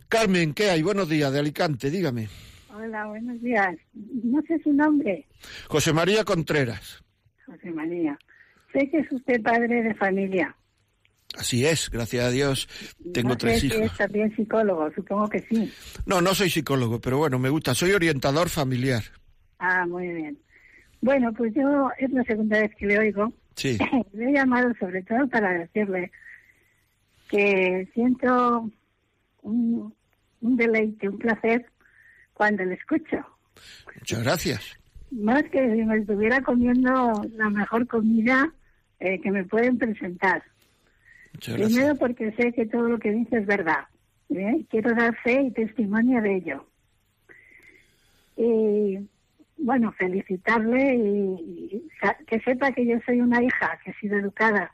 Carmen, 0.09 0.55
¿qué 0.55 0.71
hay? 0.71 0.83
Buenos 0.83 1.09
días, 1.09 1.33
de 1.33 1.41
Alicante, 1.41 1.91
dígame. 1.91 2.29
Hola, 2.73 3.07
buenos 3.07 3.41
días. 3.41 3.75
No 3.95 4.41
sé 4.43 4.61
su 4.63 4.73
nombre. 4.73 5.27
José 5.69 5.93
María 5.93 6.25
Contreras. 6.25 7.03
José 7.47 7.71
María. 7.71 8.19
Sé 8.73 8.89
que 8.91 8.99
es 8.99 9.11
usted 9.11 9.43
padre 9.43 9.83
de 9.83 9.95
familia. 9.95 10.55
Así 11.37 11.67
es, 11.67 11.91
gracias 11.91 12.25
a 12.25 12.31
Dios. 12.31 12.69
Tengo 13.13 13.31
no 13.31 13.37
tres 13.37 13.61
sé 13.61 13.67
hijos. 13.67 13.79
Si 13.79 13.85
es 13.85 13.97
también 13.97 14.35
psicólogo, 14.37 14.91
supongo 14.95 15.29
que 15.29 15.41
sí. 15.41 15.73
No, 16.07 16.21
no 16.21 16.35
soy 16.35 16.51
psicólogo, 16.51 17.01
pero 17.01 17.19
bueno, 17.19 17.39
me 17.39 17.49
gusta. 17.49 17.75
Soy 17.75 17.93
orientador 17.93 18.49
familiar. 18.49 19.03
Ah, 19.59 19.87
muy 19.87 20.09
bien. 20.09 20.39
Bueno, 21.01 21.33
pues 21.33 21.53
yo 21.55 21.89
es 21.99 22.11
la 22.11 22.25
segunda 22.25 22.61
vez 22.61 22.71
que 22.79 22.87
le 22.87 22.99
oigo. 22.99 23.33
Sí. 23.57 23.79
Le 24.13 24.31
he 24.31 24.33
llamado 24.33 24.73
sobre 24.79 25.03
todo 25.03 25.27
para 25.29 25.53
decirle 25.53 26.13
que 27.29 27.89
siento 27.95 28.71
un, 29.43 29.95
un 30.41 30.57
deleite, 30.57 31.09
un 31.09 31.19
placer 31.19 31.67
cuando 32.35 32.65
le 32.65 32.75
escucho. 32.75 33.17
Muchas 33.99 34.23
gracias. 34.23 34.79
Más 35.11 35.43
que 35.45 35.59
si 35.75 35.83
me 35.83 35.97
estuviera 35.99 36.43
comiendo 36.43 37.23
la 37.35 37.51
mejor 37.51 37.87
comida 37.87 38.53
eh, 39.01 39.21
que 39.21 39.31
me 39.31 39.45
pueden 39.45 39.79
presentar. 39.79 40.43
Muchas 41.33 41.55
Primero 41.55 41.87
gracias. 41.95 41.99
porque 41.99 42.33
sé 42.33 42.53
que 42.53 42.67
todo 42.67 42.89
lo 42.89 42.99
que 42.99 43.11
dice 43.13 43.39
es 43.39 43.47
verdad. 43.47 43.85
¿eh? 44.31 44.65
Quiero 44.71 44.95
dar 44.95 45.17
fe 45.23 45.43
y 45.43 45.51
testimonio 45.51 46.21
de 46.21 46.37
ello. 46.37 46.67
Y 48.37 48.96
bueno, 49.67 49.93
felicitarle 49.93 50.95
y, 50.95 51.89
que 52.29 52.41
sepa 52.41 52.73
que 52.73 52.87
yo 52.87 52.99
soy 53.05 53.21
una 53.21 53.43
hija 53.43 53.79
que 53.85 53.91
he 53.91 53.95
sido 53.95 54.17
educada 54.17 54.73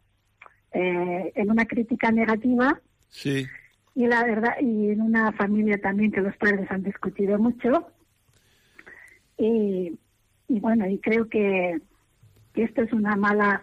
eh, 0.73 1.33
en 1.35 1.51
una 1.51 1.65
crítica 1.65 2.11
negativa. 2.13 2.79
Sí, 3.09 3.47
y 3.95 4.07
la 4.07 4.23
verdad 4.25 4.55
y 4.61 4.91
en 4.91 5.01
una 5.01 5.33
familia 5.33 5.79
también 5.81 6.13
que 6.13 6.21
los 6.21 6.37
padres 6.37 6.71
han 6.71 6.83
discutido 6.83 7.39
mucho. 7.39 7.87
Y, 9.39 9.99
y 10.49 10.61
bueno 10.61 10.87
y 10.89 10.99
creo 10.99 11.29
que, 11.29 11.81
que 12.55 12.65
esto 12.65 12.83
es 12.83 12.93
una 12.93 13.17
mala 13.17 13.63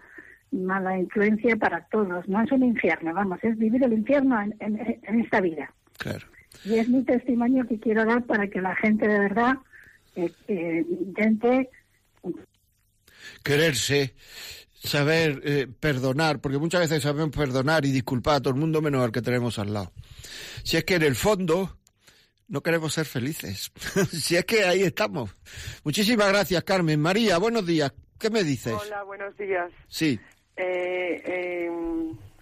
mala 0.52 0.98
influencia 0.98 1.54
para 1.56 1.84
todos 1.86 2.28
no 2.28 2.42
es 2.42 2.50
un 2.50 2.64
infierno 2.64 3.14
vamos 3.14 3.38
es 3.42 3.56
vivir 3.56 3.82
el 3.84 3.92
infierno 3.92 4.40
en, 4.42 4.54
en- 4.58 4.98
en 5.02 5.20
esta 5.20 5.40
vida. 5.40 5.72
Claro. 5.98 6.26
y 6.64 6.74
es 6.78 6.88
mi 6.88 7.02
testimonio 7.04 7.66
que 7.68 7.78
quiero 7.78 8.04
dar 8.04 8.24
para 8.24 8.48
que 8.48 8.60
la 8.60 8.74
gente 8.76 9.06
de 9.06 9.18
verdad 9.18 9.54
eh, 10.48 10.84
intente 10.88 11.70
Quererse, 13.42 14.14
saber 14.72 15.40
eh, 15.44 15.66
perdonar, 15.78 16.40
porque 16.40 16.58
muchas 16.58 16.82
veces 16.82 17.02
sabemos 17.02 17.34
perdonar 17.34 17.84
y 17.84 17.90
disculpar 17.90 18.36
a 18.36 18.40
todo 18.40 18.54
el 18.54 18.60
mundo 18.60 18.82
menos 18.82 19.02
al 19.02 19.12
que 19.12 19.22
tenemos 19.22 19.58
al 19.58 19.72
lado. 19.72 19.92
Si 20.62 20.76
es 20.76 20.84
que 20.84 20.96
en 20.96 21.02
el 21.02 21.14
fondo 21.14 21.76
no 22.48 22.62
queremos 22.62 22.92
ser 22.92 23.06
felices. 23.06 23.72
si 24.10 24.36
es 24.36 24.44
que 24.44 24.64
ahí 24.64 24.82
estamos. 24.82 25.34
Muchísimas 25.84 26.28
gracias, 26.28 26.62
Carmen. 26.64 27.00
María, 27.00 27.38
buenos 27.38 27.64
días. 27.64 27.92
¿Qué 28.18 28.28
me 28.28 28.44
dices? 28.44 28.74
Hola, 28.74 29.02
buenos 29.04 29.36
días. 29.36 29.70
Sí, 29.88 30.20
Eh, 30.56 31.22
eh, 31.24 31.70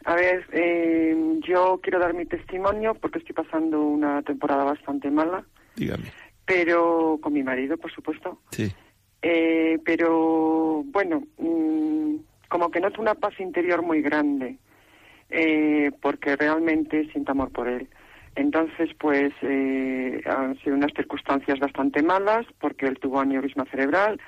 a 0.04 0.14
ver, 0.14 0.44
eh, 0.52 1.14
yo 1.46 1.78
quiero 1.80 2.00
dar 2.00 2.14
mi 2.14 2.24
testimonio 2.24 2.94
porque 2.94 3.18
estoy 3.18 3.34
pasando 3.34 3.80
una 3.80 4.22
temporada 4.22 4.64
bastante 4.64 5.10
mala, 5.10 5.44
dígame. 5.76 6.10
Pero 6.48 7.18
con 7.20 7.34
mi 7.34 7.42
marido, 7.42 7.76
por 7.76 7.92
supuesto. 7.92 8.40
Sí, 8.50 8.72
Eh, 9.20 9.78
pero 9.84 10.82
bueno, 10.86 11.24
mm, 11.38 12.14
como 12.48 12.70
que 12.70 12.80
noto 12.80 13.00
una 13.02 13.14
paz 13.14 13.34
interior 13.40 13.82
muy 13.82 14.00
grande, 14.00 14.56
eh, 15.28 15.90
porque 16.00 16.36
realmente 16.36 17.10
siento 17.12 17.32
amor 17.32 17.50
por 17.50 17.68
él. 17.68 17.88
Entonces, 18.36 18.90
pues 18.98 19.32
eh, 19.42 20.22
han 20.24 20.56
sido 20.60 20.76
unas 20.76 20.92
circunstancias 20.94 21.58
bastante 21.58 22.00
malas, 22.02 22.46
porque 22.60 22.86
él 22.86 22.98
tuvo 23.00 23.20
aneurisma 23.20 23.64
cerebral. 23.66 24.20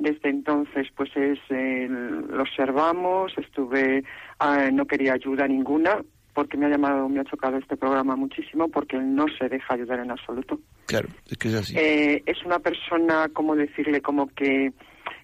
Desde 0.00 0.28
entonces, 0.28 0.88
pues 0.96 1.10
es, 1.16 1.38
eh, 1.50 1.86
lo 1.88 2.42
observamos, 2.42 3.32
estuve, 3.38 4.02
ah, 4.40 4.68
no 4.72 4.86
quería 4.86 5.12
ayuda 5.14 5.46
ninguna, 5.46 6.02
porque 6.34 6.56
me 6.56 6.66
ha 6.66 6.70
llamado, 6.70 7.08
me 7.08 7.20
ha 7.20 7.24
chocado 7.24 7.58
este 7.58 7.76
programa 7.76 8.16
muchísimo, 8.16 8.68
porque 8.68 8.96
él 8.96 9.14
no 9.14 9.26
se 9.38 9.48
deja 9.48 9.74
ayudar 9.74 10.00
en 10.00 10.10
absoluto. 10.10 10.58
claro, 10.86 11.08
es 11.28 11.36
que 11.38 11.48
es 11.48 11.54
así. 11.54 11.74
Eh, 11.76 12.22
es 12.26 12.42
una 12.44 12.58
persona, 12.58 13.28
¿cómo 13.32 13.54
decirle? 13.56 14.00
Como 14.00 14.28
que 14.28 14.72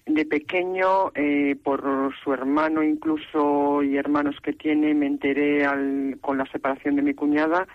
de 0.05 0.25
pequeño, 0.25 1.11
eh, 1.15 1.55
por 1.63 2.13
su 2.23 2.33
hermano 2.33 2.83
incluso 2.83 3.83
y 3.83 3.97
hermanos 3.97 4.35
que 4.43 4.53
tiene, 4.53 4.93
me 4.93 5.05
enteré 5.07 5.65
al- 5.65 6.17
con 6.21 6.37
la 6.37 6.45
separación 6.47 6.95
de 6.95 7.01
mi 7.03 7.13
cuñada 7.13 7.67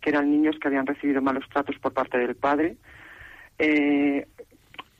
que 0.00 0.10
eran 0.10 0.30
niños 0.30 0.56
que 0.60 0.68
habían 0.68 0.86
recibido 0.86 1.22
malos 1.22 1.44
tratos 1.52 1.78
por 1.78 1.92
parte 1.92 2.18
del 2.18 2.34
padre. 2.34 2.76
Eh, 3.58 4.26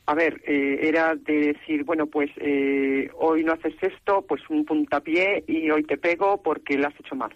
a 0.05 0.15
ver, 0.15 0.41
eh, 0.45 0.79
era 0.83 1.15
de 1.15 1.53
decir, 1.53 1.83
bueno, 1.83 2.07
pues 2.07 2.29
eh, 2.37 3.09
hoy 3.15 3.43
no 3.43 3.53
haces 3.53 3.75
esto, 3.81 4.21
pues 4.27 4.41
un 4.49 4.63
puntapié 4.65 5.43
y 5.47 5.69
hoy 5.71 5.83
te 5.83 5.97
pego 5.97 6.41
porque 6.41 6.77
lo 6.77 6.87
has 6.87 6.99
hecho 6.99 7.15
mal. 7.15 7.33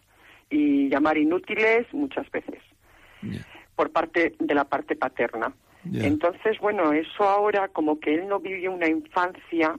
Y 0.49 0.89
llamar 0.89 1.17
inútiles 1.17 1.85
muchas 1.93 2.29
veces 2.31 2.61
por 3.75 3.91
parte 3.91 4.35
de 4.39 4.55
la 4.55 4.65
parte 4.65 4.95
paterna. 4.95 5.53
Entonces, 5.93 6.57
bueno, 6.59 6.91
eso 6.91 7.23
ahora, 7.23 7.69
como 7.69 7.99
que 7.99 8.13
él 8.15 8.27
no 8.27 8.39
vivió 8.39 8.73
una 8.73 8.87
infancia, 8.87 9.77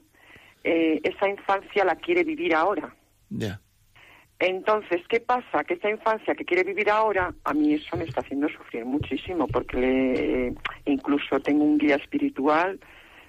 eh, 0.64 1.01
esa 1.03 1.29
infancia 1.29 1.85
la 1.85 1.97
quiere 1.97 2.25
vivir 2.25 2.55
ahora. 2.55 2.95
Entonces, 4.39 5.03
¿qué 5.09 5.21
pasa? 5.21 5.64
Que 5.64 5.75
esa 5.75 5.91
infancia 5.91 6.35
que 6.35 6.45
quiere 6.45 6.62
vivir 6.62 6.89
ahora, 6.91 7.35
a 7.45 7.53
mí 7.53 7.75
eso 7.75 7.97
me 7.97 8.05
está 8.05 8.21
haciendo 8.21 8.49
sufrir 8.49 8.85
muchísimo, 8.85 9.49
porque 9.49 9.77
le, 9.77 10.55
incluso 10.87 11.41
tengo 11.41 11.64
un 11.64 11.77
guía 11.77 11.97
espiritual 11.97 12.79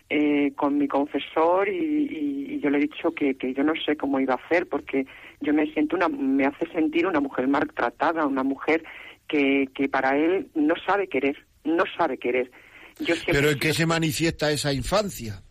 eh, 0.09 0.53
con 0.55 0.77
mi 0.77 0.87
confesor 0.87 1.69
y, 1.69 2.59
yo 2.61 2.69
le 2.69 2.77
he 2.77 2.81
dicho 2.81 3.11
que, 3.11 3.35
que 3.35 3.53
yo 3.53 3.63
no 3.63 3.73
sé 3.85 3.95
cómo 3.95 4.19
iba 4.19 4.33
a 4.33 4.45
hacer, 4.45 4.67
porque 4.67 5.05
yo 5.39 5.53
me 5.53 5.71
siento 5.71 5.95
una, 5.95 6.09
me 6.09 6.45
hace 6.45 6.69
sentir 6.73 7.07
una 7.07 7.21
mujer 7.21 7.47
maltratada, 7.47 8.25
una 8.25 8.43
mujer 8.43 8.83
que, 9.29 9.69
que 9.73 9.87
para 9.87 10.17
él 10.17 10.49
no 10.55 10.75
sabe 10.85 11.07
querer, 11.07 11.37
no 11.63 11.85
sabe 11.97 12.17
querer. 12.17 12.51
Yo 12.99 13.15
Pero 13.25 13.49
¿en 13.49 13.59
qué 13.59 13.71
se 13.71 13.85
manifiesta 13.85 14.51
esa 14.51 14.73
infancia? 14.73 15.41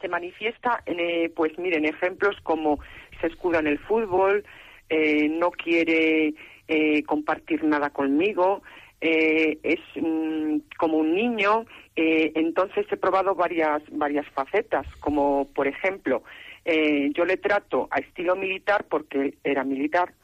se 0.00 0.08
manifiesta, 0.08 0.82
en, 0.86 1.00
eh, 1.00 1.32
pues 1.34 1.58
miren, 1.58 1.84
ejemplos 1.84 2.36
como 2.42 2.78
se 3.20 3.28
escuda 3.28 3.58
en 3.60 3.66
el 3.66 3.78
fútbol, 3.78 4.44
eh, 4.88 5.28
no 5.28 5.50
quiere 5.50 6.34
eh, 6.68 7.02
compartir 7.04 7.64
nada 7.64 7.90
conmigo, 7.90 8.62
eh, 9.00 9.58
es 9.62 9.80
mm, 9.96 10.58
como 10.78 10.98
un 10.98 11.14
niño. 11.14 11.66
Eh, 11.96 12.32
entonces 12.34 12.86
he 12.90 12.96
probado 12.96 13.34
varias, 13.34 13.82
varias 13.90 14.26
facetas, 14.30 14.86
como 15.00 15.50
por 15.52 15.66
ejemplo, 15.66 16.22
eh, 16.64 17.10
yo 17.14 17.24
le 17.24 17.36
trato 17.38 17.88
a 17.90 17.98
estilo 17.98 18.36
militar 18.36 18.84
porque 18.88 19.38
era 19.42 19.64
militar, 19.64 20.14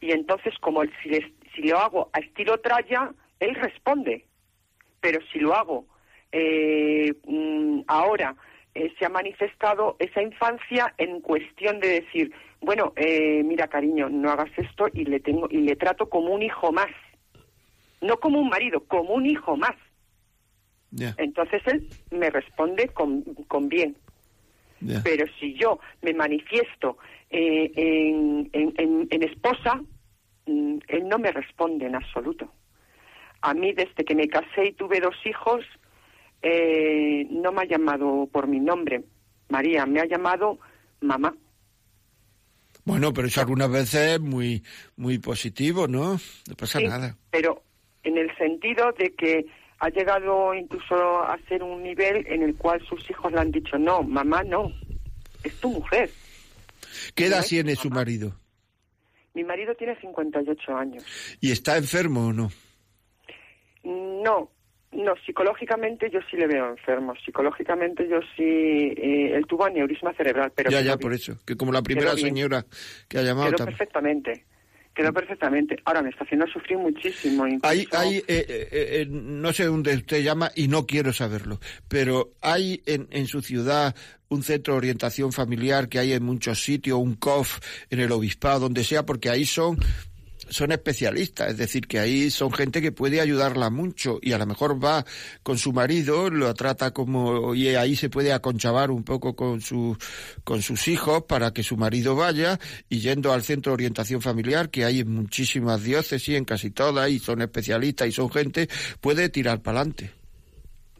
y 0.00 0.10
entonces 0.12 0.52
como 0.60 0.82
él- 0.82 0.92
si, 1.02 1.08
le- 1.10 1.32
si 1.54 1.62
lo 1.62 1.78
hago 1.78 2.10
a 2.12 2.18
estilo 2.20 2.58
tralla, 2.58 3.12
él 3.40 3.54
responde 3.54 4.26
pero 5.00 5.18
si 5.32 5.40
lo 5.40 5.52
hago 5.54 5.86
eh, 6.30 7.12
mm, 7.26 7.80
ahora 7.88 8.36
eh, 8.74 8.92
se 8.98 9.04
ha 9.04 9.08
manifestado 9.08 9.96
esa 9.98 10.22
infancia 10.22 10.94
en 10.96 11.20
cuestión 11.20 11.78
de 11.80 12.00
decir, 12.00 12.32
bueno, 12.60 12.92
eh, 12.96 13.42
mira 13.44 13.66
cariño, 13.68 14.08
no 14.08 14.30
hagas 14.30 14.50
esto 14.56 14.86
y 14.94 15.04
le 15.04 15.20
tengo 15.20 15.46
y 15.50 15.58
le 15.58 15.76
trato 15.76 16.08
como 16.08 16.32
un 16.32 16.42
hijo 16.42 16.72
más, 16.72 16.90
no 18.00 18.16
como 18.18 18.40
un 18.40 18.48
marido, 18.48 18.84
como 18.86 19.12
un 19.14 19.26
hijo 19.26 19.56
más. 19.56 19.74
Entonces 21.16 21.62
él 21.66 21.88
me 22.10 22.30
responde 22.30 22.88
con, 22.88 23.22
con 23.48 23.68
bien. 23.68 23.96
Pero 25.04 25.26
si 25.38 25.54
yo 25.54 25.78
me 26.02 26.12
manifiesto 26.12 26.98
eh, 27.30 27.70
en, 27.76 28.50
en- 28.52 28.74
en- 28.76 29.06
en 29.10 29.22
esposa, 29.22 29.80
mm, 30.46 30.78
él 30.88 31.08
no 31.08 31.18
me 31.18 31.30
responde 31.32 31.86
en 31.86 31.94
absoluto. 31.94 32.52
A 33.42 33.54
mí, 33.54 33.72
desde 33.72 34.04
que 34.04 34.14
me 34.14 34.28
casé 34.28 34.66
y 34.66 34.72
tuve 34.72 35.00
dos 35.00 35.14
hijos, 35.24 35.64
eh, 36.42 37.26
no 37.30 37.52
me 37.52 37.62
ha 37.62 37.64
llamado 37.66 38.28
por 38.32 38.46
mi 38.48 38.58
nombre, 38.60 39.02
María, 39.48 39.86
me 39.86 40.00
ha 40.00 40.06
llamado 40.06 40.58
mamá. 41.00 41.34
Bueno, 42.84 43.12
pero 43.12 43.28
eso 43.28 43.40
algunas 43.40 43.70
veces 43.70 44.14
es 44.14 44.20
muy, 44.20 44.62
muy 44.96 45.18
positivo, 45.18 45.86
¿no? 45.86 46.14
No 46.48 46.54
pasa 46.58 46.80
Sí, 46.80 46.86
nada. 46.86 47.16
Pero 47.30 47.62
en 48.02 48.18
el 48.18 48.36
sentido 48.36 48.90
de 48.98 49.14
que 49.14 49.46
ha 49.82 49.88
llegado 49.88 50.54
incluso 50.54 51.24
a 51.24 51.36
ser 51.48 51.60
un 51.60 51.82
nivel 51.82 52.24
en 52.28 52.44
el 52.44 52.54
cual 52.54 52.80
sus 52.88 53.10
hijos 53.10 53.32
le 53.32 53.40
han 53.40 53.50
dicho, 53.50 53.76
no, 53.78 54.04
mamá 54.04 54.44
no, 54.44 54.72
es 55.42 55.58
tu 55.58 55.70
mujer. 55.70 56.08
¿Qué 57.16 57.26
edad 57.26 57.44
tiene 57.44 57.74
su 57.74 57.90
marido? 57.90 58.32
Mi 59.34 59.42
marido 59.42 59.74
tiene 59.74 59.96
58 60.00 60.76
años. 60.76 61.04
¿Y 61.40 61.50
está 61.50 61.76
enfermo 61.76 62.28
o 62.28 62.32
no? 62.32 62.52
No, 63.82 64.50
no, 64.92 65.14
psicológicamente 65.26 66.08
yo 66.10 66.20
sí 66.30 66.36
le 66.36 66.46
veo 66.46 66.70
enfermo. 66.70 67.14
Psicológicamente 67.24 68.06
yo 68.08 68.20
sí. 68.36 68.44
eh, 68.44 69.34
él 69.34 69.46
tuvo 69.48 69.64
aneurisma 69.64 70.12
cerebral, 70.14 70.52
pero. 70.54 70.70
ya, 70.70 70.80
ya, 70.80 70.96
por 70.96 71.12
eso. 71.12 71.36
Que 71.44 71.56
como 71.56 71.72
la 71.72 71.82
primera 71.82 72.14
bien. 72.14 72.28
señora 72.28 72.64
que 73.08 73.18
ha 73.18 73.22
llamado 73.22 73.48
Quedó 73.48 73.56
también. 73.56 73.78
perfectamente. 73.78 74.44
Quedó 74.94 75.12
perfectamente. 75.12 75.76
Ahora 75.84 76.02
me 76.02 76.10
está 76.10 76.24
haciendo 76.24 76.46
sufrir 76.46 76.78
muchísimo. 76.78 77.46
Incluso, 77.46 77.66
Hay, 77.66 77.86
hay 77.92 78.16
eh, 78.18 78.24
eh, 78.28 78.68
eh, 78.70 79.06
no 79.08 79.52
sé 79.52 79.64
dónde 79.64 79.94
usted 79.94 80.22
llama 80.22 80.50
y 80.54 80.68
no 80.68 80.86
quiero 80.86 81.12
saberlo, 81.12 81.60
pero 81.88 82.32
hay 82.42 82.82
en, 82.86 83.08
en 83.10 83.26
su 83.26 83.40
ciudad 83.40 83.94
un 84.28 84.42
centro 84.42 84.74
de 84.74 84.78
orientación 84.78 85.32
familiar 85.32 85.88
que 85.88 85.98
hay 85.98 86.12
en 86.12 86.22
muchos 86.22 86.62
sitios, 86.62 86.98
un 86.98 87.14
COF 87.14 87.60
en 87.90 88.00
el 88.00 88.12
obispado, 88.12 88.60
donde 88.60 88.84
sea, 88.84 89.04
porque 89.04 89.30
ahí 89.30 89.44
son 89.44 89.78
son 90.52 90.70
especialistas, 90.70 91.50
es 91.50 91.56
decir, 91.56 91.86
que 91.86 91.98
ahí 91.98 92.30
son 92.30 92.52
gente 92.52 92.80
que 92.80 92.92
puede 92.92 93.20
ayudarla 93.20 93.70
mucho 93.70 94.18
y 94.22 94.32
a 94.32 94.38
lo 94.38 94.46
mejor 94.46 94.82
va 94.82 95.04
con 95.42 95.58
su 95.58 95.72
marido, 95.72 96.30
lo 96.30 96.52
trata 96.54 96.92
como 96.92 97.54
y 97.54 97.68
ahí 97.68 97.96
se 97.96 98.10
puede 98.10 98.32
aconchavar 98.32 98.90
un 98.90 99.02
poco 99.02 99.34
con 99.34 99.60
sus 99.60 99.96
con 100.44 100.62
sus 100.62 100.88
hijos 100.88 101.24
para 101.24 101.52
que 101.52 101.62
su 101.62 101.76
marido 101.76 102.14
vaya 102.14 102.58
y 102.88 103.00
yendo 103.00 103.32
al 103.32 103.42
centro 103.42 103.70
de 103.70 103.74
orientación 103.74 104.20
familiar 104.20 104.70
que 104.70 104.84
hay 104.84 105.00
en 105.00 105.10
muchísimas 105.10 105.82
diócesis, 105.82 106.36
en 106.36 106.44
casi 106.44 106.70
todas 106.70 107.10
y 107.10 107.18
son 107.18 107.42
especialistas 107.42 108.08
y 108.08 108.12
son 108.12 108.30
gente 108.30 108.68
puede 109.00 109.28
tirar 109.28 109.62
para 109.62 109.80
adelante. 109.80 110.10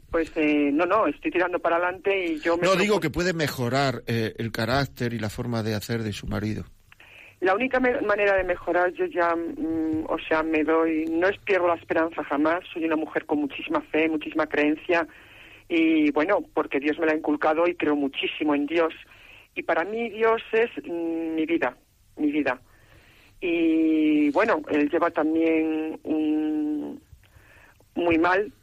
Pues 0.09 0.31
eh, 0.35 0.69
no, 0.71 0.85
no, 0.85 1.07
estoy 1.07 1.31
tirando 1.31 1.57
para 1.57 1.77
adelante 1.77 2.25
y 2.25 2.39
yo 2.39 2.55
me. 2.55 2.67
No 2.67 2.75
digo 2.75 2.99
que 2.99 3.09
puede 3.09 3.33
mejorar 3.33 4.03
eh, 4.05 4.35
el 4.37 4.51
carácter 4.51 5.13
y 5.13 5.19
la 5.19 5.29
forma 5.29 5.63
de 5.63 5.73
hacer 5.73 6.03
de 6.03 6.13
su 6.13 6.27
marido. 6.27 6.65
La 7.43 7.53
única 7.53 7.81
manera 7.81 8.37
de 8.37 8.45
mejorar, 8.45 8.93
yo 8.93 9.03
ya, 9.05 9.35
mm, 9.35 10.05
o 10.07 10.17
sea, 10.29 10.43
me 10.43 10.63
doy, 10.63 11.03
no 11.11 11.27
es 11.27 11.37
pierdo 11.39 11.67
la 11.67 11.75
esperanza 11.75 12.23
jamás, 12.23 12.63
soy 12.71 12.85
una 12.85 12.95
mujer 12.95 13.25
con 13.25 13.39
muchísima 13.39 13.81
fe, 13.81 14.07
muchísima 14.07 14.47
creencia 14.47 15.05
y 15.67 16.09
bueno, 16.11 16.41
porque 16.53 16.79
Dios 16.79 16.97
me 16.99 17.05
la 17.05 17.11
ha 17.11 17.17
inculcado 17.17 17.67
y 17.67 17.75
creo 17.75 17.97
muchísimo 17.97 18.55
en 18.55 18.65
Dios. 18.65 18.93
Y 19.55 19.63
para 19.63 19.83
mí 19.83 20.09
Dios 20.09 20.41
es 20.53 20.69
mm, 20.85 21.35
mi 21.35 21.45
vida, 21.45 21.75
mi 22.15 22.31
vida. 22.31 22.61
Y 23.41 24.29
bueno, 24.31 24.61
él 24.69 24.89
lleva 24.89 25.11
también 25.11 25.99
un, 26.03 27.01
muy 27.93 28.17
mal 28.19 28.53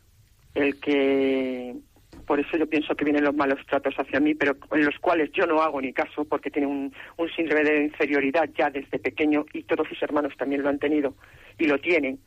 el 0.54 0.80
que 0.80 1.76
por 2.20 2.40
eso 2.40 2.56
yo 2.56 2.68
pienso 2.68 2.94
que 2.94 3.04
vienen 3.04 3.24
los 3.24 3.34
malos 3.34 3.58
tratos 3.66 3.94
hacia 3.96 4.20
mí, 4.20 4.34
pero 4.34 4.56
en 4.72 4.84
los 4.84 4.98
cuales 4.98 5.30
yo 5.32 5.46
no 5.46 5.62
hago 5.62 5.80
ni 5.80 5.92
caso 5.92 6.24
porque 6.24 6.50
tiene 6.50 6.66
un, 6.66 6.92
un 7.16 7.30
síndrome 7.30 7.64
de 7.64 7.84
inferioridad 7.84 8.48
ya 8.56 8.70
desde 8.70 8.98
pequeño 8.98 9.46
y 9.52 9.62
todos 9.64 9.88
sus 9.88 10.02
hermanos 10.02 10.34
también 10.36 10.62
lo 10.62 10.68
han 10.68 10.78
tenido 10.78 11.14
y 11.58 11.66
lo 11.66 11.78
tienen, 11.78 12.18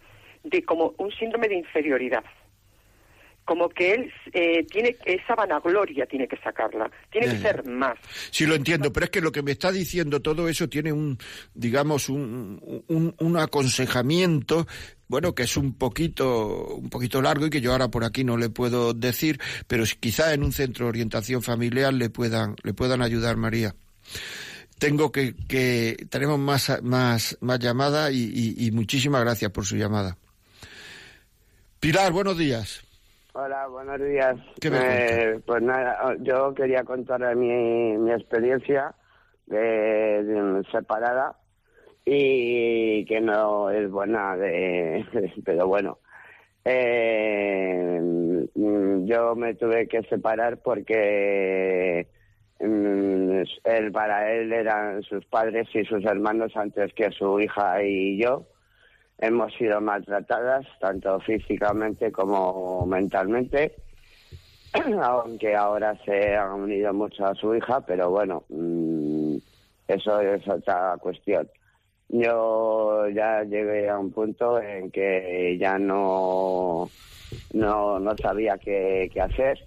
de 0.44 0.64
como 0.64 0.94
un 0.98 1.12
síndrome 1.12 1.48
de 1.48 1.56
inferioridad. 1.56 2.24
Como 3.46 3.68
que 3.68 3.94
él 3.94 4.14
eh, 4.32 4.66
tiene 4.72 4.96
esa 5.06 5.36
vanagloria, 5.36 6.06
tiene 6.06 6.28
que 6.30 6.38
sacarla, 6.38 6.90
tiene 7.12 7.28
Ya, 7.28 7.34
que 7.34 7.40
ser 7.40 7.66
más. 7.68 7.98
Sí, 8.32 8.46
lo 8.46 8.56
entiendo, 8.56 8.94
pero 8.94 9.04
es 9.06 9.10
que 9.10 9.20
lo 9.20 9.32
que 9.34 9.42
me 9.42 9.52
está 9.52 9.72
diciendo 9.72 10.22
todo 10.22 10.48
eso 10.48 10.70
tiene 10.70 10.94
un, 10.94 11.18
digamos, 11.54 12.08
un, 12.08 12.84
un, 12.88 13.14
un 13.20 13.38
aconsejamiento, 13.38 14.66
bueno, 15.10 15.36
que 15.36 15.44
es 15.44 15.58
un 15.58 15.74
poquito, 15.78 16.68
un 16.76 16.90
poquito 16.90 17.22
largo 17.22 17.46
y 17.48 17.50
que 17.50 17.60
yo 17.60 17.74
ahora 17.74 17.90
por 17.90 18.06
aquí 18.06 18.24
no 18.24 18.38
le 18.38 18.50
puedo 18.50 18.94
decir, 18.94 19.40
pero 19.68 19.84
quizá 20.00 20.34
en 20.34 20.44
un 20.44 20.54
centro 20.54 20.86
de 20.86 20.90
orientación 20.90 21.42
familiar 21.42 21.94
le 21.94 22.10
puedan, 22.10 22.56
le 22.64 22.74
puedan 22.74 23.02
ayudar, 23.02 23.36
María. 23.36 23.76
Tengo 24.80 25.12
que, 25.12 25.36
que 25.48 26.08
tenemos 26.10 26.40
más, 26.40 26.82
más, 26.82 27.38
más 27.42 27.60
y, 28.12 28.16
y- 28.58 28.68
y 28.68 28.72
muchísimas 28.72 29.22
gracias 29.22 29.52
por 29.52 29.66
su 29.66 29.76
llamada. 29.76 30.18
Pilar, 31.80 32.12
buenos 32.14 32.38
días. 32.38 32.82
Hola, 33.36 33.66
buenos 33.66 34.00
días. 34.00 34.36
¿Qué 34.62 34.70
me 34.70 34.78
Eh, 34.78 35.40
pues 35.44 35.60
nada, 35.64 36.16
yo 36.20 36.54
quería 36.54 36.84
contar 36.84 37.36
mi, 37.36 37.98
mi 37.98 38.12
experiencia 38.12 38.94
de, 39.48 40.24
de 40.24 40.64
separada 40.72 41.36
y 42.06 43.04
que 43.06 43.22
no 43.22 43.72
es 43.72 43.90
buena, 43.90 44.38
de, 44.38 45.04
pero 45.46 45.68
bueno. 45.68 45.98
Eh, 46.64 48.00
yo 48.54 49.36
me 49.36 49.56
tuve 49.56 49.88
que 49.88 50.04
separar 50.04 50.62
porque 50.62 52.08
mm, 52.60 53.42
él 53.64 53.92
para 53.92 54.32
él 54.32 54.54
eran 54.54 55.02
sus 55.02 55.26
padres 55.26 55.68
y 55.74 55.84
sus 55.86 56.06
hermanos 56.06 56.56
antes 56.56 56.94
que 56.94 57.10
su 57.10 57.40
hija 57.40 57.84
y 57.84 58.22
yo 58.22 58.46
hemos 59.24 59.54
sido 59.54 59.80
maltratadas, 59.80 60.66
tanto 60.82 61.18
físicamente 61.22 62.12
como 62.12 62.86
mentalmente, 62.86 63.80
aunque 65.02 65.56
ahora 65.56 65.98
se 66.04 66.36
han 66.36 66.52
unido 66.52 66.94
mucho 66.94 67.26
a 67.26 67.34
su 67.36 67.56
hija, 67.56 67.80
pero 67.86 68.10
bueno, 68.10 68.44
mm, 68.50 69.38
eso 69.88 70.20
es 70.20 70.46
otra 70.48 70.98
cuestión. 71.00 71.50
Yo 72.10 73.08
ya 73.10 73.44
llegué 73.44 73.90
a 73.90 73.98
un 73.98 74.12
punto 74.12 74.62
en 74.62 74.92
que 74.92 75.58
ya 75.58 75.80
no, 75.80 76.92
no, 77.54 78.00
no 78.00 78.18
sabía 78.18 78.58
qué, 78.58 79.10
qué 79.14 79.22
hacer, 79.22 79.58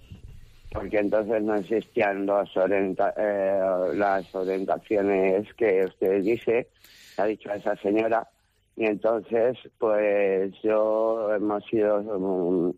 porque 0.71 0.99
entonces 0.99 1.41
no 1.41 1.55
existían 1.55 2.27
los 2.27 2.55
orienta- 2.55 3.13
eh, 3.17 3.89
las 3.95 4.33
orientaciones 4.35 5.51
que 5.55 5.85
usted 5.85 6.21
dice, 6.21 6.69
ha 7.17 7.25
dicho 7.25 7.51
esa 7.51 7.75
señora, 7.77 8.29
y 8.77 8.85
entonces, 8.85 9.57
pues 9.79 10.53
yo 10.63 11.33
hemos 11.33 11.65
sido, 11.65 11.99
um, 12.01 12.73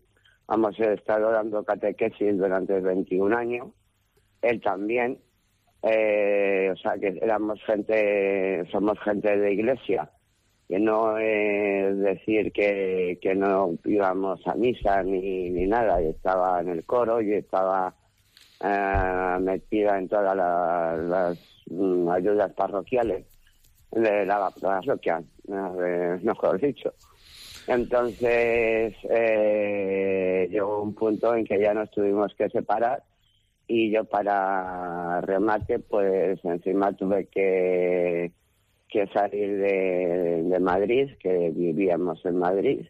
hemos 0.50 0.80
estado 0.80 1.32
dando 1.32 1.64
catequesis 1.66 2.38
durante 2.38 2.80
21 2.82 3.34
años, 3.38 3.68
él 4.42 4.62
también, 4.62 5.20
eh, 5.84 6.70
o 6.74 6.78
sea 6.78 6.98
que 7.00 7.20
éramos 7.22 7.62
gente, 7.66 8.66
somos 8.72 9.00
gente 9.02 9.38
de 9.38 9.54
iglesia, 9.54 10.12
que 10.70 10.80
no 10.80 11.18
es 11.18 11.98
decir 12.00 12.52
que, 12.54 13.20
que 13.22 13.36
no 13.36 13.78
íbamos 13.86 14.46
a 14.48 14.56
misa 14.56 15.04
ni, 15.04 15.50
ni 15.52 15.68
nada, 15.68 16.02
yo 16.02 16.12
estaba 16.12 16.62
en 16.62 16.70
el 16.70 16.86
coro, 16.86 17.22
yo 17.22 17.36
estaba 17.36 17.96
eh, 18.62 19.38
metida 19.42 19.98
en 20.00 20.08
todas 20.10 20.36
la- 20.36 20.98
las 20.98 21.38
mm, 21.68 22.10
ayudas 22.10 22.54
parroquiales 22.54 23.26
de 23.92 24.26
la 24.26 24.52
parroquia, 24.52 25.22
mejor 25.48 26.60
dicho. 26.60 26.94
Entonces 27.68 28.96
eh, 29.04 30.48
llegó 30.50 30.82
un 30.82 30.96
punto 30.96 31.36
en 31.36 31.46
que 31.46 31.60
ya 31.60 31.74
nos 31.74 31.92
tuvimos 31.92 32.34
que 32.36 32.50
separar 32.50 33.04
y 33.68 33.92
yo 33.92 34.06
para 34.06 35.22
remate 35.22 35.78
pues 35.78 36.44
encima 36.44 36.94
tuve 36.94 37.28
que, 37.28 38.32
que 38.88 39.08
salir 39.08 39.60
de, 39.60 40.44
de 40.44 40.60
Madrid, 40.60 41.12
que 41.20 41.52
vivíamos 41.52 42.26
en 42.26 42.38
Madrid, 42.38 42.88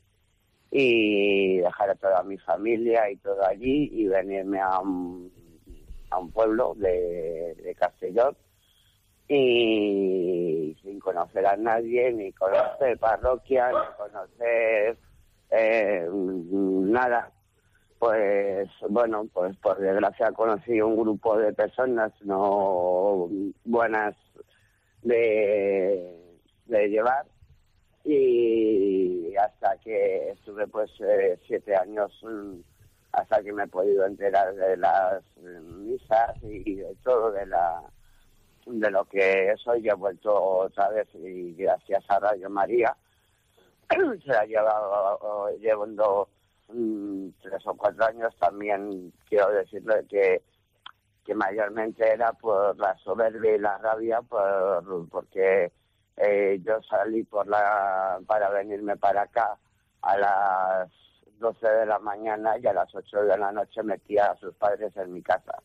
y 0.72 1.58
dejar 1.58 1.90
a 1.90 1.96
toda 1.96 2.24
mi 2.24 2.38
familia 2.38 3.12
y 3.12 3.18
todo 3.18 3.46
allí 3.46 3.90
y 3.92 4.08
venirme 4.08 4.62
a 4.62 4.80
un, 4.80 5.30
a 6.10 6.20
un 6.20 6.32
pueblo 6.32 6.74
de, 6.78 7.56
de 7.56 7.76
Castellón 7.76 8.38
y 9.30 10.76
sin 10.82 11.00
conocer 11.00 11.46
a 11.46 11.56
nadie, 11.56 12.12
ni 12.12 12.34
conocer 12.34 12.98
parroquia, 12.98 13.70
ni 13.70 13.96
conocer 13.96 14.98
eh, 15.52 16.10
nada. 16.12 17.32
pues 18.00 18.70
bueno, 18.90 19.28
pues 19.32 19.56
por 19.58 19.78
desgracia 19.78 20.32
conocí 20.32 20.82
un 20.82 20.98
grupo 20.98 21.38
de 21.38 21.54
personas 21.54 22.12
no 22.24 23.30
buenas 23.66 24.16
de, 25.04 26.18
de 26.66 26.88
llevar 26.90 27.26
y 28.04 29.36
hasta 29.36 29.78
que 29.78 30.32
estuve 30.32 30.66
pues 30.68 30.90
eh, 31.02 31.38
siete 31.46 31.76
años 31.76 32.12
mm, 32.24 32.62
hasta 33.12 33.44
que 33.44 33.54
me 33.54 33.64
he 33.64 33.68
podido 33.68 34.06
enterar 34.06 34.56
de 34.56 34.78
las 34.78 35.22
misas 35.38 36.36
y 36.42 36.76
de 36.76 36.96
todo 37.04 37.32
de 37.32 37.46
la 37.46 37.84
de 38.66 38.92
lo 38.92 39.06
que 39.06 39.54
soy 39.58 39.88
he 39.88 39.94
vuelto 39.94 40.34
otra 40.34 40.90
vez 40.90 41.08
y 41.16 41.54
gracias 41.54 42.04
a 42.10 42.20
Radio 42.20 42.50
María 42.50 42.96
se 44.26 44.32
ha 44.32 44.46
llevado 44.46 45.50
llevando 45.60 46.30
tres 47.42 47.66
o 47.66 47.74
cuatro 47.76 48.06
años 48.06 48.36
también 48.38 49.12
quiero 49.28 49.50
decirle 49.52 50.06
que 50.10 50.44
que 51.26 51.36
mayormente 51.36 52.12
era 52.12 52.34
por 52.34 52.78
la 52.80 52.98
soberbia 52.98 53.56
y 53.56 53.60
la 53.60 53.78
rabia 53.78 54.22
por, 54.22 55.08
porque 55.10 55.72
eh, 56.18 56.60
yo 56.64 56.82
salí 56.84 57.24
por 57.24 57.48
la 57.48 58.20
para 58.26 58.50
venirme 58.50 58.98
para 58.98 59.22
acá 59.24 59.58
a 60.02 60.18
las 60.18 60.90
12 61.40 61.68
de 61.68 61.86
la 61.86 62.00
mañana 62.00 62.58
y 62.58 62.68
a 62.68 62.74
las 62.74 62.94
8 62.94 63.24
de 63.24 63.38
la 63.38 63.52
noche 63.52 63.84
metía 63.84 64.26
a 64.26 64.38
sus 64.38 64.54
padres 64.56 64.96
en 64.98 65.14
mi 65.14 65.22
casa. 65.22 65.62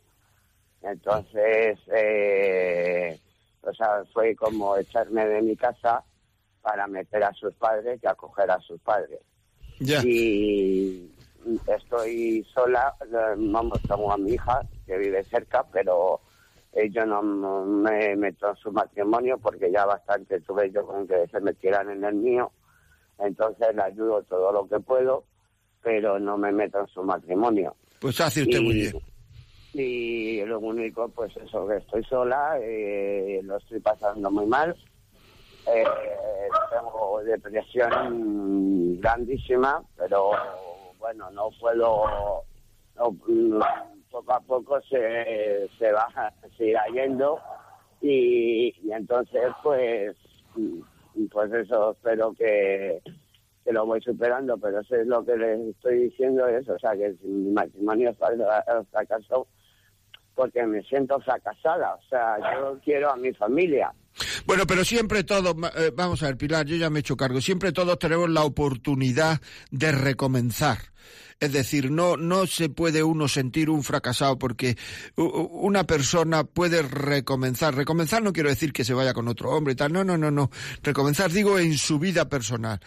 Entonces, 0.85 1.79
eh, 1.95 3.19
o 3.63 3.73
sea, 3.73 4.05
fue 4.13 4.37
como 4.37 4.77
echarme 4.77 5.27
de 5.27 5.41
mi 5.41 5.57
casa 5.57 6.05
para 6.61 6.87
meter 6.87 7.25
a 7.25 7.33
sus 7.33 7.55
padres 7.55 8.01
y 8.03 8.07
acoger 8.07 8.51
a 8.51 8.61
sus 8.61 8.81
padres. 8.81 9.21
Y 10.05 11.11
estoy 11.67 12.47
sola, 12.55 12.95
vamos, 13.37 13.81
tengo 13.83 14.13
a 14.13 14.19
mi 14.19 14.33
hija 14.33 14.61
que 14.87 14.99
vive 14.99 15.25
cerca, 15.25 15.65
pero 15.73 16.21
yo 16.91 17.07
no 17.07 17.23
me 17.23 18.17
meto 18.17 18.51
en 18.51 18.57
su 18.57 18.71
matrimonio 18.73 19.39
porque 19.39 19.71
ya 19.71 19.87
bastante 19.87 20.41
tuve 20.41 20.71
yo 20.71 20.87
con 20.87 21.07
que 21.07 21.27
se 21.29 21.41
metieran 21.41 21.91
en 21.91 22.05
el 22.05 22.15
mío. 22.15 22.53
Entonces 23.19 23.75
le 23.75 23.83
ayudo 23.83 24.23
todo 24.25 24.53
lo 24.53 24.69
que 24.69 24.81
puedo, 24.81 25.25
pero 25.83 26.19
no 26.19 26.37
me 26.37 26.53
meto 26.53 26.81
en 26.81 26.89
su 26.89 27.03
matrimonio. 27.03 27.75
Pues 28.01 28.21
hace 28.21 28.43
usted 28.43 28.61
muy 28.61 28.75
bien. 28.75 29.14
Y 29.75 30.41
lo 30.45 30.61
único, 30.61 31.09
pues 31.09 31.37
eso, 31.37 31.67
que 31.67 31.79
estoy 31.79 32.05
sola, 32.05 32.57
eh, 32.61 33.41
lo 33.43 33.57
estoy 33.57 33.81
pasando 33.81 34.31
muy 34.31 34.47
mal. 34.47 34.77
Eh, 35.67 35.85
tengo 36.71 37.21
depresión 37.25 39.01
grandísima, 39.01 39.83
pero 39.97 40.31
bueno, 41.01 41.29
no 41.33 41.51
puedo, 41.61 42.45
poco 42.95 44.33
a 44.33 44.41
poco 44.41 44.81
se, 44.83 45.69
se 45.77 45.91
va, 45.91 46.07
se 46.57 46.67
irá 46.67 46.85
yendo 46.95 47.41
y, 48.01 48.73
entonces 48.93 49.53
pues, 49.63 50.17
pues 51.33 51.53
eso, 51.53 51.93
espero 51.93 52.33
que, 52.35 53.03
que 53.65 53.73
lo 53.73 53.87
voy 53.87 54.01
superando, 54.03 54.57
pero 54.59 54.81
eso 54.81 54.95
es 54.95 55.07
lo 55.09 55.25
que 55.25 55.37
les 55.37 55.59
estoy 55.61 56.11
diciendo, 56.11 56.47
es, 56.47 56.69
o 56.69 56.79
sea, 56.79 56.93
que 56.93 57.17
mi 57.23 57.51
matrimonio 57.51 58.15
fracasó 58.15 59.49
porque 60.35 60.65
me 60.67 60.83
siento 60.83 61.21
fracasada, 61.21 61.95
o 61.95 62.09
sea, 62.09 62.37
yo 62.39 62.79
quiero 62.85 63.11
a 63.11 63.17
mi 63.17 63.33
familia, 63.33 63.93
bueno, 64.47 64.67
pero 64.67 64.85
siempre 64.85 65.25
todos, 65.25 65.57
eh, 65.77 65.93
vamos 65.95 66.23
a 66.23 66.27
ver, 66.27 66.37
Pilar, 66.37 66.67
yo 66.67 66.77
ya 66.77 66.91
me 66.91 66.99
he 66.99 67.01
hecho 67.01 67.17
cargo, 67.17 67.41
siempre 67.41 67.73
todos 67.73 67.99
tenemos 67.99 68.31
la 68.31 68.45
oportunidad 68.45 69.41
de 69.71 69.93
recomenzar. 69.93 70.79
Es 71.41 71.53
decir, 71.53 71.91
no, 71.91 72.17
no 72.17 72.47
se 72.47 72.69
puede 72.69 73.03
uno 73.03 73.27
sentir 73.27 73.69
un 73.69 73.83
fracasado 73.83 74.39
porque 74.39 74.79
una 75.17 75.85
persona 75.85 76.45
puede 76.45 76.83
recomenzar. 76.83 77.75
Recomenzar 77.75 78.23
no 78.23 78.33
quiero 78.33 78.49
decir 78.49 78.73
que 78.73 78.85
se 78.85 78.95
vaya 78.95 79.13
con 79.13 79.27
otro 79.27 79.51
hombre 79.51 79.73
y 79.73 79.77
tal. 79.77 79.93
No, 79.93 80.05
no, 80.05 80.17
no, 80.17 80.31
no. 80.31 80.51
Recomenzar 80.83 81.33
digo 81.33 81.59
en 81.59 81.77
su 81.77 81.99
vida 81.99 82.29
personal 82.29 82.81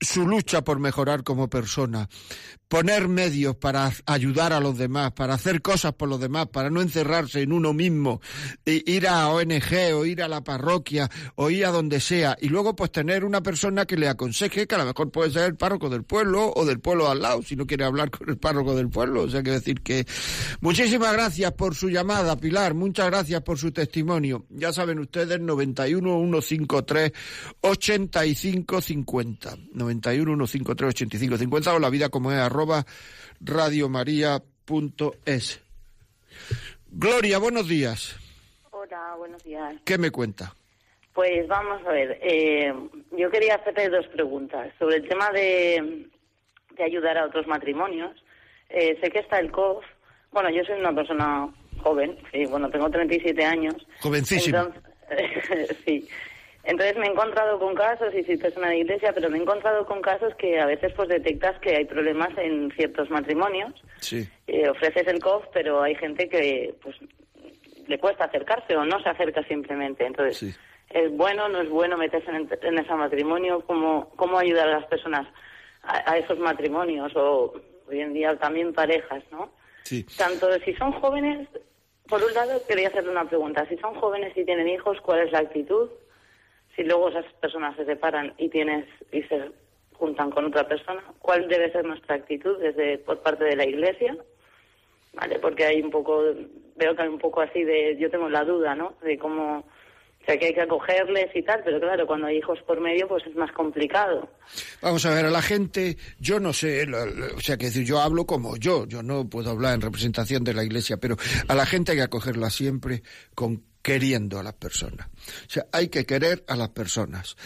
su 0.00 0.26
lucha 0.26 0.62
por 0.62 0.78
mejorar 0.78 1.24
como 1.24 1.48
persona, 1.48 2.08
poner 2.68 3.08
medios 3.08 3.56
para 3.56 3.90
ayudar 4.06 4.52
a 4.52 4.60
los 4.60 4.76
demás, 4.76 5.12
para 5.12 5.34
hacer 5.34 5.62
cosas 5.62 5.94
por 5.94 6.08
los 6.08 6.20
demás, 6.20 6.48
para 6.48 6.70
no 6.70 6.82
encerrarse 6.82 7.42
en 7.42 7.52
uno 7.52 7.72
mismo, 7.72 8.20
e 8.64 8.82
ir 8.86 9.08
a 9.08 9.28
ONG 9.28 9.94
o 9.94 10.04
ir 10.04 10.22
a 10.22 10.28
la 10.28 10.44
parroquia 10.44 11.10
o 11.34 11.50
ir 11.50 11.64
a 11.64 11.70
donde 11.70 12.00
sea, 12.00 12.36
y 12.40 12.48
luego 12.48 12.76
pues 12.76 12.92
tener 12.92 13.24
una 13.24 13.42
persona 13.42 13.86
que 13.86 13.96
le 13.96 14.08
aconseje, 14.08 14.66
que 14.66 14.74
a 14.74 14.78
lo 14.78 14.84
mejor 14.84 15.10
puede 15.10 15.30
ser 15.30 15.44
el 15.44 15.56
párroco 15.56 15.88
del 15.88 16.04
pueblo 16.04 16.52
o 16.54 16.64
del 16.66 16.80
pueblo 16.80 17.10
al 17.10 17.22
lado, 17.22 17.42
si 17.42 17.56
no 17.56 17.66
quiere 17.66 17.84
hablar 17.84 18.10
con 18.10 18.28
el 18.28 18.36
párroco 18.36 18.74
del 18.74 18.90
pueblo. 18.90 19.22
O 19.22 19.30
sea, 19.30 19.42
que 19.42 19.50
decir 19.50 19.80
que 19.80 20.06
muchísimas 20.60 21.12
gracias 21.12 21.52
por 21.52 21.74
su 21.74 21.88
llamada, 21.88 22.36
Pilar, 22.36 22.74
muchas 22.74 23.06
gracias 23.06 23.42
por 23.42 23.58
su 23.58 23.72
testimonio. 23.72 24.44
Ya 24.50 24.72
saben 24.72 24.98
ustedes, 24.98 25.40
91 25.40 26.42
153 26.42 27.12
85 27.62 28.80
50. 28.80 29.56
91 29.72 30.46
153 30.46 30.88
85 30.90 31.38
50 31.38 31.74
o 31.74 31.78
la 31.78 31.90
vida 31.90 32.08
como 32.08 32.30
es 32.32 32.38
arroba 32.58 32.84
radiomaria.es. 33.40 35.60
Gloria, 36.90 37.38
buenos 37.38 37.68
días. 37.68 38.16
Hola, 38.72 39.14
buenos 39.16 39.44
días. 39.44 39.76
¿Qué 39.84 39.96
me 39.96 40.10
cuenta? 40.10 40.56
Pues 41.14 41.46
vamos 41.46 41.80
a 41.86 41.92
ver, 41.92 42.18
eh, 42.20 42.74
yo 43.16 43.30
quería 43.30 43.54
hacerte 43.54 43.88
dos 43.88 44.08
preguntas 44.08 44.72
sobre 44.78 44.96
el 44.96 45.08
tema 45.08 45.30
de, 45.30 46.08
de 46.76 46.84
ayudar 46.84 47.16
a 47.18 47.26
otros 47.26 47.46
matrimonios. 47.46 48.10
Eh, 48.70 48.98
sé 49.00 49.08
que 49.10 49.20
está 49.20 49.38
el 49.38 49.52
COF, 49.52 49.84
bueno, 50.32 50.50
yo 50.50 50.64
soy 50.64 50.80
una 50.80 50.92
persona 50.92 51.48
joven, 51.82 52.18
sí, 52.32 52.44
bueno, 52.46 52.68
tengo 52.70 52.90
37 52.90 53.44
años. 53.44 53.76
Jovencísima. 54.00 54.72
sí. 55.86 56.08
Entonces 56.68 56.98
me 56.98 57.06
he 57.06 57.10
encontrado 57.10 57.58
con 57.58 57.74
casos, 57.74 58.14
y 58.14 58.22
soy 58.24 58.36
persona 58.36 58.68
de 58.68 58.80
iglesia, 58.80 59.14
pero 59.14 59.30
me 59.30 59.38
he 59.38 59.40
encontrado 59.40 59.86
con 59.86 60.02
casos 60.02 60.34
que 60.34 60.60
a 60.60 60.66
veces 60.66 60.92
pues 60.92 61.08
detectas 61.08 61.58
que 61.60 61.74
hay 61.74 61.86
problemas 61.86 62.28
en 62.36 62.70
ciertos 62.72 63.08
matrimonios. 63.08 63.72
Sí. 64.00 64.28
Eh, 64.46 64.68
ofreces 64.68 65.06
el 65.06 65.18
COF, 65.18 65.46
pero 65.54 65.80
hay 65.80 65.94
gente 65.94 66.28
que 66.28 66.74
pues 66.82 66.94
le 67.86 67.98
cuesta 67.98 68.24
acercarse 68.24 68.76
o 68.76 68.84
no 68.84 69.02
se 69.02 69.08
acerca 69.08 69.42
simplemente. 69.44 70.04
Entonces, 70.04 70.60
¿es 70.90 71.10
bueno 71.16 71.48
no 71.48 71.62
es 71.62 71.70
bueno 71.70 71.96
meterse 71.96 72.30
en, 72.30 72.46
en 72.60 72.78
ese 72.78 72.94
matrimonio? 72.94 73.64
¿Cómo, 73.66 74.10
¿Cómo 74.16 74.38
ayudar 74.38 74.68
a 74.68 74.80
las 74.80 74.86
personas 74.88 75.26
a, 75.82 76.18
esos 76.18 76.38
matrimonios? 76.38 77.16
O 77.16 77.54
hoy 77.88 78.00
en 78.00 78.12
día 78.12 78.36
también 78.36 78.74
parejas, 78.74 79.24
¿no? 79.30 79.52
Sí. 79.84 80.04
Tanto 80.18 80.52
si 80.66 80.74
son 80.74 80.92
jóvenes, 80.92 81.48
por 82.06 82.22
un 82.22 82.34
lado 82.34 82.60
quería 82.68 82.88
hacerle 82.88 83.12
una 83.12 83.26
pregunta. 83.26 83.66
Si 83.70 83.78
son 83.78 83.94
jóvenes 83.94 84.36
y 84.36 84.44
tienen 84.44 84.68
hijos, 84.68 85.00
¿cuál 85.00 85.20
es 85.20 85.32
la 85.32 85.38
actitud? 85.38 85.88
Si 86.78 86.84
luego 86.84 87.08
esas 87.08 87.24
personas 87.40 87.74
se 87.76 87.84
separan 87.84 88.32
y 88.38 88.48
tienes 88.50 88.86
y 89.10 89.22
se 89.22 89.50
juntan 89.94 90.30
con 90.30 90.44
otra 90.44 90.68
persona, 90.68 91.02
¿cuál 91.18 91.48
debe 91.48 91.72
ser 91.72 91.84
nuestra 91.84 92.14
actitud 92.14 92.56
desde 92.60 92.98
por 92.98 93.20
parte 93.20 93.44
de 93.44 93.56
la 93.56 93.66
Iglesia? 93.66 94.16
Vale, 95.12 95.40
porque 95.40 95.64
hay 95.64 95.82
un 95.82 95.90
poco 95.90 96.22
veo 96.76 96.94
que 96.94 97.02
hay 97.02 97.08
un 97.08 97.18
poco 97.18 97.40
así 97.40 97.64
de 97.64 97.96
yo 97.98 98.08
tengo 98.08 98.28
la 98.28 98.44
duda, 98.44 98.76
¿no? 98.76 98.94
De 99.02 99.18
cómo 99.18 99.58
o 99.58 100.24
sea, 100.24 100.38
que 100.38 100.46
hay 100.46 100.54
que 100.54 100.60
acogerles 100.60 101.34
y 101.34 101.42
tal, 101.42 101.62
pero 101.64 101.80
claro, 101.80 102.06
cuando 102.06 102.28
hay 102.28 102.36
hijos 102.36 102.60
por 102.64 102.80
medio, 102.80 103.08
pues 103.08 103.26
es 103.26 103.34
más 103.34 103.50
complicado. 103.50 104.28
Vamos 104.80 105.04
a 105.06 105.14
ver, 105.14 105.24
a 105.24 105.30
la 105.30 105.42
gente, 105.42 105.96
yo 106.20 106.38
no 106.38 106.52
sé, 106.52 106.86
o 107.34 107.40
sea, 107.40 107.56
que 107.56 107.70
yo 107.70 107.98
hablo 107.98 108.24
como 108.24 108.56
yo, 108.56 108.86
yo 108.86 109.02
no 109.02 109.28
puedo 109.28 109.50
hablar 109.50 109.74
en 109.74 109.80
representación 109.80 110.44
de 110.44 110.54
la 110.54 110.62
Iglesia, 110.62 110.98
pero 110.98 111.16
a 111.48 111.54
la 111.54 111.66
gente 111.66 111.92
hay 111.92 111.98
que 111.98 112.04
acogerla 112.04 112.50
siempre 112.50 113.02
con 113.34 113.64
queriendo 113.88 114.38
a 114.38 114.42
las 114.42 114.52
personas. 114.52 115.08
O 115.08 115.50
sea, 115.50 115.66
hay 115.72 115.88
que 115.88 116.04
querer 116.04 116.44
a 116.46 116.56
las 116.56 116.68
personas 116.68 117.36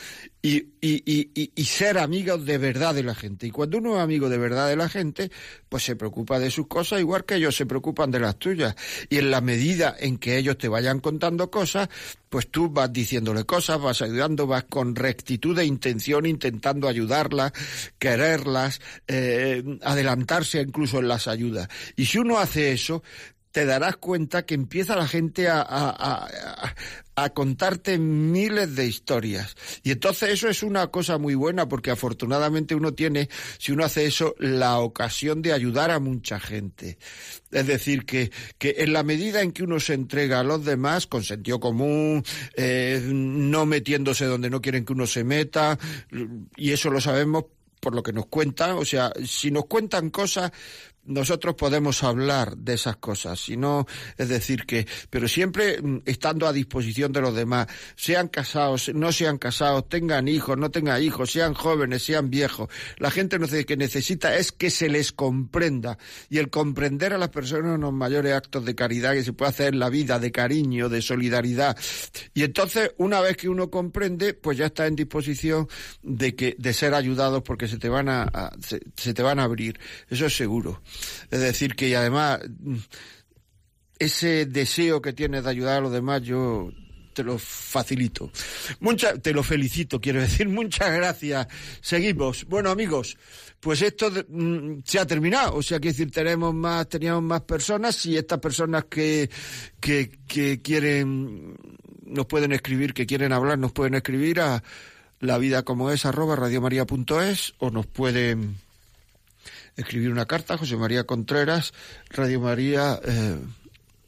y, 0.43 0.57
y, 0.81 1.05
y, 1.07 1.53
y, 1.55 1.65
ser 1.67 1.99
amigos 1.99 2.45
de 2.45 2.59
verdad 2.59 2.97
de 2.97 3.05
la 3.05 3.15
gente. 3.15 3.47
Y 3.47 3.53
cuando 3.53 3.79
uno 3.79 3.95
es 3.95 4.03
amigo 4.03 4.29
de 4.29 4.39
verdad 4.39 4.69
de 4.69 4.75
la 4.75 4.89
gente, 4.89 5.31
pues 5.69 5.85
se 5.85 5.95
preocupa 5.95 6.41
de 6.41 6.51
sus 6.51 6.67
cosas 6.67 6.99
igual 6.99 7.25
que 7.25 7.37
ellos 7.37 7.55
se 7.55 7.65
preocupan 7.65 8.11
de 8.11 8.19
las 8.19 8.41
tuyas. 8.41 8.75
Y 9.09 9.19
en 9.19 9.31
la 9.31 9.41
medida 9.41 9.95
en 9.97 10.19
que 10.19 10.37
ellos 10.37 10.59
te 10.59 10.67
vayan 10.67 10.99
contando 10.99 11.49
cosas, 11.49 11.89
pues 12.29 12.51
tú 12.51 12.71
vas 12.71 12.93
diciéndole 12.93 13.45
cosas, 13.45 13.81
vas 13.81 14.03
ayudando, 14.03 14.49
vas 14.49 14.65
con 14.65 14.97
rectitud 14.97 15.55
de 15.55 15.65
intención 15.65 16.27
intentando 16.27 16.89
ayudarlas, 16.89 17.53
quererlas, 18.01 18.81
eh, 19.07 19.63
adelantarse 19.83 20.61
incluso 20.61 20.99
en 20.99 21.07
las 21.07 21.29
ayudas. 21.29 21.69
Y 21.95 22.07
si 22.07 22.19
uno 22.19 22.41
hace 22.41 22.73
eso, 22.73 23.05
te 23.53 23.67
darás 23.67 23.97
cuenta 23.99 24.45
que 24.45 24.55
empieza 24.55 24.97
la 24.97 25.07
gente 25.07 25.49
a, 25.49 25.61
a, 25.61 26.75
a, 27.15 27.31
contarte 27.31 27.99
miles 27.99 28.75
de 28.75 28.87
historias. 28.87 29.55
Y 29.83 29.91
entonces 29.91 30.31
eso 30.31 30.49
es 30.49 30.63
una 30.63 30.87
cosa 30.89 31.19
muy 31.19 31.35
buena 31.35 31.69
porque 31.69 31.91
afortunadamente 31.91 32.75
uno 32.75 32.95
tiene, 32.95 33.29
si 33.59 33.73
uno 33.73 33.85
hace 33.85 34.07
eso, 34.07 34.35
la 34.39 34.79
ocasión 34.79 35.43
de 35.43 35.53
ayudar 35.53 35.91
a 35.91 36.01
mucha 36.01 36.41
gente. 36.41 36.99
Es 37.51 37.67
decir, 37.67 38.07
que, 38.07 38.33
que 38.59 38.77
en 38.79 38.95
la 38.95 39.03
medida 39.03 39.43
en 39.43 39.53
que 39.53 39.63
uno 39.63 39.79
se 39.79 39.95
entrega 39.95 40.41
a 40.41 40.45
los 40.45 40.65
demás, 40.65 41.07
con 41.07 41.23
sentido 41.23 41.61
común, 41.61 42.25
eh, 42.57 43.03
no 43.05 43.67
metiéndose 43.67 44.25
donde 44.25 44.49
no 44.49 44.63
quieren 44.63 44.87
que 44.87 44.95
uno 44.95 45.07
se 45.07 45.25
meta, 45.25 45.79
y 46.57 46.73
eso 46.73 46.91
lo 46.91 47.03
sabemos 47.03 47.45
por 47.83 47.97
lo 47.97 48.05
que 48.05 48.13
nos 48.13 48.27
cuentan, 48.27 48.79
o 48.79 48.85
sea, 48.85 49.13
si 49.27 49.51
nos 49.51 49.67
cuentan 49.67 50.11
cosas, 50.11 50.53
nosotros 51.05 51.55
podemos 51.55 52.03
hablar 52.03 52.57
de 52.57 52.75
esas 52.75 52.97
cosas, 52.97 53.41
sino 53.41 53.87
es 54.17 54.29
decir 54.29 54.67
que, 54.67 54.87
pero 55.11 55.29
siempre 55.29 55.81
mm, 55.81 56.03
estando 56.05 56.47
a 56.47 56.53
disposición 56.53 57.13
de 57.13 57.21
los 57.21 57.35
demás, 57.35 57.69
sean 57.95 58.29
casados, 58.29 58.91
no 58.95 59.13
sean 59.13 59.39
casados, 59.39 59.89
tengan 59.89 60.29
hijos, 60.29 60.59
no 60.59 60.71
tengan 60.71 61.03
hijos, 61.03 61.31
sean 61.31 61.55
jóvenes, 61.55 62.05
sean 62.05 62.31
viejos. 62.31 62.69
La 62.99 63.11
gente 63.11 63.39
no 63.39 63.47
que 63.53 63.77
necesita 63.77 64.35
es 64.37 64.51
que 64.51 64.71
se 64.71 64.89
les 64.89 65.13
comprenda 65.13 65.99
y 66.31 66.39
el 66.39 66.49
comprender 66.49 67.13
a 67.13 67.19
las 67.19 67.29
personas 67.29 67.77
unos 67.77 67.93
mayores 67.93 68.33
actos 68.33 68.65
de 68.65 68.75
caridad 68.75 69.13
que 69.13 69.25
se 69.25 69.35
puede 69.35 69.51
hacer 69.51 69.75
en 69.75 69.79
la 69.79 69.91
vida, 69.91 70.19
de 70.19 70.33
cariño, 70.33 70.89
de 70.89 71.03
solidaridad. 71.03 71.77
Y 72.33 72.45
entonces, 72.45 72.93
una 72.97 73.21
vez 73.21 73.37
que 73.37 73.51
uno 73.51 73.71
comprende, 73.71 74.33
pues 74.33 74.57
ya 74.57 74.67
está 74.67 74.87
en 74.87 74.97
disposición 74.97 75.69
de 76.03 76.35
que 76.35 76.57
de 76.59 76.73
ser 76.73 76.95
ayudados 76.95 77.43
porque 77.43 77.69
se 77.69 77.77
te 77.77 77.91
van 77.91 78.09
a, 78.09 78.53
se 78.97 79.13
te 79.13 79.23
van 79.23 79.39
a 79.39 79.45
abrir. 79.45 79.79
Eso 80.09 80.27
es 80.27 80.35
seguro. 80.35 80.81
Es 81.31 81.41
decir, 81.41 81.75
que 81.75 81.89
y 81.89 81.95
además 81.95 82.41
ese 83.99 84.47
deseo 84.47 85.01
que 85.01 85.13
tienes 85.13 85.45
de 85.45 85.51
ayudar 85.51 85.79
a 85.79 85.81
los 85.81 85.93
demás, 85.93 86.23
yo 86.23 86.71
te 87.13 87.23
lo 87.23 87.39
facilito. 87.39 88.31
Mucha, 88.81 89.19
te 89.19 89.33
lo 89.33 89.43
felicito, 89.43 90.01
quiero 90.01 90.21
decir. 90.21 90.49
Muchas 90.49 90.93
gracias. 90.93 91.47
Seguimos. 91.81 92.45
Bueno, 92.47 92.71
amigos, 92.71 93.17
pues 93.61 93.83
esto 93.83 94.11
mm, 94.29 94.81
se 94.85 94.99
ha 94.99 95.07
terminado. 95.07 95.57
O 95.57 95.63
sea, 95.63 95.79
que 95.79 95.89
decir, 95.89 96.11
tenemos 96.11 96.55
más, 96.55 96.89
teníamos 96.89 97.23
más 97.23 97.43
personas 97.43 98.05
y 98.07 98.17
estas 98.17 98.39
personas 98.39 98.85
que, 98.87 99.31
que, 99.81 100.11
que 100.27 100.61
quieren, 100.61 101.57
nos 102.05 102.27
pueden 102.27 102.53
escribir, 102.53 102.95
que 102.95 103.07
quieren 103.07 103.33
hablar, 103.33 103.59
nos 103.59 103.73
pueden 103.73 103.95
escribir 103.95 104.41
a 104.41 104.63
la 105.21 105.39
vida 105.39 105.63
como 105.63 105.91
es 105.91 106.05
arroba 106.05 106.35
radiomaria.es 106.35 107.55
o 107.59 107.71
nos 107.71 107.87
pueden 107.87 108.57
escribir 109.77 110.11
una 110.11 110.27
carta, 110.27 110.59
José 110.59 110.77
María 110.77 111.05
Contreras, 111.05 111.73
Radio 112.11 112.41
María, 112.41 113.01
eh, 113.05 113.39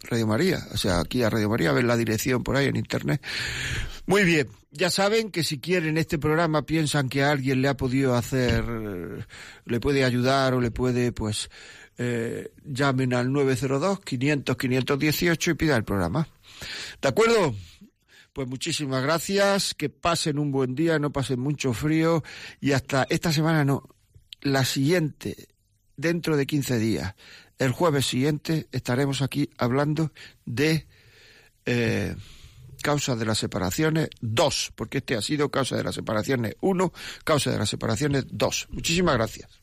Radio 0.02 0.26
María, 0.26 0.58
o 0.72 0.76
sea, 0.76 1.00
aquí 1.00 1.22
a 1.22 1.30
Radio 1.30 1.48
María, 1.48 1.72
ven 1.72 1.86
la 1.86 1.96
dirección 1.96 2.42
por 2.42 2.56
ahí 2.56 2.66
en 2.66 2.76
internet. 2.76 3.22
Muy 4.06 4.24
bien, 4.24 4.48
ya 4.70 4.90
saben 4.90 5.30
que 5.30 5.42
si 5.42 5.60
quieren 5.60 5.96
este 5.96 6.18
programa, 6.18 6.66
piensan 6.66 7.08
que 7.08 7.22
a 7.22 7.30
alguien 7.30 7.62
le 7.62 7.68
ha 7.68 7.76
podido 7.76 8.14
hacer, 8.14 8.64
le 9.64 9.80
puede 9.80 10.04
ayudar 10.04 10.52
o 10.54 10.60
le 10.60 10.70
puede, 10.70 11.12
pues, 11.12 11.48
eh, 11.96 12.52
llamen 12.64 13.14
al 13.14 13.28
902-500-518 13.28 15.52
y 15.52 15.54
pidan 15.54 15.78
el 15.78 15.84
programa. 15.84 16.28
¿De 17.00 17.08
acuerdo? 17.08 17.54
Pues 18.32 18.48
muchísimas 18.48 19.00
gracias, 19.02 19.74
que 19.74 19.88
pasen 19.88 20.40
un 20.40 20.50
buen 20.50 20.74
día, 20.74 20.98
no 20.98 21.12
pasen 21.12 21.38
mucho 21.38 21.72
frío 21.72 22.24
y 22.60 22.72
hasta 22.72 23.06
esta 23.08 23.32
semana 23.32 23.64
no, 23.64 23.88
la 24.42 24.64
siguiente 24.64 25.53
dentro 25.96 26.36
de 26.36 26.46
15 26.46 26.78
días. 26.78 27.14
El 27.58 27.72
jueves 27.72 28.06
siguiente 28.06 28.68
estaremos 28.72 29.22
aquí 29.22 29.50
hablando 29.58 30.12
de 30.44 30.86
eh, 31.66 32.16
causas 32.82 33.18
de 33.18 33.24
las 33.24 33.38
separaciones 33.38 34.08
2, 34.20 34.72
porque 34.74 34.98
este 34.98 35.16
ha 35.16 35.22
sido 35.22 35.50
causa 35.50 35.76
de 35.76 35.84
las 35.84 35.94
separaciones 35.94 36.56
1, 36.60 36.92
causa 37.24 37.50
de 37.50 37.58
las 37.58 37.68
separaciones 37.68 38.26
2. 38.30 38.68
Muchísimas 38.70 39.14
gracias. 39.14 39.62